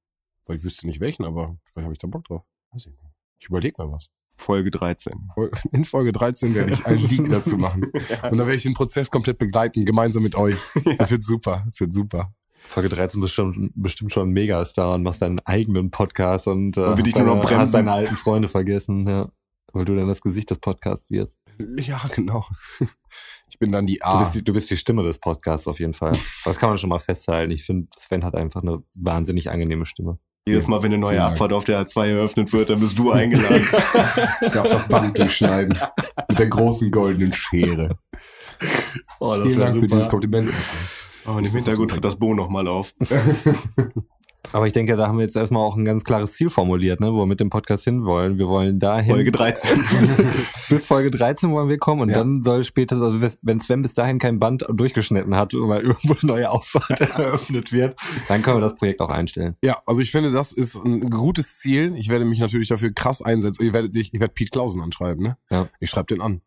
Weil 0.46 0.56
ich 0.56 0.64
wüsste 0.64 0.86
nicht 0.86 1.00
welchen, 1.00 1.24
aber 1.24 1.56
vielleicht 1.64 1.84
habe 1.84 1.92
ich 1.92 1.98
da 1.98 2.06
Bock 2.06 2.24
drauf. 2.24 2.42
Weiß 2.72 2.86
ich 2.86 2.92
nicht. 2.92 3.02
Ich 3.38 3.46
überlege 3.48 3.74
mal 3.78 3.92
was. 3.92 4.10
Folge 4.36 4.70
13. 4.70 5.30
In 5.72 5.84
Folge 5.84 6.12
13 6.12 6.54
werde 6.54 6.72
ich 6.72 6.86
einen 6.86 6.98
Leak 6.98 7.28
dazu 7.30 7.56
machen. 7.56 7.84
Und 7.84 7.92
dann 8.22 8.38
werde 8.38 8.54
ich 8.54 8.62
den 8.62 8.74
Prozess 8.74 9.10
komplett 9.10 9.38
begleiten, 9.38 9.84
gemeinsam 9.84 10.22
mit 10.22 10.34
euch. 10.34 10.58
Das 10.98 11.10
wird 11.10 11.22
super. 11.22 11.64
Das 11.66 11.80
wird 11.80 11.94
super. 11.94 12.32
Folge 12.62 12.88
13 12.88 13.20
bist 13.20 13.34
schon, 13.34 13.70
bestimmt 13.74 14.12
schon 14.12 14.28
ein 14.28 14.32
Megastar 14.32 14.94
und 14.94 15.02
machst 15.02 15.22
deinen 15.22 15.38
eigenen 15.40 15.90
Podcast 15.90 16.46
und 16.46 16.76
äh, 16.76 16.80
Und 16.80 16.96
will 16.98 17.04
dich 17.04 17.14
hast, 17.14 17.24
nur 17.24 17.36
noch 17.36 17.44
deine, 17.44 17.58
hast 17.58 17.74
deine 17.74 17.92
alten 17.92 18.16
Freunde 18.16 18.48
vergessen, 18.48 19.08
ja. 19.08 19.28
Weil 19.72 19.84
du 19.84 19.94
dann 19.94 20.08
das 20.08 20.20
Gesicht 20.20 20.50
des 20.50 20.58
Podcasts 20.58 21.10
wirst. 21.10 21.40
Ja, 21.78 22.00
genau. 22.14 22.44
Ich 23.48 23.58
bin 23.58 23.72
dann 23.72 23.84
die 23.84 23.96
Du, 23.96 24.04
A. 24.04 24.20
bist 24.20 24.34
die, 24.36 24.44
du 24.44 24.52
bist 24.52 24.70
die 24.70 24.76
Stimme 24.76 25.02
des 25.02 25.18
Podcasts 25.18 25.66
auf 25.66 25.80
jeden 25.80 25.92
Fall. 25.94 26.16
Das 26.44 26.56
kann 26.58 26.68
man 26.68 26.78
schon 26.78 26.88
mal 26.88 27.00
festhalten. 27.00 27.50
Ich 27.52 27.64
finde, 27.64 27.88
Sven 27.96 28.24
hat 28.24 28.36
einfach 28.36 28.62
eine 28.62 28.84
wahnsinnig 28.94 29.50
angenehme 29.50 29.84
Stimme. 29.84 30.18
Jedes 30.46 30.68
Mal, 30.68 30.80
wenn 30.84 30.92
eine 30.92 30.98
neue. 31.00 31.20
Abfahrt 31.22 31.52
auf 31.52 31.64
der 31.64 31.84
A2 31.84 32.06
eröffnet 32.10 32.52
wird, 32.52 32.70
dann 32.70 32.78
bist 32.78 32.96
du 32.96 33.10
eingeladen. 33.10 33.66
Ich 34.42 34.52
darf 34.52 34.68
das 34.68 34.86
Band 34.88 35.18
durchschneiden. 35.18 35.76
Mit 36.28 36.38
der 36.38 36.46
großen 36.46 36.90
goldenen 36.92 37.32
Schere. 37.32 37.98
oh, 39.18 39.34
das 39.34 39.48
Vielen 39.48 39.58
Dank 39.60 39.74
für 39.74 39.80
super. 39.80 39.94
dieses 39.96 40.08
Kompliment. 40.08 40.50
Oh, 41.26 41.32
und 41.32 41.44
im 41.44 41.52
Hintergrund 41.52 41.90
tritt 41.90 42.04
das 42.04 42.16
Bo 42.16 42.32
nochmal 42.34 42.68
auf. 42.68 42.94
Aber 44.52 44.66
ich 44.66 44.72
denke, 44.72 44.96
da 44.96 45.06
haben 45.06 45.18
wir 45.18 45.24
jetzt 45.24 45.36
erstmal 45.36 45.62
auch 45.62 45.76
ein 45.76 45.84
ganz 45.84 46.02
klares 46.04 46.32
Ziel 46.32 46.50
formuliert, 46.50 46.98
ne, 47.00 47.12
wo 47.12 47.18
wir 47.18 47.26
mit 47.26 47.38
dem 47.40 47.50
Podcast 47.50 47.84
hinwollen. 47.84 48.38
Wir 48.38 48.48
wollen 48.48 48.78
dahin. 48.78 49.12
Folge 49.12 49.30
13. 49.32 49.70
bis 50.68 50.86
Folge 50.86 51.10
13 51.10 51.50
wollen 51.52 51.68
wir 51.68 51.78
kommen 51.78 52.00
und 52.02 52.08
Ja. 52.08 52.18
dann 52.18 52.42
soll 52.42 52.64
später, 52.64 52.96
also 53.00 53.20
wenn 53.42 53.60
Sven 53.60 53.82
bis 53.82 53.94
dahin 53.94 54.18
kein 54.18 54.38
Band 54.38 54.64
durchgeschnitten 54.68 55.36
hat, 55.36 55.52
weil 55.54 55.82
irgendwo 55.82 56.14
eine 56.14 56.20
neue 56.32 56.50
Auffahrt 56.50 57.00
eröffnet 57.00 57.72
wird, 57.72 57.96
dann 58.28 58.42
können 58.42 58.56
wir 58.56 58.60
das 58.62 58.74
Projekt 58.74 59.00
auch 59.00 59.10
einstellen. 59.10 59.56
Ja, 59.62 59.78
also 59.86 60.00
ich 60.00 60.10
finde, 60.10 60.32
das 60.32 60.52
ist 60.52 60.74
ein 60.84 61.10
gutes 61.10 61.58
Ziel. 61.58 61.94
Ich 61.96 62.08
werde 62.08 62.24
mich 62.24 62.40
natürlich 62.40 62.68
dafür 62.68 62.92
krass 62.92 63.22
einsetzen. 63.22 63.64
Ich 63.64 63.72
werde, 63.72 63.88
ich, 63.98 64.12
ich 64.12 64.20
werde 64.20 64.32
Pete 64.34 64.50
Klausen 64.50 64.80
anschreiben, 64.82 65.22
ne? 65.22 65.36
Ja. 65.50 65.66
Ich 65.78 65.90
schreibe 65.90 66.06
den 66.06 66.20
an. 66.20 66.40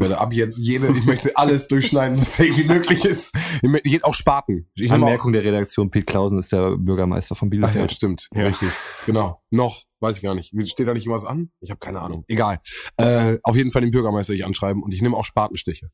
Ich 0.00 0.08
werde 0.08 0.18
ab 0.18 0.32
jetzt 0.32 0.56
jede, 0.56 0.88
ich 0.96 1.04
möchte 1.04 1.36
alles 1.36 1.68
durchschneiden, 1.68 2.18
was 2.18 2.38
irgendwie 2.38 2.64
möglich 2.64 3.04
ist. 3.04 3.34
Ich 3.60 3.68
möchte 3.68 4.02
auch 4.04 4.14
Spaten. 4.14 4.66
Ich 4.74 4.84
nehme 4.90 4.94
auch, 5.04 5.08
Anmerkung 5.08 5.32
der 5.34 5.44
Redaktion, 5.44 5.90
Pete 5.90 6.06
Klausen 6.06 6.38
ist 6.38 6.52
der 6.52 6.78
Bürgermeister 6.78 7.34
von 7.34 7.48
Ach 7.48 7.52
ja, 7.52 7.66
Bielefeld. 7.68 7.92
stimmt. 7.92 8.28
Ja. 8.34 8.46
Richtig. 8.46 8.70
Genau. 9.04 9.42
Noch. 9.50 9.82
Weiß 10.00 10.16
ich 10.16 10.22
gar 10.22 10.34
nicht. 10.34 10.54
Steht 10.70 10.88
da 10.88 10.94
nicht 10.94 11.04
irgendwas 11.06 11.26
an? 11.28 11.50
Ich 11.60 11.70
habe 11.70 11.80
keine 11.80 12.00
Ahnung. 12.00 12.24
Egal. 12.28 12.60
Äh, 12.96 13.36
auf 13.42 13.56
jeden 13.56 13.72
Fall 13.72 13.82
den 13.82 13.90
Bürgermeister 13.90 14.32
ich 14.32 14.46
anschreiben 14.46 14.82
und 14.82 14.94
ich 14.94 15.02
nehme 15.02 15.14
auch 15.18 15.26
Spatenstiche. 15.26 15.90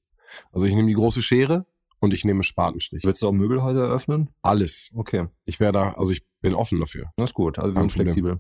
Also 0.53 0.67
ich 0.67 0.75
nehme 0.77 0.87
die 0.87 0.95
große 0.95 1.21
Schere 1.21 1.67
und 1.99 2.15
ich 2.15 2.25
nehme 2.25 2.45
Spatenstich. 2.45 3.03
Willst 3.03 3.23
du 3.23 3.27
auch 3.27 3.33
Möbelhäuser 3.33 3.87
eröffnen? 3.89 4.29
Alles. 4.41 4.93
Okay, 4.95 5.27
Ich 5.47 5.59
wäre 5.59 5.73
da, 5.73 5.91
also 5.95 6.13
ich 6.13 6.25
bin 6.41 6.55
offen 6.55 6.79
dafür. 6.79 7.11
das 7.17 7.31
ist 7.31 7.35
gut. 7.35 7.59
Also 7.59 7.75
wir 7.75 7.81
sind 7.81 7.91
flexibel. 7.91 8.39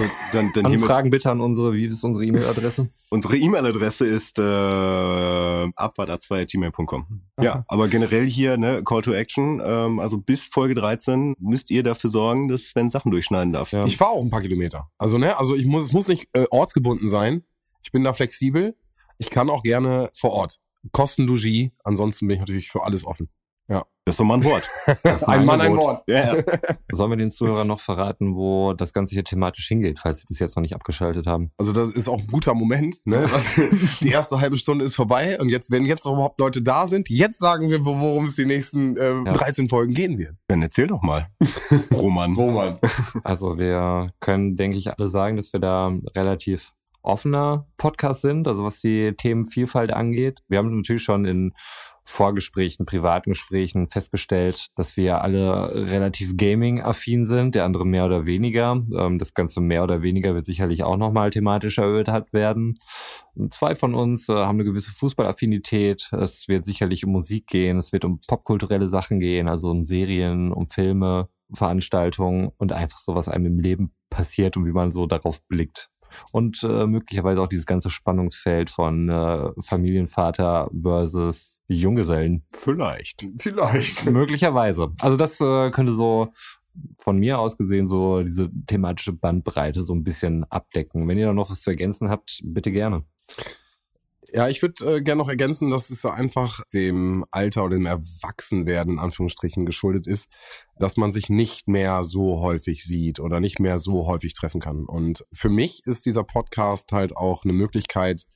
Und 0.00 0.10
dann, 0.32 0.50
dann 0.54 0.66
hiermit, 0.66 0.88
Anfragen 0.88 1.10
bitte 1.10 1.30
an 1.30 1.40
unsere, 1.40 1.74
wie 1.74 1.84
ist 1.84 2.02
unsere 2.04 2.24
E-Mail-Adresse? 2.24 2.88
unsere 3.10 3.36
E-Mail-Adresse 3.36 4.06
ist 4.06 4.38
äh, 4.38 4.42
abfahrt2.gmail.com. 4.42 7.20
Ja, 7.40 7.64
aber 7.68 7.88
generell 7.88 8.26
hier, 8.26 8.56
ne, 8.56 8.82
Call 8.82 9.02
to 9.02 9.12
Action, 9.12 9.60
ähm, 9.64 9.98
also 9.98 10.18
bis 10.18 10.46
Folge 10.46 10.74
13 10.74 11.34
müsst 11.38 11.70
ihr 11.70 11.82
dafür 11.82 12.08
sorgen, 12.08 12.48
dass 12.48 12.70
Sven 12.70 12.88
Sachen 12.88 13.10
durchschneiden 13.10 13.52
darf. 13.52 13.72
Ja. 13.72 13.84
Ich 13.84 13.98
fahre 13.98 14.12
auch 14.12 14.22
ein 14.22 14.30
paar 14.30 14.40
Kilometer. 14.40 14.90
Also, 14.96 15.18
ne, 15.18 15.38
also 15.38 15.54
ich 15.54 15.66
muss, 15.66 15.84
es 15.84 15.92
muss 15.92 16.08
nicht 16.08 16.28
äh, 16.32 16.46
ortsgebunden 16.50 17.08
sein. 17.08 17.44
Ich 17.82 17.92
bin 17.92 18.04
da 18.04 18.12
flexibel. 18.12 18.76
Ich 19.18 19.30
kann 19.30 19.50
auch 19.50 19.62
gerne 19.62 20.10
vor 20.14 20.32
Ort. 20.32 20.60
Kosten 20.92 21.24
Logis. 21.24 21.70
Ansonsten 21.84 22.26
bin 22.26 22.36
ich 22.36 22.40
natürlich 22.40 22.70
für 22.70 22.84
alles 22.84 23.04
offen. 23.04 23.28
Das 24.06 24.14
ist 24.14 24.20
doch 24.20 24.24
mal 24.24 24.34
ein 24.38 24.44
Wort. 24.44 24.68
Das 25.04 25.04
ist 25.22 25.24
Ein 25.28 25.44
Mann, 25.44 25.60
ein. 25.60 25.76
Wort. 25.76 26.02
Ja, 26.08 26.34
ja. 26.34 26.42
Sollen 26.92 27.10
wir 27.10 27.16
den 27.16 27.30
Zuhörern 27.30 27.68
noch 27.68 27.78
verraten, 27.78 28.34
wo 28.34 28.72
das 28.72 28.92
Ganze 28.92 29.14
hier 29.14 29.22
thematisch 29.22 29.68
hingeht, 29.68 30.00
falls 30.00 30.20
sie 30.20 30.26
bis 30.26 30.38
jetzt 30.40 30.56
noch 30.56 30.62
nicht 30.62 30.74
abgeschaltet 30.74 31.26
haben? 31.28 31.52
Also 31.58 31.72
das 31.72 31.92
ist 31.92 32.08
auch 32.08 32.18
ein 32.18 32.26
guter 32.26 32.54
Moment. 32.54 32.96
Ne? 33.04 33.28
Die 34.00 34.08
erste 34.08 34.40
halbe 34.40 34.56
Stunde 34.56 34.84
ist 34.84 34.96
vorbei 34.96 35.38
und 35.38 35.48
jetzt, 35.50 35.70
wenn 35.70 35.84
jetzt 35.84 36.06
noch 36.06 36.14
überhaupt 36.14 36.40
Leute 36.40 36.60
da 36.62 36.86
sind, 36.88 37.08
jetzt 37.10 37.38
sagen 37.38 37.68
wir, 37.70 37.84
wo- 37.84 38.00
worum 38.00 38.24
es 38.24 38.34
die 38.34 38.46
nächsten 38.46 38.96
äh, 38.96 39.10
Ja. 39.26 39.32
13 39.34 39.68
Folgen 39.68 39.94
gehen 39.94 40.18
wird. 40.18 40.34
Dann 40.48 40.62
erzähl 40.62 40.88
doch 40.88 41.02
mal. 41.02 41.28
Roman. 41.92 42.34
Wo 42.36 42.50
man? 42.50 42.78
Also 43.22 43.58
wir 43.58 44.12
können, 44.18 44.56
denke 44.56 44.78
ich, 44.78 44.90
alle 44.90 45.08
sagen, 45.10 45.36
dass 45.36 45.52
wir 45.52 45.60
da 45.60 45.92
relativ 46.16 46.72
offener 47.02 47.66
Podcast 47.76 48.22
sind, 48.22 48.48
also 48.48 48.64
was 48.64 48.80
die 48.80 49.14
Themenvielfalt 49.16 49.92
angeht. 49.92 50.40
Wir 50.48 50.58
haben 50.58 50.74
natürlich 50.76 51.02
schon 51.02 51.24
in 51.24 51.52
Vorgesprächen, 52.04 52.86
privaten 52.86 53.30
Gesprächen 53.30 53.86
festgestellt, 53.86 54.68
dass 54.74 54.96
wir 54.96 55.22
alle 55.22 55.90
relativ 55.90 56.36
Gaming-affin 56.36 57.24
sind, 57.24 57.54
der 57.54 57.64
andere 57.64 57.86
mehr 57.86 58.06
oder 58.06 58.26
weniger. 58.26 58.82
Ähm, 58.96 59.18
Das 59.18 59.34
Ganze 59.34 59.60
mehr 59.60 59.82
oder 59.84 60.02
weniger 60.02 60.34
wird 60.34 60.44
sicherlich 60.44 60.82
auch 60.82 60.96
nochmal 60.96 61.30
thematisch 61.30 61.78
erörtert 61.78 62.32
werden. 62.32 62.74
Zwei 63.50 63.74
von 63.74 63.94
uns 63.94 64.28
äh, 64.28 64.32
haben 64.32 64.56
eine 64.56 64.64
gewisse 64.64 64.92
Fußballaffinität. 64.92 66.10
Es 66.12 66.48
wird 66.48 66.64
sicherlich 66.64 67.04
um 67.04 67.12
Musik 67.12 67.46
gehen, 67.46 67.78
es 67.78 67.92
wird 67.92 68.04
um 68.04 68.20
popkulturelle 68.26 68.88
Sachen 68.88 69.20
gehen, 69.20 69.48
also 69.48 69.70
um 69.70 69.84
Serien, 69.84 70.52
um 70.52 70.66
Filme, 70.66 71.28
Veranstaltungen 71.52 72.50
und 72.58 72.72
einfach 72.72 72.98
so, 72.98 73.14
was 73.14 73.28
einem 73.28 73.46
im 73.46 73.58
Leben 73.58 73.92
passiert 74.08 74.56
und 74.56 74.66
wie 74.66 74.72
man 74.72 74.92
so 74.92 75.06
darauf 75.06 75.42
blickt. 75.48 75.90
Und 76.32 76.62
äh, 76.62 76.86
möglicherweise 76.86 77.40
auch 77.42 77.48
dieses 77.48 77.66
ganze 77.66 77.90
Spannungsfeld 77.90 78.70
von 78.70 79.08
äh, 79.08 79.50
Familienvater 79.60 80.70
versus 80.80 81.60
Junggesellen. 81.68 82.44
Vielleicht. 82.52 83.26
Vielleicht. 83.38 84.06
möglicherweise. 84.10 84.92
Also 85.00 85.16
das 85.16 85.40
äh, 85.40 85.70
könnte 85.70 85.92
so 85.92 86.32
von 86.98 87.18
mir 87.18 87.38
aus 87.38 87.56
gesehen 87.56 87.88
so 87.88 88.22
diese 88.22 88.50
thematische 88.66 89.12
Bandbreite 89.12 89.82
so 89.82 89.94
ein 89.94 90.04
bisschen 90.04 90.44
abdecken. 90.44 91.08
Wenn 91.08 91.18
ihr 91.18 91.26
da 91.26 91.32
noch 91.32 91.50
was 91.50 91.62
zu 91.62 91.70
ergänzen 91.70 92.10
habt, 92.10 92.40
bitte 92.44 92.70
gerne. 92.70 93.04
Ja, 94.32 94.48
ich 94.48 94.62
würde 94.62 94.96
äh, 94.96 95.02
gerne 95.02 95.18
noch 95.18 95.28
ergänzen, 95.28 95.70
dass 95.70 95.90
es 95.90 96.02
ja 96.02 96.12
einfach 96.12 96.62
dem 96.72 97.24
Alter 97.30 97.64
oder 97.64 97.76
dem 97.76 97.86
Erwachsenwerden 97.86 98.94
in 98.94 98.98
Anführungsstrichen 98.98 99.66
geschuldet 99.66 100.06
ist, 100.06 100.30
dass 100.78 100.96
man 100.96 101.10
sich 101.10 101.30
nicht 101.30 101.66
mehr 101.66 102.04
so 102.04 102.40
häufig 102.40 102.84
sieht 102.84 103.18
oder 103.18 103.40
nicht 103.40 103.58
mehr 103.58 103.78
so 103.78 104.06
häufig 104.06 104.34
treffen 104.34 104.60
kann. 104.60 104.86
Und 104.86 105.24
für 105.32 105.48
mich 105.48 105.82
ist 105.84 106.06
dieser 106.06 106.24
Podcast 106.24 106.92
halt 106.92 107.16
auch 107.16 107.44
eine 107.44 107.52
Möglichkeit, 107.52 108.26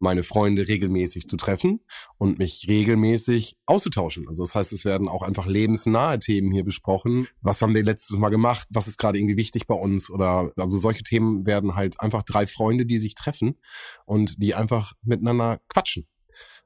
meine 0.00 0.22
Freunde 0.22 0.66
regelmäßig 0.66 1.28
zu 1.28 1.36
treffen 1.36 1.80
und 2.18 2.38
mich 2.38 2.66
regelmäßig 2.68 3.56
auszutauschen. 3.66 4.26
Also 4.28 4.42
das 4.42 4.54
heißt, 4.54 4.72
es 4.72 4.84
werden 4.84 5.08
auch 5.08 5.22
einfach 5.22 5.46
lebensnahe 5.46 6.18
Themen 6.18 6.50
hier 6.52 6.64
besprochen. 6.64 7.28
Was 7.40 7.62
haben 7.62 7.74
wir 7.74 7.84
letztes 7.84 8.16
Mal 8.16 8.30
gemacht? 8.30 8.66
Was 8.70 8.88
ist 8.88 8.98
gerade 8.98 9.18
irgendwie 9.18 9.36
wichtig 9.36 9.66
bei 9.66 9.74
uns? 9.74 10.10
Oder 10.10 10.52
also 10.56 10.78
solche 10.78 11.02
Themen 11.02 11.46
werden 11.46 11.74
halt 11.74 12.00
einfach 12.00 12.22
drei 12.22 12.46
Freunde, 12.46 12.86
die 12.86 12.98
sich 12.98 13.14
treffen 13.14 13.58
und 14.06 14.42
die 14.42 14.54
einfach 14.54 14.94
miteinander 15.02 15.60
quatschen. 15.68 16.08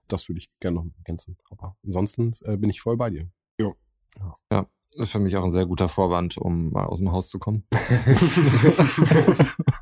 Das 0.09 0.29
würde 0.29 0.39
ich 0.39 0.49
gerne 0.61 0.77
noch 0.77 0.87
ergänzen. 0.99 1.37
Aber 1.51 1.77
ansonsten 1.85 2.35
äh, 2.43 2.57
bin 2.57 2.71
ich 2.71 2.81
voll 2.81 2.97
bei 2.97 3.11
dir. 3.11 3.29
Jo. 3.59 3.75
Ja. 4.19 4.37
ja. 4.53 4.67
Das 4.97 5.09
ist 5.09 5.13
für 5.13 5.19
mich 5.19 5.37
auch 5.37 5.43
ein 5.43 5.51
sehr 5.51 5.67
guter 5.67 5.89
Vorwand, 5.89 6.39
um 6.39 6.71
mal 6.71 6.85
aus 6.85 6.99
dem 6.99 7.11
Haus 7.11 7.29
zu 7.29 7.41
kommen. 7.41 7.65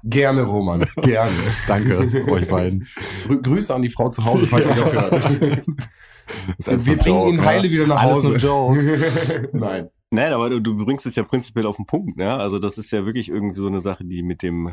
Gerne, 0.04 0.42
Roman. 0.42 0.86
Gerne. 1.02 1.36
Danke 1.66 1.98
euch 2.30 2.48
beiden. 2.48 2.86
Grü 3.26 3.42
Grüße 3.42 3.74
an 3.74 3.82
die 3.82 3.90
Frau 3.90 4.08
zu 4.08 4.24
Hause, 4.24 4.46
falls 4.46 4.68
ihr 4.68 4.74
das 4.74 4.94
hört. 4.94 5.66
Das 6.64 6.86
Wir 6.86 6.96
bringen 6.96 7.26
ihn 7.26 7.44
heile 7.44 7.68
wieder 7.68 7.86
nach 7.86 8.04
Hause. 8.04 8.28
Alles 8.28 8.42
Joe. 8.42 9.50
Nein. 9.52 9.90
Nein, 10.10 10.32
aber 10.32 10.48
du, 10.48 10.60
du 10.60 10.82
bringst 10.82 11.04
es 11.04 11.16
ja 11.16 11.24
prinzipiell 11.24 11.66
auf 11.66 11.76
den 11.76 11.84
Punkt, 11.84 12.16
ne? 12.16 12.34
Also 12.34 12.58
das 12.58 12.78
ist 12.78 12.90
ja 12.90 13.04
wirklich 13.04 13.28
irgendwie 13.28 13.60
so 13.60 13.66
eine 13.66 13.80
Sache, 13.80 14.04
die 14.04 14.22
mit 14.22 14.40
dem 14.40 14.72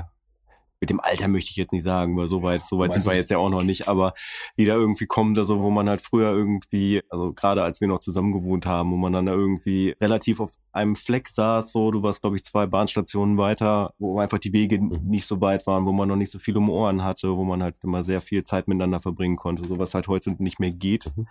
mit 0.79 0.89
dem 0.89 0.99
Alter 0.99 1.27
möchte 1.27 1.51
ich 1.51 1.57
jetzt 1.57 1.73
nicht 1.73 1.83
sagen, 1.83 2.15
weil 2.17 2.27
so 2.27 2.41
weit, 2.41 2.61
so 2.61 2.79
weit 2.79 2.93
sind 2.93 3.05
wir 3.05 3.15
jetzt 3.15 3.29
ja 3.29 3.37
auch 3.37 3.49
noch 3.49 3.63
nicht, 3.63 3.87
aber 3.87 4.13
die 4.57 4.65
da 4.65 4.75
irgendwie 4.75 5.07
kommt, 5.07 5.37
also 5.37 5.61
wo 5.61 5.69
man 5.69 5.89
halt 5.89 6.01
früher 6.01 6.31
irgendwie, 6.31 7.01
also 7.09 7.33
gerade 7.33 7.63
als 7.63 7.81
wir 7.81 7.87
noch 7.87 7.99
zusammen 7.99 8.31
gewohnt 8.31 8.65
haben, 8.65 8.91
wo 8.91 8.95
man 8.95 9.11
dann 9.11 9.25
da 9.25 9.33
irgendwie 9.33 9.95
relativ 9.99 10.39
auf 10.39 10.51
einem 10.71 10.95
Fleck 10.95 11.27
saß, 11.27 11.71
so, 11.71 11.91
du 11.91 12.01
warst, 12.03 12.21
glaube 12.21 12.37
ich, 12.37 12.43
zwei 12.43 12.65
Bahnstationen 12.65 13.37
weiter, 13.37 13.93
wo 13.97 14.19
einfach 14.19 14.39
die 14.39 14.53
Wege 14.53 14.79
mhm. 14.79 15.01
nicht 15.03 15.25
so 15.25 15.41
weit 15.41 15.67
waren, 15.67 15.85
wo 15.85 15.91
man 15.91 16.07
noch 16.07 16.15
nicht 16.15 16.31
so 16.31 16.39
viel 16.39 16.55
um 16.55 16.69
Ohren 16.69 17.03
hatte, 17.03 17.35
wo 17.35 17.43
man 17.43 17.61
halt 17.61 17.75
immer 17.83 18.03
sehr 18.03 18.21
viel 18.21 18.43
Zeit 18.45 18.67
miteinander 18.67 19.01
verbringen 19.01 19.35
konnte, 19.35 19.67
so 19.67 19.79
was 19.79 19.93
halt 19.93 20.07
heute 20.07 20.35
nicht 20.41 20.59
mehr 20.59 20.71
geht. 20.71 21.05
Mhm. 21.15 21.27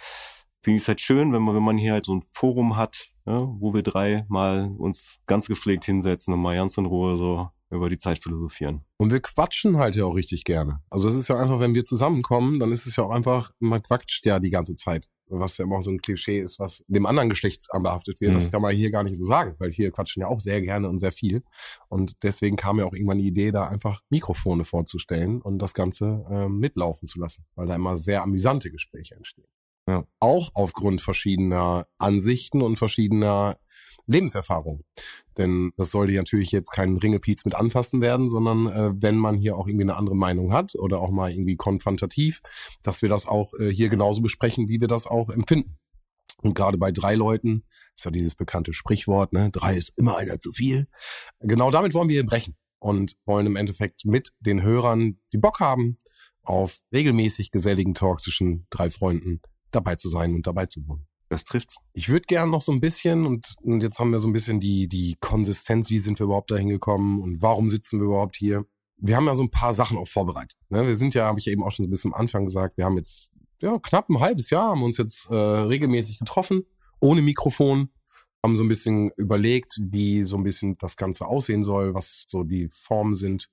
Finde 0.61 0.77
ich 0.77 0.83
es 0.83 0.89
halt 0.89 1.01
schön, 1.01 1.33
wenn 1.33 1.43
man, 1.43 1.55
wenn 1.55 1.63
man 1.63 1.79
hier 1.79 1.93
halt 1.93 2.05
so 2.05 2.15
ein 2.15 2.23
Forum 2.23 2.77
hat, 2.77 3.11
ja, 3.27 3.41
wo 3.41 3.73
wir 3.73 3.83
drei 3.83 4.27
mal 4.29 4.71
uns 4.77 5.21
ganz 5.27 5.47
gepflegt 5.47 5.85
hinsetzen 5.85 6.35
und 6.35 6.41
mal 6.41 6.57
ganz 6.57 6.77
in 6.77 6.87
Ruhe 6.87 7.17
so 7.17 7.49
über 7.71 7.89
die 7.89 7.99
Zeit 7.99 8.23
philosophieren. 8.23 8.85
Und 8.97 9.13
wir 9.13 9.21
quatschen 9.21 9.77
halt 9.77 9.97
ja 9.97 10.05
auch 10.05 10.15
richtig 10.15 10.45
gerne. 10.45 10.81
Also 10.91 11.09
es 11.09 11.17
ist 11.17 11.29
ja 11.29 11.39
einfach, 11.39 11.61
wenn 11.61 11.75
wir 11.75 11.85
zusammenkommen, 11.85 12.59
dann 12.59 12.73
ist 12.73 12.87
es 12.87 12.97
ja 12.97 13.05
auch 13.05 13.11
einfach, 13.11 13.53
man 13.59 13.83
quatscht 13.83 14.25
ja 14.25 14.39
die 14.39 14.51
ganze 14.51 14.75
Zeit. 14.75 15.09
Was 15.31 15.59
ja 15.59 15.67
immer 15.67 15.83
so 15.83 15.91
ein 15.91 16.01
Klischee 16.01 16.41
ist, 16.41 16.59
was 16.59 16.87
dem 16.89 17.05
anderen 17.05 17.29
Geschlechts 17.29 17.69
anbehaftet 17.69 18.19
wird. 18.23 18.33
Mhm. 18.33 18.37
Das 18.37 18.51
kann 18.51 18.63
man 18.63 18.75
hier 18.75 18.91
gar 18.91 19.05
nicht 19.05 19.17
so 19.17 19.27
sagen, 19.27 19.57
weil 19.59 19.71
hier 19.71 19.91
quatschen 19.91 20.23
ja 20.23 20.29
auch 20.29 20.41
sehr 20.41 20.63
gerne 20.63 20.89
und 20.89 20.99
sehr 20.99 21.13
viel. 21.13 21.43
Und 21.89 22.23
deswegen 22.23 22.57
kam 22.57 22.79
ja 22.79 22.87
auch 22.87 22.95
irgendwann 22.95 23.19
die 23.19 23.27
Idee, 23.27 23.51
da 23.51 23.69
einfach 23.69 24.01
Mikrofone 24.09 24.65
vorzustellen 24.65 25.43
und 25.43 25.59
das 25.59 25.75
Ganze 25.75 26.25
äh, 26.31 26.49
mitlaufen 26.49 27.07
zu 27.07 27.21
lassen, 27.21 27.45
weil 27.57 27.67
da 27.67 27.75
immer 27.75 27.99
sehr 27.99 28.23
amüsante 28.23 28.71
Gespräche 28.71 29.17
entstehen. 29.17 29.49
Ja. 29.87 30.05
Auch 30.19 30.51
aufgrund 30.55 31.03
verschiedener 31.03 31.87
Ansichten 31.99 32.63
und 32.63 32.77
verschiedener 32.77 33.59
Lebenserfahrung. 34.09 34.85
Denn 35.37 35.73
das 35.77 35.91
sollte 35.91 36.13
natürlich 36.15 36.51
jetzt 36.51 36.71
kein 36.71 36.97
Ringepiez 36.97 37.45
mit 37.45 37.55
anfassen 37.55 38.01
werden, 38.01 38.29
sondern 38.29 38.67
äh, 38.67 38.91
wenn 39.03 39.17
man 39.17 39.37
hier 39.37 39.57
auch 39.57 39.69
irgendwie 39.69 39.85
eine 39.85 39.97
andere 39.97 40.17
Meinung 40.17 40.53
hat 40.53 40.75
oder 40.75 41.01
auch 41.01 41.11
mal 41.11 41.31
irgendwie 41.31 41.57
konfrontativ, 41.57 42.41
dass 42.83 43.03
wir 43.03 43.09
das 43.09 43.27
auch 43.27 43.53
äh, 43.55 43.71
hier 43.71 43.89
genauso 43.89 44.21
besprechen, 44.23 44.69
wie 44.69 44.81
wir 44.81 44.89
das 44.89 45.07
auch 45.07 45.31
empfinden. 45.31 45.77
Und 46.41 46.55
gerade 46.55 46.79
bei 46.79 46.93
drei 46.93 47.15
Leuten 47.15 47.65
ist 47.97 48.05
ja 48.05 48.11
dieses 48.11 48.35
bekannte 48.35 48.73
Sprichwort, 48.73 49.33
ne, 49.33 49.51
drei 49.51 49.77
ist 49.77 49.93
immer 49.97 50.17
einer 50.17 50.39
zu 50.39 50.53
viel. 50.53 50.89
Genau 51.41 51.71
damit 51.71 51.95
wollen 51.95 52.09
wir 52.09 52.15
hier 52.15 52.27
brechen 52.27 52.57
und 52.79 53.17
wollen 53.25 53.47
im 53.47 53.57
Endeffekt 53.57 54.05
mit 54.05 54.33
den 54.41 54.63
Hörern, 54.63 55.19
die 55.33 55.39
Bock 55.39 55.61
haben, 55.61 55.99
auf 56.43 56.81
regelmäßig 56.93 57.51
geselligen 57.51 57.95
Talk 57.95 58.21
zwischen 58.21 58.67
drei 58.71 58.91
Freunden 58.91 59.41
dabei 59.71 59.97
zu 59.97 60.09
sein 60.09 60.35
und 60.35 60.47
dabei 60.47 60.67
zu 60.67 60.87
wohnen. 60.87 61.07
Das 61.29 61.45
trifft. 61.45 61.75
Ich 61.93 62.09
würde 62.09 62.25
gern 62.27 62.51
noch 62.51 62.63
so 62.63 62.73
ein 62.73 62.81
bisschen, 62.81 63.27
und, 63.27 63.55
und 63.63 63.83
jetzt 63.83 63.99
haben 63.99 64.13
wir 64.13 64.19
so 64.19 64.29
ein 64.29 64.33
bisschen 64.33 64.61
die, 64.61 64.89
die 64.89 65.17
Konsistenz, 65.21 65.91
wie 65.91 65.99
sind 65.99 66.19
wir 66.19 66.25
überhaupt 66.25 66.51
dahin 66.51 66.69
gekommen 66.69 67.21
und 67.21 67.43
warum 67.43 67.69
sitzen 67.69 68.01
wir 68.01 68.07
überhaupt 68.07 68.37
hier? 68.37 68.65
Wir 68.97 69.17
haben 69.17 69.27
ja 69.27 69.35
so 69.35 69.43
ein 69.43 69.51
paar 69.51 69.75
Sachen 69.75 69.99
auch 69.99 70.09
vorbereitet. 70.09 70.59
Ne? 70.71 70.87
Wir 70.87 70.95
sind 70.97 71.15
ja, 71.15 71.27
habe 71.27 71.39
ich 71.39 71.47
eben 71.49 71.63
auch 71.63 71.71
schon 71.71 71.85
so 71.85 71.89
ein 71.89 71.91
bisschen 71.91 72.15
am 72.15 72.21
Anfang 72.21 72.47
gesagt, 72.47 72.79
wir 72.79 72.85
haben 72.85 72.97
jetzt 72.97 73.33
ja, 73.61 73.79
knapp 73.79 74.09
ein 74.09 74.21
halbes 74.21 74.51
Jahr, 74.51 74.71
haben 74.71 74.83
uns 74.83 74.97
jetzt 74.97 75.29
äh, 75.31 75.35
regelmäßig 75.35 76.19
getroffen, 76.19 76.65
ohne 77.01 77.23
Mikrofon, 77.23 77.91
haben 78.43 78.57
so 78.57 78.63
ein 78.63 78.69
bisschen 78.69 79.11
überlegt, 79.17 79.79
wie 79.81 80.25
so 80.25 80.37
ein 80.37 80.45
bisschen 80.45 80.79
das 80.79 80.97
Ganze 80.97 81.27
aussehen 81.27 81.65
soll, 81.65 81.95
was 81.95 82.25
so 82.27 82.45
die 82.45 82.69
Formen 82.71 83.15
sind. 83.15 83.51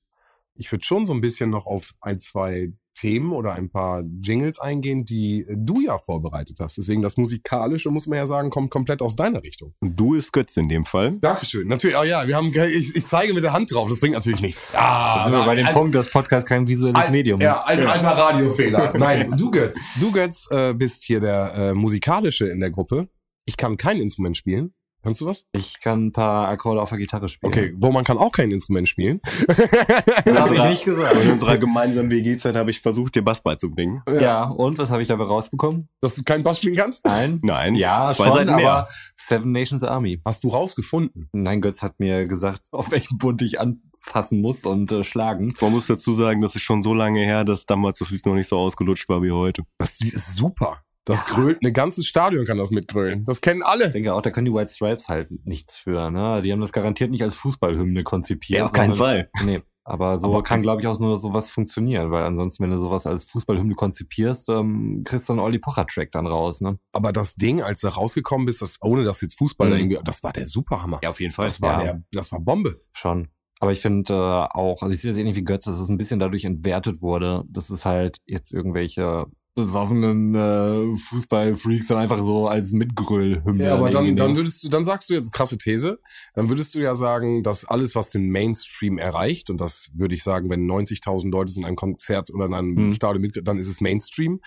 Ich 0.55 0.71
würde 0.71 0.85
schon 0.85 1.05
so 1.05 1.13
ein 1.13 1.21
bisschen 1.21 1.49
noch 1.49 1.65
auf 1.65 1.93
ein, 2.01 2.19
zwei 2.19 2.71
Themen 2.95 3.31
oder 3.31 3.53
ein 3.53 3.69
paar 3.69 4.03
Jingles 4.21 4.59
eingehen, 4.59 5.05
die 5.05 5.45
du 5.49 5.81
ja 5.81 5.97
vorbereitet 5.97 6.57
hast. 6.59 6.77
Deswegen 6.77 7.01
das 7.01 7.17
Musikalische, 7.17 7.91
muss 7.91 8.07
man 8.07 8.17
ja 8.17 8.25
sagen, 8.25 8.49
kommt 8.49 8.71
komplett 8.71 9.01
aus 9.01 9.15
deiner 9.15 9.43
Richtung. 9.43 9.75
Und 9.79 9.99
du 9.99 10.15
ist 10.15 10.31
Götz 10.31 10.57
in 10.57 10.69
dem 10.69 10.85
Fall. 10.85 11.17
Dankeschön. 11.19 11.67
Natürlich, 11.67 11.97
oh 11.97 12.03
ja, 12.03 12.27
wir 12.27 12.35
haben, 12.35 12.47
ich, 12.47 12.95
ich 12.95 13.05
zeige 13.05 13.33
mit 13.33 13.43
der 13.43 13.53
Hand 13.53 13.73
drauf, 13.73 13.89
das 13.89 13.99
bringt 13.99 14.15
natürlich 14.15 14.41
nichts. 14.41 14.71
Ah, 14.73 15.17
da 15.17 15.23
sind 15.25 15.33
wir 15.33 15.45
bei 15.45 15.55
dem 15.55 15.67
Punkt, 15.67 15.93
dass 15.93 16.09
Podcast 16.09 16.47
kein 16.47 16.67
visuelles 16.67 17.09
Medium 17.09 17.39
ist. 17.39 17.45
Ja, 17.45 17.61
alter, 17.61 17.91
alter 17.91 18.11
Radiofehler. 18.11 18.93
Nein, 18.97 19.29
du 19.37 19.51
Götz, 19.51 19.77
du 19.99 20.11
Götz 20.11 20.47
äh, 20.51 20.73
bist 20.73 21.03
hier 21.03 21.19
der 21.19 21.53
äh, 21.53 21.73
Musikalische 21.73 22.47
in 22.47 22.59
der 22.59 22.71
Gruppe. 22.71 23.09
Ich 23.45 23.57
kann 23.57 23.77
kein 23.77 23.99
Instrument 23.99 24.37
spielen. 24.37 24.73
Kannst 25.05 25.21
du 25.21 25.27
was? 25.27 25.45
Ich 25.51 25.79
kann 25.81 26.07
ein 26.07 26.11
paar 26.11 26.47
Akkorde 26.47 26.81
auf 26.81 26.89
der 26.89 26.97
Gitarre 26.97 27.29
spielen. 27.29 27.53
Okay, 27.53 27.75
wo 27.77 27.91
man 27.91 28.03
kann 28.03 28.17
auch 28.17 28.31
kein 28.31 28.49
Instrument 28.49 28.89
spielen. 28.89 29.21
das 29.45 30.39
habe 30.39 30.55
ich 30.55 30.63
nicht 30.63 30.83
gesagt. 30.83 31.15
In 31.23 31.29
unserer 31.29 31.59
gemeinsamen 31.59 32.09
WG-Zeit 32.09 32.55
habe 32.55 32.71
ich 32.71 32.81
versucht, 32.81 33.13
dir 33.13 33.21
Bass 33.21 33.43
beizubringen. 33.43 34.01
Ja, 34.09 34.19
ja 34.19 34.43
und 34.45 34.79
was 34.79 34.89
habe 34.89 35.03
ich 35.03 35.07
dabei 35.07 35.25
rausbekommen? 35.25 35.89
Dass 36.01 36.15
du 36.15 36.23
keinen 36.23 36.41
Bass 36.41 36.57
spielen 36.57 36.75
kannst? 36.75 37.05
Nein. 37.05 37.39
Nein. 37.43 37.75
Ja, 37.75 38.11
zwei 38.15 38.25
schon, 38.25 38.33
Seiten 38.33 38.55
mehr. 38.55 38.71
aber 38.71 38.89
Seven 39.15 39.51
Nations 39.51 39.83
Army. 39.83 40.19
Hast 40.25 40.43
du 40.43 40.49
rausgefunden? 40.49 41.29
Nein, 41.33 41.61
Götz 41.61 41.83
hat 41.83 41.99
mir 41.99 42.25
gesagt, 42.25 42.61
auf 42.71 42.89
welchen 42.89 43.19
Bund 43.19 43.43
ich 43.43 43.59
anfassen 43.59 44.41
muss 44.41 44.65
und 44.65 44.91
äh, 44.91 45.03
schlagen. 45.03 45.53
Man 45.61 45.71
muss 45.71 45.85
dazu 45.85 46.15
sagen, 46.15 46.41
das 46.41 46.55
ist 46.55 46.63
schon 46.63 46.81
so 46.81 46.95
lange 46.95 47.19
her, 47.19 47.43
dass 47.43 47.67
damals 47.67 47.99
das 47.99 48.09
Lied 48.09 48.25
noch 48.25 48.33
nicht 48.33 48.49
so 48.49 48.57
ausgelutscht 48.57 49.07
war 49.07 49.21
wie 49.21 49.31
heute. 49.31 49.61
Das 49.77 50.01
ist 50.01 50.35
super. 50.35 50.79
Das 51.05 51.19
ja. 51.27 51.35
grölt, 51.35 51.59
ein 51.63 51.73
ganzes 51.73 52.07
Stadion 52.07 52.45
kann 52.45 52.57
das 52.57 52.71
mitgrölen. 52.71 53.25
Das 53.25 53.39
kennen 53.39 53.61
alle. 53.61 53.87
Ich 53.87 53.91
denke 53.93 54.13
auch, 54.13 54.21
da 54.21 54.31
können 54.31 54.45
die 54.45 54.53
White 54.53 54.73
Stripes 54.73 55.07
halt 55.07 55.29
nichts 55.45 55.77
für. 55.77 56.09
Ne? 56.09 56.41
Die 56.41 56.51
haben 56.51 56.61
das 56.61 56.73
garantiert 56.73 57.11
nicht 57.11 57.21
als 57.21 57.35
Fußballhymne 57.35 58.03
konzipiert. 58.03 58.59
Ja, 58.59 58.65
auf 58.65 58.73
keinen 58.73 58.95
Fall. 58.95 59.29
Nee. 59.43 59.61
Aber 59.87 60.17
so 60.17 60.29
aber 60.29 60.41
kann, 60.41 60.63
glaube 60.63 60.81
ich, 60.81 60.87
auch 60.87 60.99
nur 60.99 61.19
sowas 61.19 61.51
funktionieren, 61.51 62.09
weil 62.09 62.23
ansonsten, 62.23 62.63
wenn 62.63 62.71
du 62.71 62.79
sowas 62.79 63.05
als 63.05 63.23
Fußballhymne 63.25 63.75
konzipierst, 63.75 64.49
ähm, 64.49 65.03
kriegst 65.05 65.29
du 65.29 65.33
einen 65.33 65.39
Olli 65.39 65.59
Pocher-Track 65.59 66.11
dann 66.11 66.25
raus, 66.25 66.59
ne? 66.59 66.79
Aber 66.91 67.13
das 67.13 67.35
Ding, 67.35 67.61
als 67.61 67.81
du 67.81 67.87
rausgekommen 67.87 68.47
bist, 68.47 68.63
das, 68.63 68.79
ohne 68.81 69.03
dass 69.03 69.21
jetzt 69.21 69.37
Fußball 69.37 69.67
mhm. 69.67 69.71
da 69.71 69.77
irgendwie, 69.77 69.99
das 70.03 70.23
war 70.23 70.33
der 70.33 70.47
Superhammer. 70.47 70.99
Ja, 71.03 71.11
auf 71.11 71.19
jeden 71.19 71.33
Fall. 71.33 71.45
Das 71.45 71.61
war, 71.61 71.85
ja. 71.85 71.93
der, 71.93 72.03
das 72.11 72.31
war 72.31 72.39
Bombe. 72.39 72.81
Schon. 72.93 73.27
Aber 73.59 73.71
ich 73.71 73.79
finde 73.79 74.13
äh, 74.13 74.57
auch, 74.57 74.81
also 74.81 74.91
ich 74.91 75.01
sehe 75.01 75.11
das 75.11 75.19
ähnlich 75.19 75.35
wie 75.35 75.43
Götz, 75.43 75.65
dass 75.65 75.79
es 75.79 75.87
ein 75.87 75.97
bisschen 75.97 76.19
dadurch 76.19 76.45
entwertet 76.45 77.03
wurde, 77.03 77.43
dass 77.47 77.69
es 77.69 77.85
halt 77.85 78.17
jetzt 78.25 78.51
irgendwelche 78.51 79.27
besoffenen 79.55 80.35
äh, 80.35 80.97
Fußballfreaks 80.97 81.87
dann 81.87 81.97
einfach 81.97 82.21
so 82.21 82.47
als 82.47 82.73
Mitgrüllhymne. 82.73 83.63
Ja, 83.63 83.75
aber 83.75 83.89
dann, 83.89 84.15
dann 84.17 84.35
würdest 84.35 84.63
du, 84.63 84.69
dann 84.69 84.83
sagst 84.83 85.09
du 85.09 85.13
jetzt 85.13 85.31
krasse 85.31 85.57
These, 85.57 85.99
dann 86.33 86.49
würdest 86.49 86.75
du 86.75 86.79
ja 86.79 86.95
sagen, 86.95 87.41
dass 87.41 87.63
alles, 87.63 87.95
was 87.95 88.09
den 88.09 88.29
Mainstream 88.29 88.97
erreicht, 88.97 89.49
und 89.49 89.61
das 89.61 89.91
würde 89.93 90.13
ich 90.13 90.23
sagen, 90.23 90.49
wenn 90.49 90.69
90.000 90.69 91.31
Leute 91.31 91.53
in 91.55 91.63
einem 91.63 91.77
Konzert 91.77 92.33
oder 92.33 92.47
in 92.47 92.53
einem 92.53 92.75
hm. 92.75 92.93
Stadion 92.93 93.21
mit, 93.21 93.39
dann 93.47 93.57
ist 93.57 93.67
es 93.67 93.79
Mainstream, 93.79 94.41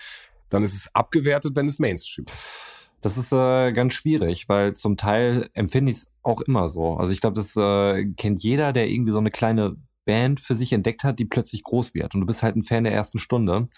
dann 0.49 0.63
ist 0.63 0.75
es 0.75 0.93
abgewertet, 0.93 1.55
wenn 1.55 1.65
es 1.65 1.79
Mainstream 1.79 2.25
ist. 2.31 2.47
Das 3.01 3.17
ist 3.17 3.31
äh, 3.31 3.71
ganz 3.71 3.93
schwierig, 3.93 4.47
weil 4.47 4.75
zum 4.75 4.95
Teil 4.95 5.49
empfinde 5.53 5.91
ich 5.91 5.99
es 5.99 6.07
auch 6.21 6.41
immer 6.41 6.67
so. 6.67 6.97
Also 6.97 7.13
ich 7.13 7.21
glaube, 7.21 7.35
das 7.35 7.55
äh, 7.55 8.05
kennt 8.15 8.43
jeder, 8.43 8.73
der 8.73 8.89
irgendwie 8.89 9.13
so 9.13 9.19
eine 9.19 9.31
kleine 9.31 9.77
Band 10.05 10.39
für 10.39 10.55
sich 10.55 10.73
entdeckt 10.73 11.03
hat, 11.03 11.17
die 11.19 11.25
plötzlich 11.25 11.63
groß 11.63 11.93
wird. 11.93 12.13
Und 12.13 12.21
du 12.21 12.27
bist 12.27 12.43
halt 12.43 12.55
ein 12.55 12.63
Fan 12.63 12.83
der 12.83 12.93
ersten 12.93 13.19
Stunde. 13.19 13.69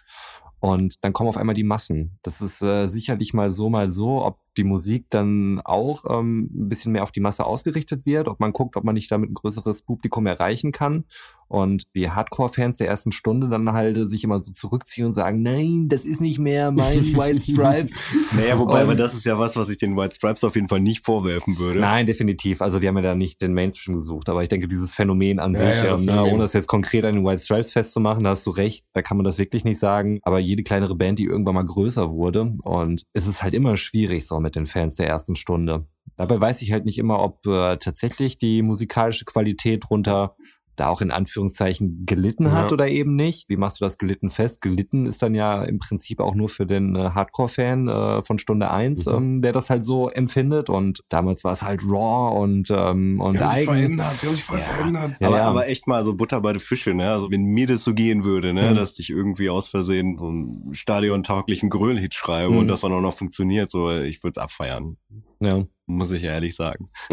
Und 0.62 0.94
dann 1.02 1.12
kommen 1.12 1.28
auf 1.28 1.38
einmal 1.38 1.56
die 1.56 1.64
Massen. 1.64 2.20
Das 2.22 2.40
ist 2.40 2.62
äh, 2.62 2.88
sicherlich 2.88 3.34
mal 3.34 3.52
so, 3.52 3.70
mal 3.70 3.90
so. 3.90 4.24
Ob 4.24 4.40
die 4.58 4.64
Musik 4.64 5.06
dann 5.10 5.62
auch 5.64 6.04
ähm, 6.10 6.50
ein 6.54 6.70
bisschen 6.70 6.92
mehr 6.92 7.04
auf 7.04 7.12
die 7.12 7.20
Masse 7.20 7.46
ausgerichtet 7.46 8.06
wird, 8.06 8.28
ob 8.28 8.40
man 8.40 8.54
guckt, 8.54 8.76
ob 8.76 8.84
man 8.84 8.96
nicht 8.96 9.12
damit 9.12 9.32
ein 9.32 9.36
größeres 9.36 9.84
Publikum 9.84 10.26
erreichen 10.26 10.72
kann. 10.72 11.06
Und 11.52 11.84
die 11.96 12.10
Hardcore-Fans 12.10 12.78
der 12.78 12.88
ersten 12.88 13.12
Stunde 13.12 13.50
dann 13.50 13.74
halt 13.74 14.10
sich 14.10 14.24
immer 14.24 14.40
so 14.40 14.54
zurückziehen 14.54 15.06
und 15.06 15.16
sagen, 15.16 15.42
nein, 15.42 15.90
das 15.90 16.06
ist 16.06 16.22
nicht 16.22 16.40
mehr 16.40 16.72
mein 16.72 17.04
White 17.18 17.42
Stripes. 17.42 17.94
Naja, 18.34 18.58
wobei, 18.58 18.84
aber 18.84 18.96
das 18.96 19.14
ist 19.14 19.26
ja 19.26 19.38
was, 19.38 19.58
was 19.58 19.68
ich 19.68 19.76
den 19.76 19.98
White 19.98 20.16
Stripes 20.16 20.46
auf 20.46 20.56
jeden 20.56 20.70
Fall 20.70 20.80
nicht 20.80 21.04
vorwerfen 21.04 21.58
würde. 21.58 21.82
Nein, 21.82 22.06
definitiv. 22.06 22.62
Also 22.62 22.80
die 22.80 22.88
haben 22.88 22.96
ja 22.96 23.02
da 23.02 23.16
nicht 23.16 23.42
den 23.42 23.54
Mainstream 23.54 23.98
gesucht. 23.98 24.30
Aber 24.30 24.42
ich 24.44 24.48
denke, 24.48 24.70
dieses 24.70 24.94
Phänomen 24.94 25.40
an 25.40 25.54
Ja, 25.54 25.60
sich, 25.60 25.84
ja, 25.84 25.90
das 25.90 26.08
ähm, 26.08 26.16
ne, 26.16 26.24
ohne 26.24 26.44
das 26.44 26.54
jetzt 26.54 26.68
konkret 26.68 27.04
an 27.04 27.16
den 27.16 27.26
White 27.26 27.44
Stripes 27.44 27.74
festzumachen, 27.74 28.24
da 28.24 28.30
hast 28.30 28.48
du 28.48 28.52
recht, 28.52 28.86
da 28.94 29.02
kann 29.02 29.18
man 29.18 29.26
das 29.26 29.38
wirklich 29.38 29.66
nicht 29.66 29.80
sagen. 29.80 30.20
Aber 30.24 30.40
jede 30.40 30.64
kleinere 30.64 30.96
Band, 30.96 31.20
die 31.20 31.26
irgendwann 31.26 31.56
mal 31.56 31.66
größer 31.66 32.12
wurde. 32.12 32.54
Und 32.64 33.04
es 33.12 33.28
ist 33.28 33.44
halt 33.44 33.54
immer 33.54 33.76
schwierig 33.76 34.26
so 34.26 34.36
mit 34.42 34.56
den 34.56 34.66
Fans 34.66 34.96
der 34.96 35.08
ersten 35.08 35.36
Stunde. 35.36 35.86
Dabei 36.18 36.40
weiß 36.40 36.62
ich 36.62 36.72
halt 36.72 36.86
nicht 36.86 36.98
immer, 36.98 37.20
ob 37.20 37.46
äh, 37.48 37.78
tatsächlich 37.78 38.38
die 38.38 38.62
musikalische 38.62 39.26
Qualität 39.26 39.86
drunter 39.88 40.36
da 40.78 40.88
auch 40.88 41.02
in 41.02 41.12
Anführungszeichen 41.12 42.06
gelitten 42.06 42.52
hat 42.52 42.70
Ja. 42.70 42.74
oder 42.74 42.88
eben 42.88 43.16
nicht. 43.16 43.50
Wie 43.50 43.58
machst 43.58 43.82
du 43.82 43.86
das 43.86 43.98
gelitten 43.98 44.30
fest? 44.30 44.62
Gelitten 44.62 45.06
ist 45.06 45.22
dann 45.22 45.36
ja 45.36 45.64
im 45.64 45.80
Prinzip 45.80 46.20
auch 46.20 46.34
nur 46.36 46.50
für 46.50 46.66
den 46.66 46.96
äh, 46.96 47.10
Hardcore-Fan 47.12 47.88
äh, 47.88 48.22
von 48.24 48.38
Stunde 48.38 48.72
eins, 48.72 49.06
Mhm. 49.06 49.14
ähm, 49.14 49.42
der 49.42 49.52
das 49.54 49.70
halt 49.70 49.86
so 49.86 50.10
empfindet. 50.10 50.70
Und 50.70 51.04
damals 51.10 51.44
war 51.44 51.54
es 51.54 51.62
halt 51.62 51.82
raw 51.84 52.38
und, 52.40 52.70
ähm, 52.72 53.20
und 53.20 53.34
Die 53.34 53.40
haben 53.40 53.50
sich 53.50 53.58
eigen. 53.58 53.66
verändert, 53.66 54.14
die 54.22 54.28
haben 54.28 54.36
sich 54.36 54.44
voll 54.44 54.60
Ja. 54.60 54.64
verändert. 54.66 55.12
Ja, 55.20 55.28
aber, 55.28 55.38
ja. 55.38 55.44
aber 55.50 55.68
echt 55.68 55.88
mal 55.88 56.04
so 56.04 56.16
Butter 56.16 56.42
bei 56.42 56.54
den 56.54 56.60
Fische, 56.60 56.94
ne? 56.94 57.12
Also 57.12 57.30
wenn 57.32 57.44
mir 57.44 57.68
das 57.68 57.84
so 57.84 57.94
gehen 57.94 58.24
würde, 58.24 58.54
ne, 58.54 58.72
Mhm. 58.72 58.76
dass 58.76 58.98
ich 59.00 59.10
irgendwie 59.10 59.50
aus 59.50 59.68
Versehen 59.68 60.18
so 60.18 60.28
einen 60.28 60.74
stadiontauglichen 60.74 61.70
Gröl-Hit 61.70 62.14
schreibe 62.14 62.52
Mhm. 62.54 62.58
und 62.60 62.68
das 62.68 62.82
dann 62.82 62.94
auch 62.94 63.02
noch 63.02 63.14
funktioniert, 63.16 63.72
so 63.72 63.92
ich 63.92 64.24
würde 64.24 64.32
es 64.32 64.38
abfeiern. 64.38 64.98
Ja. 65.40 65.64
Muss 65.92 66.12
ich 66.12 66.24
ehrlich 66.24 66.56
sagen. 66.56 66.90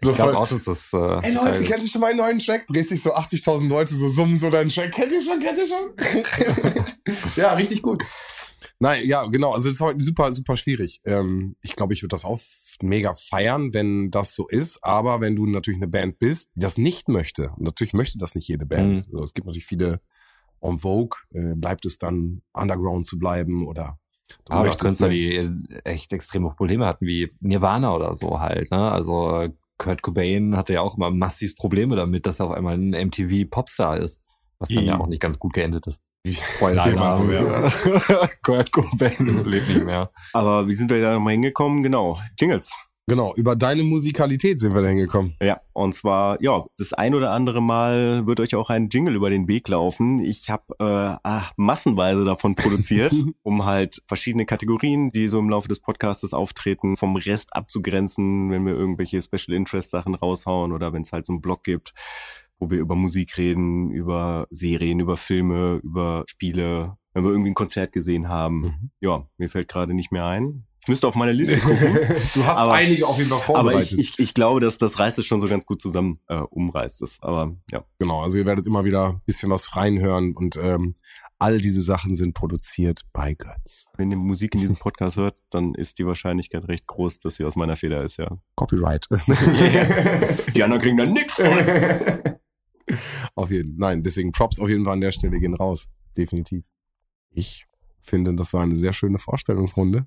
so 0.00 0.10
Ich 0.10 0.16
glaube 0.16 0.38
auch, 0.38 0.48
dass 0.48 0.64
das. 0.64 0.92
Äh, 0.92 1.28
Ey 1.28 1.34
Leute, 1.34 1.64
kennt 1.64 1.82
ihr 1.82 1.88
schon 1.90 2.00
meinen 2.00 2.16
neuen 2.16 2.38
Track? 2.38 2.66
Drehst 2.66 2.90
dich 2.90 3.02
so 3.02 3.14
80.000 3.14 3.68
Leute 3.68 3.94
so 3.94 4.08
summen 4.08 4.40
so 4.40 4.48
deinen 4.48 4.70
Track. 4.70 4.92
Kennt 4.92 5.12
ihr 5.12 5.22
schon, 5.22 5.38
kennt 5.38 5.58
ihr 5.58 5.66
schon? 5.66 6.84
ja, 7.36 7.52
richtig 7.52 7.82
gut. 7.82 8.02
Nein, 8.78 9.06
ja, 9.06 9.26
genau. 9.26 9.52
Also 9.52 9.68
das 9.68 9.74
ist 9.74 9.80
heute 9.80 10.02
super, 10.02 10.32
super 10.32 10.56
schwierig. 10.56 11.02
Ähm, 11.04 11.56
ich 11.60 11.76
glaube, 11.76 11.92
ich 11.92 12.02
würde 12.02 12.14
das 12.14 12.24
auch 12.24 12.40
mega 12.80 13.12
feiern, 13.12 13.74
wenn 13.74 14.10
das 14.10 14.34
so 14.34 14.48
ist. 14.48 14.82
Aber 14.82 15.20
wenn 15.20 15.36
du 15.36 15.46
natürlich 15.46 15.78
eine 15.78 15.88
Band 15.88 16.18
bist, 16.18 16.52
die 16.56 16.60
das 16.60 16.78
nicht 16.78 17.08
möchte, 17.08 17.50
und 17.50 17.64
natürlich 17.64 17.92
möchte 17.92 18.18
das 18.18 18.34
nicht 18.34 18.48
jede 18.48 18.64
Band. 18.64 19.08
Mhm. 19.08 19.12
Also, 19.12 19.24
es 19.24 19.34
gibt 19.34 19.46
natürlich 19.46 19.66
viele 19.66 20.00
en 20.62 20.78
vogue, 20.78 21.18
äh, 21.34 21.54
bleibt 21.54 21.84
es 21.84 21.98
dann 21.98 22.40
underground 22.54 23.06
zu 23.06 23.18
bleiben 23.18 23.66
oder 23.66 23.98
du 24.46 24.52
aber 24.52 24.68
Künstler, 24.76 25.08
so- 25.08 25.12
die 25.12 25.36
äh, 25.36 25.50
echt 25.84 26.12
extreme 26.12 26.50
Probleme 26.50 26.86
hatten, 26.86 27.06
wie 27.06 27.30
Nirvana 27.40 27.94
oder 27.94 28.14
so 28.14 28.40
halt. 28.40 28.70
Ne? 28.70 28.90
Also 28.90 29.40
äh, 29.42 29.50
Kurt 29.78 30.02
Cobain 30.02 30.56
hatte 30.56 30.72
ja 30.74 30.80
auch 30.82 30.96
immer 30.96 31.10
massiv 31.10 31.56
Probleme 31.56 31.96
damit, 31.96 32.26
dass 32.26 32.40
er 32.40 32.46
auf 32.46 32.52
einmal 32.52 32.74
ein 32.78 32.90
MTV-Popstar 32.94 33.98
ist. 33.98 34.20
Was 34.60 34.68
dann 34.68 34.84
ja 34.84 34.94
Mhm. 34.94 35.00
auch 35.02 35.06
nicht 35.08 35.20
ganz 35.20 35.38
gut 35.38 35.52
geendet 35.52 35.86
ist. 35.86 36.00
Spoiler. 36.56 36.84
Kurt 38.42 38.72
Cobain 38.72 39.44
lebt 39.44 39.68
nicht 39.68 39.84
mehr. 39.84 40.10
Aber 40.32 40.66
wie 40.68 40.74
sind 40.74 40.90
wir 40.90 41.02
da 41.02 41.14
nochmal 41.14 41.32
hingekommen? 41.32 41.82
Genau, 41.82 42.16
Jingles. 42.38 42.70
Genau, 43.06 43.34
über 43.34 43.54
deine 43.54 43.82
Musikalität 43.82 44.58
sind 44.58 44.74
wir 44.74 44.80
da 44.80 44.88
hingekommen. 44.88 45.34
Ja, 45.42 45.60
und 45.74 45.94
zwar, 45.94 46.40
ja, 46.42 46.64
das 46.78 46.94
ein 46.94 47.14
oder 47.14 47.32
andere 47.32 47.60
Mal 47.60 48.26
wird 48.26 48.40
euch 48.40 48.54
auch 48.54 48.70
ein 48.70 48.88
Jingle 48.88 49.14
über 49.14 49.28
den 49.28 49.46
Weg 49.46 49.68
laufen. 49.68 50.20
Ich 50.20 50.48
habe 50.48 50.74
äh, 50.78 51.18
ah, 51.22 51.50
massenweise 51.56 52.24
davon 52.24 52.54
produziert, 52.54 53.12
um 53.42 53.66
halt 53.66 54.02
verschiedene 54.08 54.46
Kategorien, 54.46 55.10
die 55.10 55.28
so 55.28 55.38
im 55.38 55.50
Laufe 55.50 55.68
des 55.68 55.80
Podcastes 55.80 56.32
auftreten, 56.32 56.96
vom 56.96 57.16
Rest 57.16 57.54
abzugrenzen, 57.54 58.50
wenn 58.50 58.64
wir 58.64 58.72
irgendwelche 58.72 59.20
Special 59.20 59.54
Interest 59.54 59.90
Sachen 59.90 60.14
raushauen 60.14 60.72
oder 60.72 60.94
wenn 60.94 61.02
es 61.02 61.12
halt 61.12 61.26
so 61.26 61.34
einen 61.34 61.42
Blog 61.42 61.62
gibt, 61.62 61.92
wo 62.58 62.70
wir 62.70 62.78
über 62.78 62.94
Musik 62.94 63.36
reden, 63.36 63.90
über 63.90 64.46
Serien, 64.48 64.98
über 64.98 65.18
Filme, 65.18 65.78
über 65.82 66.24
Spiele, 66.26 66.96
wenn 67.12 67.22
wir 67.22 67.32
irgendwie 67.32 67.50
ein 67.50 67.54
Konzert 67.54 67.92
gesehen 67.92 68.30
haben. 68.30 68.60
Mhm. 68.60 68.90
Ja, 69.00 69.28
mir 69.36 69.50
fällt 69.50 69.68
gerade 69.68 69.92
nicht 69.92 70.10
mehr 70.10 70.24
ein. 70.24 70.64
Ich 70.84 70.88
müsste 70.88 71.08
auf 71.08 71.14
meine 71.14 71.32
Liste 71.32 71.56
gucken. 71.58 71.94
du 72.34 72.44
hast 72.44 72.58
Aber- 72.58 72.74
einige 72.74 73.06
auf 73.06 73.16
jeden 73.16 73.30
Fall 73.30 73.38
Aber 73.38 73.46
vorbereitet. 73.46 73.92
ich, 73.92 73.98
ich, 73.98 74.18
ich 74.18 74.34
glaube, 74.34 74.60
dass 74.60 74.76
das 74.76 74.98
reißt 74.98 75.18
es 75.18 75.24
schon 75.24 75.40
so 75.40 75.48
ganz 75.48 75.64
gut 75.64 75.80
zusammen, 75.80 76.20
äh, 76.28 76.36
umreißt 76.36 77.00
es. 77.00 77.22
Aber 77.22 77.56
ja. 77.72 77.84
Genau, 77.98 78.20
also 78.22 78.36
ihr 78.36 78.44
werdet 78.44 78.66
immer 78.66 78.84
wieder 78.84 79.08
ein 79.14 79.20
bisschen 79.24 79.50
was 79.50 79.76
reinhören 79.76 80.34
und 80.34 80.56
ähm, 80.56 80.94
all 81.38 81.58
diese 81.58 81.80
Sachen 81.80 82.14
sind 82.14 82.34
produziert 82.34 83.00
bei 83.14 83.32
Götz. 83.32 83.86
Wenn 83.96 84.10
ihr 84.10 84.18
Musik 84.18 84.54
in 84.54 84.60
diesem 84.60 84.76
Podcast 84.76 85.16
hört, 85.16 85.36
dann 85.48 85.74
ist 85.74 85.98
die 85.98 86.06
Wahrscheinlichkeit 86.06 86.68
recht 86.68 86.86
groß, 86.86 87.18
dass 87.18 87.36
sie 87.36 87.44
aus 87.46 87.56
meiner 87.56 87.76
Feder 87.76 88.04
ist, 88.04 88.18
ja. 88.18 88.36
Copyright. 88.54 89.08
Die 90.54 90.62
anderen 90.62 90.82
kriegen 90.82 90.98
dann 90.98 91.12
nix. 91.14 91.40
auf 93.34 93.50
jeden 93.50 93.78
Nein, 93.78 94.02
deswegen 94.02 94.32
Props 94.32 94.60
auf 94.60 94.68
jeden 94.68 94.84
Fall 94.84 94.92
an 94.92 95.00
der 95.00 95.12
Stelle 95.12 95.40
gehen 95.40 95.54
raus. 95.54 95.88
Definitiv. 96.16 96.66
Ich 97.30 97.66
finde, 98.00 98.34
das 98.34 98.52
war 98.52 98.62
eine 98.62 98.76
sehr 98.76 98.92
schöne 98.92 99.18
Vorstellungsrunde. 99.18 100.06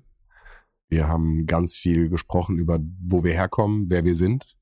Wir 0.88 1.06
haben 1.06 1.46
ganz 1.46 1.74
viel 1.74 2.08
gesprochen 2.08 2.56
über, 2.56 2.78
wo 3.00 3.22
wir 3.22 3.34
herkommen, 3.34 3.90
wer 3.90 4.04
wir 4.04 4.14
sind. 4.14 4.56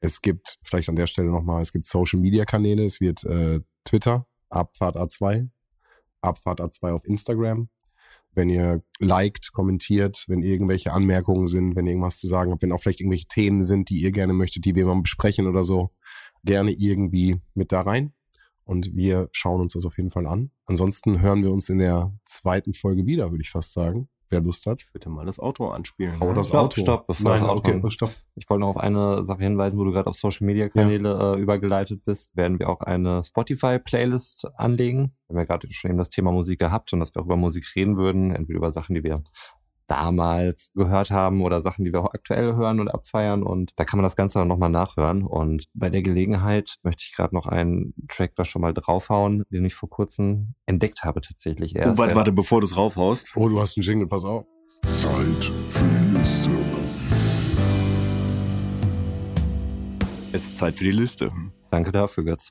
Es 0.00 0.22
gibt, 0.22 0.58
vielleicht 0.62 0.88
an 0.88 0.96
der 0.96 1.06
Stelle 1.06 1.30
nochmal, 1.30 1.60
es 1.60 1.72
gibt 1.72 1.86
Social 1.86 2.20
Media 2.20 2.44
Kanäle. 2.44 2.84
Es 2.84 3.00
wird 3.00 3.24
äh, 3.24 3.60
Twitter, 3.84 4.26
Abfahrt 4.48 4.96
A2, 4.96 5.48
Abfahrt 6.22 6.60
A2 6.60 6.92
auf 6.92 7.04
Instagram. 7.04 7.68
Wenn 8.32 8.48
ihr 8.48 8.84
liked, 9.00 9.52
kommentiert, 9.52 10.24
wenn 10.28 10.42
irgendwelche 10.42 10.92
Anmerkungen 10.92 11.48
sind, 11.48 11.74
wenn 11.74 11.88
irgendwas 11.88 12.18
zu 12.18 12.28
sagen 12.28 12.52
habt, 12.52 12.62
wenn 12.62 12.70
auch 12.70 12.80
vielleicht 12.80 13.00
irgendwelche 13.00 13.26
Themen 13.26 13.64
sind, 13.64 13.90
die 13.90 13.98
ihr 13.98 14.12
gerne 14.12 14.32
möchtet, 14.32 14.64
die 14.64 14.76
wir 14.76 14.86
mal 14.86 15.02
besprechen 15.02 15.48
oder 15.48 15.64
so, 15.64 15.90
gerne 16.44 16.70
irgendwie 16.70 17.40
mit 17.54 17.72
da 17.72 17.80
rein. 17.80 18.12
Und 18.62 18.94
wir 18.94 19.28
schauen 19.32 19.60
uns 19.60 19.72
das 19.72 19.84
auf 19.84 19.96
jeden 19.96 20.10
Fall 20.10 20.28
an. 20.28 20.52
Ansonsten 20.66 21.20
hören 21.20 21.42
wir 21.42 21.52
uns 21.52 21.68
in 21.68 21.78
der 21.78 22.16
zweiten 22.24 22.72
Folge 22.72 23.04
wieder, 23.04 23.32
würde 23.32 23.42
ich 23.42 23.50
fast 23.50 23.72
sagen. 23.72 24.08
Wer 24.30 24.40
Lust 24.40 24.64
hat. 24.66 24.86
Bitte 24.92 25.10
mal 25.10 25.26
das 25.26 25.40
Auto 25.40 25.68
anspielen. 25.68 26.20
Hau 26.20 26.28
ne? 26.28 26.34
das 26.34 26.48
Stopp, 26.48 26.60
Auto. 26.60 26.80
stopp, 26.80 27.06
bevor 27.08 27.32
Nein, 27.32 27.40
das 27.40 27.48
Auto 27.50 27.68
okay, 27.68 27.90
stopp. 27.90 28.10
Ich 28.36 28.48
wollte 28.48 28.60
noch 28.60 28.68
auf 28.68 28.76
eine 28.76 29.24
Sache 29.24 29.42
hinweisen, 29.42 29.78
wo 29.78 29.84
du 29.84 29.90
gerade 29.90 30.08
auf 30.08 30.16
Social 30.16 30.46
Media 30.46 30.68
Kanäle 30.68 31.34
äh, 31.36 31.40
übergeleitet 31.40 32.04
bist, 32.04 32.36
werden 32.36 32.60
wir 32.60 32.68
auch 32.68 32.80
eine 32.80 33.24
Spotify 33.24 33.80
Playlist 33.80 34.46
anlegen. 34.54 35.12
Wir 35.26 35.34
haben 35.34 35.38
ja 35.38 35.44
gerade 35.44 35.72
schon 35.72 35.90
eben 35.90 35.98
das 35.98 36.10
Thema 36.10 36.30
Musik 36.30 36.60
gehabt 36.60 36.92
und 36.92 37.00
dass 37.00 37.14
wir 37.14 37.22
auch 37.22 37.26
über 37.26 37.36
Musik 37.36 37.66
reden 37.74 37.96
würden, 37.96 38.30
entweder 38.30 38.58
über 38.58 38.70
Sachen, 38.70 38.94
die 38.94 39.02
wir 39.02 39.22
damals 39.90 40.70
gehört 40.74 41.10
haben 41.10 41.42
oder 41.42 41.60
Sachen, 41.60 41.84
die 41.84 41.92
wir 41.92 42.00
auch 42.00 42.14
aktuell 42.14 42.54
hören 42.54 42.78
und 42.78 42.88
abfeiern 42.88 43.42
und 43.42 43.72
da 43.74 43.84
kann 43.84 43.98
man 43.98 44.04
das 44.04 44.14
Ganze 44.14 44.38
dann 44.38 44.46
nochmal 44.46 44.70
nachhören 44.70 45.22
und 45.22 45.64
bei 45.74 45.90
der 45.90 46.02
Gelegenheit 46.02 46.76
möchte 46.84 47.02
ich 47.04 47.14
gerade 47.14 47.34
noch 47.34 47.46
einen 47.46 47.92
Track 48.08 48.36
da 48.36 48.44
schon 48.44 48.62
mal 48.62 48.72
draufhauen, 48.72 49.42
den 49.50 49.64
ich 49.64 49.74
vor 49.74 49.90
kurzem 49.90 50.54
entdeckt 50.66 51.02
habe 51.02 51.20
tatsächlich 51.20 51.74
erst. 51.74 51.94
Oh, 51.94 51.98
warte, 51.98 52.14
warte, 52.14 52.32
bevor 52.32 52.60
du 52.60 52.66
es 52.66 52.76
raufhaust. 52.76 53.32
Oh, 53.34 53.48
du 53.48 53.60
hast 53.60 53.76
einen 53.76 53.84
Jingle, 53.84 54.06
pass 54.06 54.24
auf. 54.24 54.44
Zeit 54.82 55.44
für 55.68 55.84
die 55.84 56.16
Liste. 56.16 56.50
Es 60.32 60.44
ist 60.44 60.58
Zeit 60.58 60.76
für 60.76 60.84
die 60.84 60.92
Liste. 60.92 61.32
Danke 61.70 61.90
dafür, 61.90 62.24
Götz. 62.24 62.50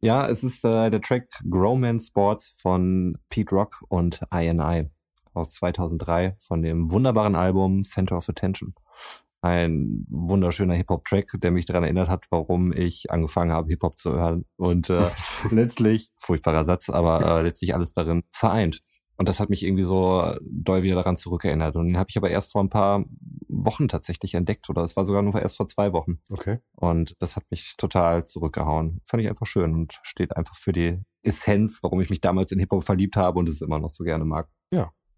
Ja, 0.00 0.28
es 0.28 0.44
ist 0.44 0.64
äh, 0.64 0.90
der 0.90 1.00
Track 1.00 1.28
Growman 1.48 1.98
Sports 1.98 2.54
von 2.56 3.18
Pete 3.28 3.54
Rock 3.54 3.82
und 3.88 4.20
INI 4.32 4.90
aus 5.34 5.50
2003 5.52 6.36
von 6.38 6.62
dem 6.62 6.90
wunderbaren 6.90 7.34
Album 7.34 7.82
Center 7.82 8.16
of 8.16 8.28
Attention. 8.28 8.74
Ein 9.40 10.06
wunderschöner 10.08 10.74
Hip-Hop-Track, 10.74 11.32
der 11.40 11.50
mich 11.50 11.66
daran 11.66 11.82
erinnert 11.82 12.08
hat, 12.08 12.26
warum 12.30 12.72
ich 12.72 13.10
angefangen 13.10 13.50
habe, 13.50 13.70
Hip-Hop 13.70 13.98
zu 13.98 14.12
hören. 14.12 14.44
Und 14.56 14.88
äh, 14.88 15.06
letztlich, 15.50 16.12
furchtbarer 16.16 16.64
Satz, 16.64 16.88
aber 16.88 17.38
äh, 17.38 17.42
letztlich 17.42 17.74
alles 17.74 17.92
darin 17.92 18.22
vereint. 18.30 18.82
Und 19.16 19.28
das 19.28 19.40
hat 19.40 19.50
mich 19.50 19.64
irgendwie 19.64 19.84
so 19.84 20.34
doll 20.42 20.82
wieder 20.82 20.94
daran 20.96 21.16
zurückerinnert. 21.16 21.76
Und 21.76 21.88
den 21.88 21.98
habe 21.98 22.10
ich 22.10 22.16
aber 22.16 22.30
erst 22.30 22.52
vor 22.52 22.62
ein 22.62 22.70
paar 22.70 23.04
Wochen 23.48 23.88
tatsächlich 23.88 24.34
entdeckt. 24.34 24.68
Oder 24.70 24.82
es 24.82 24.96
war 24.96 25.04
sogar 25.04 25.22
nur 25.22 25.40
erst 25.40 25.56
vor 25.56 25.66
zwei 25.66 25.92
Wochen. 25.92 26.18
Okay. 26.30 26.58
Und 26.74 27.14
das 27.20 27.36
hat 27.36 27.44
mich 27.50 27.74
total 27.76 28.24
zurückgehauen. 28.24 29.00
Fand 29.04 29.22
ich 29.22 29.28
einfach 29.28 29.46
schön 29.46 29.74
und 29.74 30.00
steht 30.02 30.36
einfach 30.36 30.56
für 30.56 30.72
die 30.72 31.02
Essenz, 31.22 31.80
warum 31.82 32.00
ich 32.00 32.10
mich 32.10 32.20
damals 32.20 32.52
in 32.52 32.58
Hip-Hop 32.58 32.84
verliebt 32.84 33.16
habe 33.16 33.38
und 33.38 33.48
es 33.48 33.60
immer 33.60 33.78
noch 33.78 33.90
so 33.90 34.02
gerne 34.02 34.24
mag. 34.24 34.48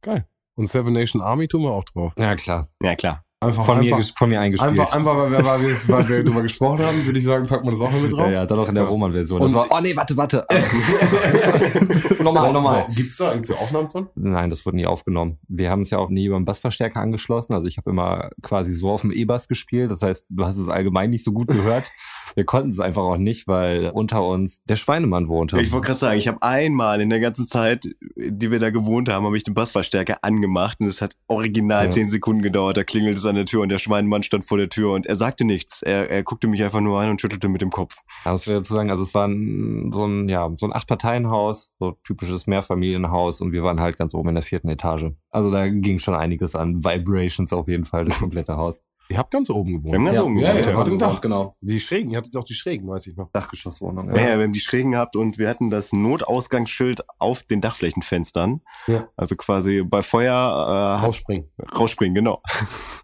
Geil. 0.05 0.27
Und 0.57 0.69
Seven 0.69 0.93
Nation 0.93 1.21
Army 1.23 1.49
tun 1.49 1.63
wir 1.63 1.71
auch 1.73 1.85
drauf. 1.85 2.13
Ja, 2.19 2.37
klar. 2.37 2.69
Ja, 2.83 2.95
klar. 2.95 3.25
Einfach, 3.41 3.67
Von, 3.67 3.81
mir, 3.81 3.93
einfach, 3.95 3.99
ges- 3.99 4.17
von 4.17 4.29
mir 4.31 4.41
eingespielt. 4.41 4.71
einfach, 4.71 4.93
einfach 4.95 5.17
weil, 5.19 5.31
wir, 5.33 5.45
weil, 5.45 5.61
wir, 5.61 5.89
weil 5.89 6.09
wir 6.09 6.25
drüber 6.25 6.41
gesprochen 6.43 6.79
haben, 6.83 7.05
würde 7.05 7.19
ich 7.19 7.25
sagen, 7.27 7.47
packen 7.47 7.65
wir 7.67 7.73
das 7.73 7.81
auch 7.81 7.93
noch 7.93 8.01
mit 8.01 8.11
drauf. 8.13 8.21
ja, 8.27 8.31
ja, 8.33 8.47
dann 8.47 8.57
noch 8.57 8.69
in 8.71 8.75
der 8.75 8.85
Ja. 8.85 8.89
Roman-Version. 8.91 9.43
Und- 9.43 9.53
Das 9.53 9.69
war, 9.71 9.77
oh 9.77 9.81
nee, 9.83 9.95
warte, 9.95 10.17
warte. 10.17 10.47
nochmal, 12.23 12.53
nochmal. 12.53 12.87
Gibt's 12.95 13.19
da 13.19 13.33
eigentlich 13.33 13.49
so 13.49 13.57
Aufnahmen 13.57 13.91
von? 13.91 14.09
Nein, 14.15 14.49
das 14.51 14.65
wurde 14.65 14.77
nie 14.77 14.87
aufgenommen. 14.87 15.39
Wir 15.49 15.71
haben 15.71 15.83
es 15.83 15.91
ja 15.91 15.99
auch 15.99 16.09
nie 16.09 16.25
über 16.27 16.37
den 16.37 16.45
Bassverstärker 16.47 17.01
angeschlossen. 17.01 17.53
Also 17.55 17.67
ich 17.67 17.77
habe 17.77 17.91
immer 17.91 18.31
quasi 18.43 18.75
so 18.75 18.91
auf 18.91 19.03
dem 19.03 19.13
E-Bass 19.13 19.47
gespielt. 19.49 19.91
Das 19.91 20.01
heißt, 20.03 20.27
du 20.31 20.45
hast 20.45 20.57
es 20.57 20.69
allgemein 20.69 21.11
nicht 21.11 21.25
so 21.25 21.33
gut 21.33 21.49
gehört. 21.49 21.91
wir 22.35 22.45
konnten 22.45 22.71
es 22.71 22.81
einfach 22.81 23.03
auch 23.03 23.17
nicht, 23.17 23.47
weil 23.49 23.91
unter 23.95 24.27
uns 24.27 24.63
der 24.65 24.77
Schweinemann 24.77 25.29
wohnte. 25.29 25.61
Ich 25.61 25.73
wollte 25.73 25.87
gerade 25.89 25.99
sagen, 25.99 26.19
ich 26.19 26.29
habe 26.29 26.43
einmal 26.43 27.01
in 27.01 27.11
der 27.11 27.21
ganzen 27.21 27.47
Zeit, 27.47 27.85
die 28.17 28.51
wir 28.51 28.59
da 28.59 28.71
gewohnt 28.71 29.09
haben, 29.09 29.25
habe 29.27 29.37
ich 29.37 29.43
den 29.43 29.55
Bassverstärker 29.55 30.19
angemacht 30.23 30.81
und 30.81 30.87
es 30.89 31.01
hat 31.01 31.15
original 31.29 31.87
Ja. 31.87 31.91
zehn 31.91 32.09
Sekunden 32.09 32.43
gedauert. 32.43 32.77
Da 32.77 32.85
klingelt 32.85 33.19
es 33.19 33.27
an 33.27 33.35
der 33.35 33.45
Tür 33.47 33.63
und 33.63 33.69
der 33.69 33.79
Schweinemann 33.79 34.23
stand 34.23 34.45
vor 34.45 34.59
der 34.59 34.69
Tür 34.69 34.93
und 34.93 35.07
er 35.07 35.17
sagte 35.17 35.45
nichts. 35.45 35.83
Er, 35.83 36.11
er 36.11 36.23
guckte 36.23 36.47
mich 36.47 36.63
einfach 36.63 36.81
nur 36.81 37.01
an 37.01 37.11
und 37.11 37.21
schüttelte 37.21 37.49
mit 37.49 37.61
dem 37.63 37.71
Kopf. 37.71 37.97
Da 38.25 38.33
muss 38.33 38.47
ich 38.47 38.53
dazu 38.53 38.75
sagen, 38.75 38.91
also 38.91 39.03
es 39.03 39.15
war 39.15 39.27
ein, 39.29 39.91
so 39.93 40.05
ein, 40.07 40.29
ja, 40.29 40.51
so 40.57 40.67
ein 40.67 40.73
Acht-Parteien-Haus, 40.73 41.71
so 41.79 41.97
typisches 42.05 42.47
Mehrfamilienhaus 42.47 43.41
und 43.41 43.53
wir 43.53 43.63
waren 43.63 43.81
halt 43.81 43.97
ganz 43.97 44.15
oben 44.15 44.31
in 44.31 44.35
der 44.35 44.43
vierten 44.45 44.69
Etage. 44.69 45.07
Also 45.31 45.51
da 45.51 45.69
ging 45.69 45.99
schon 45.99 46.15
einiges 46.15 46.55
an 46.55 46.85
Vibrations 46.85 47.53
auf 47.53 47.69
jeden 47.69 47.85
Fall, 47.85 48.05
das 48.05 48.19
komplette 48.19 48.57
Haus. 48.57 48.83
Ihr 49.11 49.19
habt 49.19 49.31
ganz 49.31 49.51
oben 49.51 49.73
gewohnt. 49.73 49.93
Wir 49.93 49.99
haben 49.99 50.05
ganz 50.07 50.19
oben 50.21 50.39
ja, 50.39 50.53
gewohnt, 50.53 50.67
ja, 50.67 50.73
ja. 50.73 50.79
auf 50.79 50.85
dem 50.85 50.99
Dach. 50.99 51.21
Genau. 51.21 51.57
Die 51.61 51.79
Schrägen, 51.79 52.11
ihr 52.11 52.17
hattet 52.17 52.37
auch 52.37 52.45
die 52.45 52.55
Schrägen, 52.55 52.89
weiß 52.89 53.07
ich 53.07 53.17
noch. 53.17 53.31
Dachgeschosswohnung. 53.33 54.09
Ja, 54.15 54.31
ja, 54.31 54.39
wir 54.39 54.45
haben 54.45 54.53
die 54.53 54.61
Schrägen 54.61 54.93
gehabt 54.93 55.17
und 55.17 55.39
wir 55.39 55.49
hatten 55.49 55.71
das 55.71 55.93
Notausgangsschild 55.93 57.03
auf 57.19 57.43
den 57.43 57.61
Dachflächenfenstern. 57.61 58.63
Ja. 58.87 59.09
Also 59.17 59.37
quasi 59.37 59.83
bei 59.83 60.01
Feuer 60.01 60.35
Rausspringen. 60.35 61.51
äh, 61.59 61.77
rausspringen, 61.77 62.15
genau. 62.15 62.41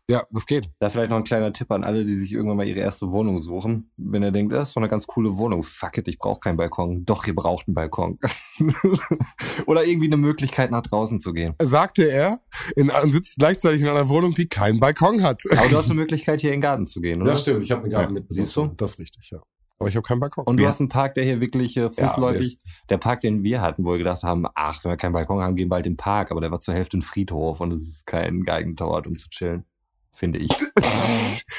Ja, 0.09 0.25
das 0.31 0.47
geht. 0.47 0.71
Da 0.81 0.89
vielleicht 0.89 1.11
noch 1.11 1.19
ein 1.19 1.25
kleiner 1.25 1.53
Tipp 1.53 1.71
an 1.71 1.85
alle, 1.85 2.05
die 2.05 2.17
sich 2.17 2.33
irgendwann 2.33 2.57
mal 2.57 2.67
ihre 2.67 2.81
erste 2.81 3.11
Wohnung 3.11 3.41
suchen. 3.41 3.91
Wenn 3.97 4.23
ihr 4.23 4.33
denkt, 4.33 4.53
das 4.53 4.71
ist 4.71 4.75
so 4.75 4.81
eine 4.81 4.89
ganz 4.89 5.07
coole 5.07 5.37
Wohnung, 5.37 5.63
fuck 5.63 5.99
it, 5.99 6.09
ich 6.09 6.19
brauche 6.19 6.41
keinen 6.41 6.57
Balkon. 6.57 7.05
Doch, 7.05 7.27
ihr 7.27 7.35
braucht 7.35 7.69
einen 7.69 7.75
Balkon. 7.75 8.19
Oder 9.67 9.85
irgendwie 9.85 10.07
eine 10.07 10.17
Möglichkeit, 10.17 10.71
nach 10.71 10.83
draußen 10.83 11.21
zu 11.21 11.33
gehen. 11.33 11.55
Sagte 11.61 12.11
er 12.11 12.41
in, 12.75 12.91
sitzt 13.11 13.37
gleichzeitig 13.39 13.83
in 13.83 13.89
einer 13.89 14.09
Wohnung, 14.09 14.33
die 14.33 14.49
keinen 14.49 14.81
Balkon 14.81 15.23
hat. 15.23 15.43
Aber 15.51 15.69
du 15.69 15.77
hast 15.77 15.90
eine 15.91 16.01
Möglichkeit, 16.01 16.41
hier 16.41 16.51
in 16.51 16.57
den 16.57 16.61
Garten 16.63 16.87
zu 16.87 17.01
gehen, 17.01 17.21
oder? 17.23 17.33
Das 17.33 17.43
stimmt, 17.43 17.63
ich 17.63 17.71
habe 17.71 17.83
einen 17.83 17.91
Garten 17.93 18.15
Ja, 18.15 18.21
mit. 18.21 18.27
siehst 18.31 18.55
du? 18.57 18.67
Das 18.77 18.93
ist 18.95 19.01
richtig, 19.01 19.31
ja. 19.31 19.39
Aber 19.79 19.89
ich 19.89 19.97
habe 19.97 20.07
keinen 20.07 20.21
Balkon. 20.21 20.45
Und 20.45 20.59
du 20.59 20.65
Ja. 20.65 20.69
hast 20.69 20.81
einen 20.81 20.91
Park, 20.91 21.15
der 21.15 21.25
hier 21.25 21.41
wirklich 21.41 21.77
äh, 21.79 21.89
fußläufig, 21.89 22.41
Mist. 22.43 22.67
der 22.91 22.99
Park, 22.99 23.23
den 23.23 23.43
wir 23.43 23.63
hatten, 23.63 23.87
wo 23.87 23.93
wir 23.93 23.99
gedacht 23.99 24.23
haben, 24.23 24.45
ach, 24.55 24.85
wenn 24.85 24.93
wir 24.93 24.97
keinen 24.99 25.13
Balkon 25.15 25.43
haben, 25.43 25.57
gehen 25.57 25.67
wir 25.67 25.71
bald 25.71 25.87
in 25.87 25.93
den 25.95 25.97
Park, 25.97 26.31
aber 26.31 26.41
der 26.43 26.51
war 26.51 26.61
zur 26.61 26.75
Hälfte 26.75 26.99
ein 26.99 27.03
Friedhof 27.03 27.61
und 27.61 27.73
es 27.73 27.83
ist 27.83 28.07
kein 28.07 28.43
geeigneter 28.43 28.87
Ort, 28.89 29.07
um 29.07 29.17
zu 29.17 29.29
chillen. 29.31 29.65
Finde 30.13 30.39
ich. 30.39 30.51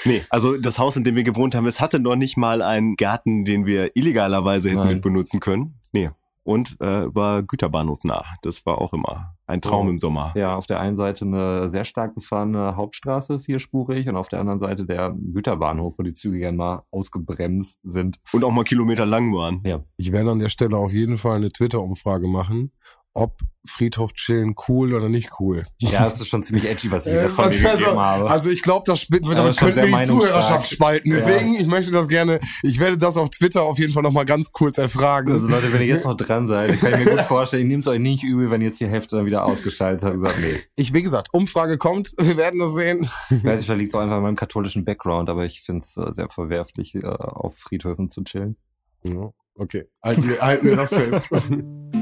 Nee, 0.06 0.24
also 0.30 0.58
das 0.58 0.80
Haus, 0.80 0.96
in 0.96 1.04
dem 1.04 1.16
wir 1.16 1.24
gewohnt 1.24 1.54
haben, 1.56 1.66
es 1.68 1.80
hatte 1.80 2.00
noch 2.00 2.16
nicht 2.16 2.38
mal 2.38 2.62
einen 2.62 2.96
Garten, 2.96 3.46
den 3.46 3.66
wir 3.66 3.96
illegalerweise 3.96 4.70
hätten 4.70 4.80
Nein. 4.80 4.94
mit 4.96 5.02
benutzen 5.04 5.40
können. 5.40 5.80
Nee. 5.92 6.10
Und 6.44 6.78
äh, 6.82 7.14
war 7.14 7.44
Güterbahnhof 7.44 8.04
nah. 8.04 8.26
Das 8.42 8.66
war 8.66 8.80
auch 8.80 8.94
immer 8.94 9.36
ein 9.52 9.62
Traum 9.62 9.90
im 9.90 10.00
Sommer. 10.00 10.34
Ja, 10.36 10.56
auf 10.56 10.66
der 10.66 10.80
einen 10.80 10.98
Seite 10.98 11.26
eine 11.26 11.70
sehr 11.70 11.86
stark 11.86 12.16
befahrene 12.16 12.76
Hauptstraße, 12.76 13.40
vierspurig, 13.40 14.08
und 14.08 14.16
auf 14.16 14.30
der 14.30 14.40
anderen 14.40 14.60
Seite 14.60 14.86
der 14.86 15.16
Güterbahnhof, 15.16 16.00
wo 16.00 16.04
die 16.04 16.14
Züge 16.14 16.40
gern 16.40 16.56
mal 16.56 16.84
ausgebremst 16.92 17.82
sind. 17.84 18.20
Und 18.32 18.44
auch 18.44 18.52
mal 18.52 18.64
Kilometer 18.64 19.06
lang 19.06 19.34
waren. 19.34 19.62
Ich 19.98 20.12
werde 20.12 20.32
an 20.32 20.40
der 20.40 20.50
Stelle 20.50 20.78
auf 20.78 20.94
jeden 20.94 21.18
Fall 21.18 21.36
eine 21.36 21.52
Twitter-Umfrage 21.52 22.28
machen, 22.28 22.72
ob 23.14 23.40
Friedhof 23.68 24.14
chillen 24.14 24.56
cool 24.68 24.94
oder 24.96 25.08
nicht 25.08 25.40
cool. 25.40 25.64
Ja, 25.78 26.06
das 26.06 26.20
ist 26.20 26.30
schon 26.30 26.42
ziemlich 26.42 26.68
edgy, 26.68 26.92
was 26.92 27.06
ich 27.06 27.14
Äh, 27.14 27.24
da 27.24 27.30
von 27.30 27.50
mir 27.50 27.64
was- 27.64 27.78
gegeben 27.78 28.00
habe. 28.00 28.30
Also 28.32 28.50
ich 28.50 28.64
glaube, 28.64 28.84
das 28.88 29.06
Aber 29.12 29.36
damit 29.36 29.62
wir 29.62 29.72
die. 29.86 30.06
Zuhörerschaft 30.08 30.72
spalten. 30.72 31.12
Ja. 31.12 31.18
Deswegen, 31.18 31.56
ich 31.56 31.68
möchte 31.68 31.92
das 31.92 32.08
gerne, 32.08 32.40
ich 32.64 32.80
werde 32.80 32.98
das 32.98 33.18
auf 33.18 33.30
Twitter 33.30 33.62
auf 33.62 33.78
jeden 33.78 33.94
Fall 33.94 34.02
nochmal 34.02 34.26
ganz 34.26 34.52
kurz 34.52 34.80
erfragen. 34.80 35.32
Also 35.32 35.48
Leute, 35.48 35.72
wenn 35.74 35.82
ihr 35.82 35.88
jetzt 35.88 36.06
noch 36.06 36.18
dran 36.18 36.48
seid, 36.48 36.80
kann 36.82 36.94
ich 37.00 37.06
mir 37.06 37.12
gut 37.18 37.20
vorstellen, 37.26 37.64
ich 37.64 37.68
nehme 37.68 37.82
es 37.82 37.88
euch 37.88 38.00
nicht 38.00 38.24
übel, 38.24 38.50
wenn 38.50 38.62
ihr 38.62 38.68
jetzt 38.68 38.80
die 38.80 38.88
Hälfte 38.88 39.18
dann 39.18 39.26
wieder 39.28 39.46
ausgeschaltet 39.46 40.04
habt 40.04 40.16
gesagt, 40.20 40.40
nee. 40.42 40.60
ich, 40.76 40.94
wie 40.96 41.04
gesagt, 41.04 41.28
Umfrage 41.32 41.78
kommt, 41.78 42.14
wir 42.20 42.38
werden 42.38 42.60
das 42.60 42.74
sehen. 42.74 43.02
Ich 43.30 43.44
weiß 43.44 43.60
nicht, 43.60 43.66
vielleicht 43.66 43.70
liegt 43.80 43.90
es 43.90 43.96
auch 43.96 44.00
einfach 44.02 44.16
an 44.18 44.24
meinem 44.24 44.36
katholischen 44.36 44.86
Background, 44.86 45.30
aber 45.30 45.46
ich 45.46 45.62
finde 45.62 45.82
es 45.86 45.98
äh, 45.98 46.12
sehr 46.14 46.30
verwerflich, 46.30 46.96
äh, 46.96 47.06
auf 47.06 47.58
Friedhöfen 47.58 48.10
zu 48.10 48.24
chillen. 48.24 48.58
Ja, 49.04 49.32
okay, 49.56 49.88
halten 50.02 50.28
wir, 50.28 50.42
halten 50.42 50.66
wir 50.68 50.76
das 50.78 50.90
fest. 50.94 51.28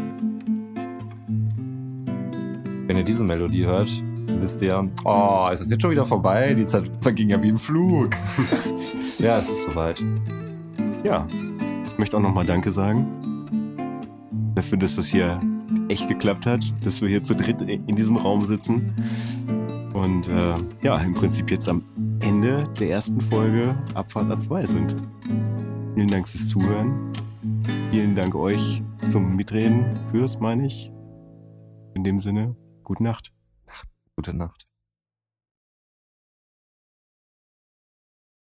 Wenn 2.90 2.98
ihr 2.98 3.04
diese 3.04 3.24
Melodie 3.24 3.68
hört, 3.68 3.88
wisst 4.40 4.64
ihr, 4.64 4.90
oh, 5.06 5.48
ist 5.54 5.62
es 5.62 5.70
jetzt 5.70 5.80
schon 5.80 5.92
wieder 5.92 6.06
vorbei? 6.06 6.56
Die 6.56 6.66
Zeit 6.66 6.90
verging 7.02 7.30
ja 7.30 7.44
wie 7.44 7.50
im 7.50 7.56
Flug. 7.56 8.16
ja, 9.20 9.38
es 9.38 9.48
ist 9.48 9.66
soweit. 9.66 10.04
Ja. 11.04 11.28
Ich 11.86 12.00
möchte 12.00 12.18
auch 12.18 12.22
nochmal 12.22 12.48
Danke 12.48 12.72
sagen. 12.72 13.06
Dafür, 14.56 14.80
dass 14.80 14.96
das 14.96 15.06
hier 15.06 15.40
echt 15.88 16.08
geklappt 16.08 16.48
hat, 16.48 16.66
dass 16.84 17.00
wir 17.00 17.10
hier 17.10 17.24
zu 17.24 17.36
dritt 17.36 17.62
in 17.62 17.96
diesem 17.96 18.18
Raum 18.18 18.44
sitzen. 18.44 18.92
Und 19.94 20.28
äh, 20.28 20.56
ja, 20.82 20.98
im 20.98 21.14
Prinzip 21.14 21.52
jetzt 21.52 21.70
am 21.70 21.84
Ende 22.22 22.64
der 22.80 22.90
ersten 22.90 23.22
Folge 23.22 23.76
Abfahrt 23.94 24.32
A2 24.32 24.66
sind. 24.66 24.96
Vielen 25.94 26.08
Dank 26.08 26.28
fürs 26.28 26.48
Zuhören. 26.48 27.14
Vielen 27.92 28.16
Dank 28.16 28.34
euch 28.34 28.82
zum 29.10 29.36
Mitreden, 29.36 29.86
fürs, 30.10 30.40
meine 30.40 30.66
ich. 30.66 30.92
In 31.94 32.04
dem 32.04 32.18
Sinne, 32.18 32.56
gute 32.90 33.04
Nacht. 33.04 33.32
Gute 34.16 34.34
Nacht. 34.34 34.66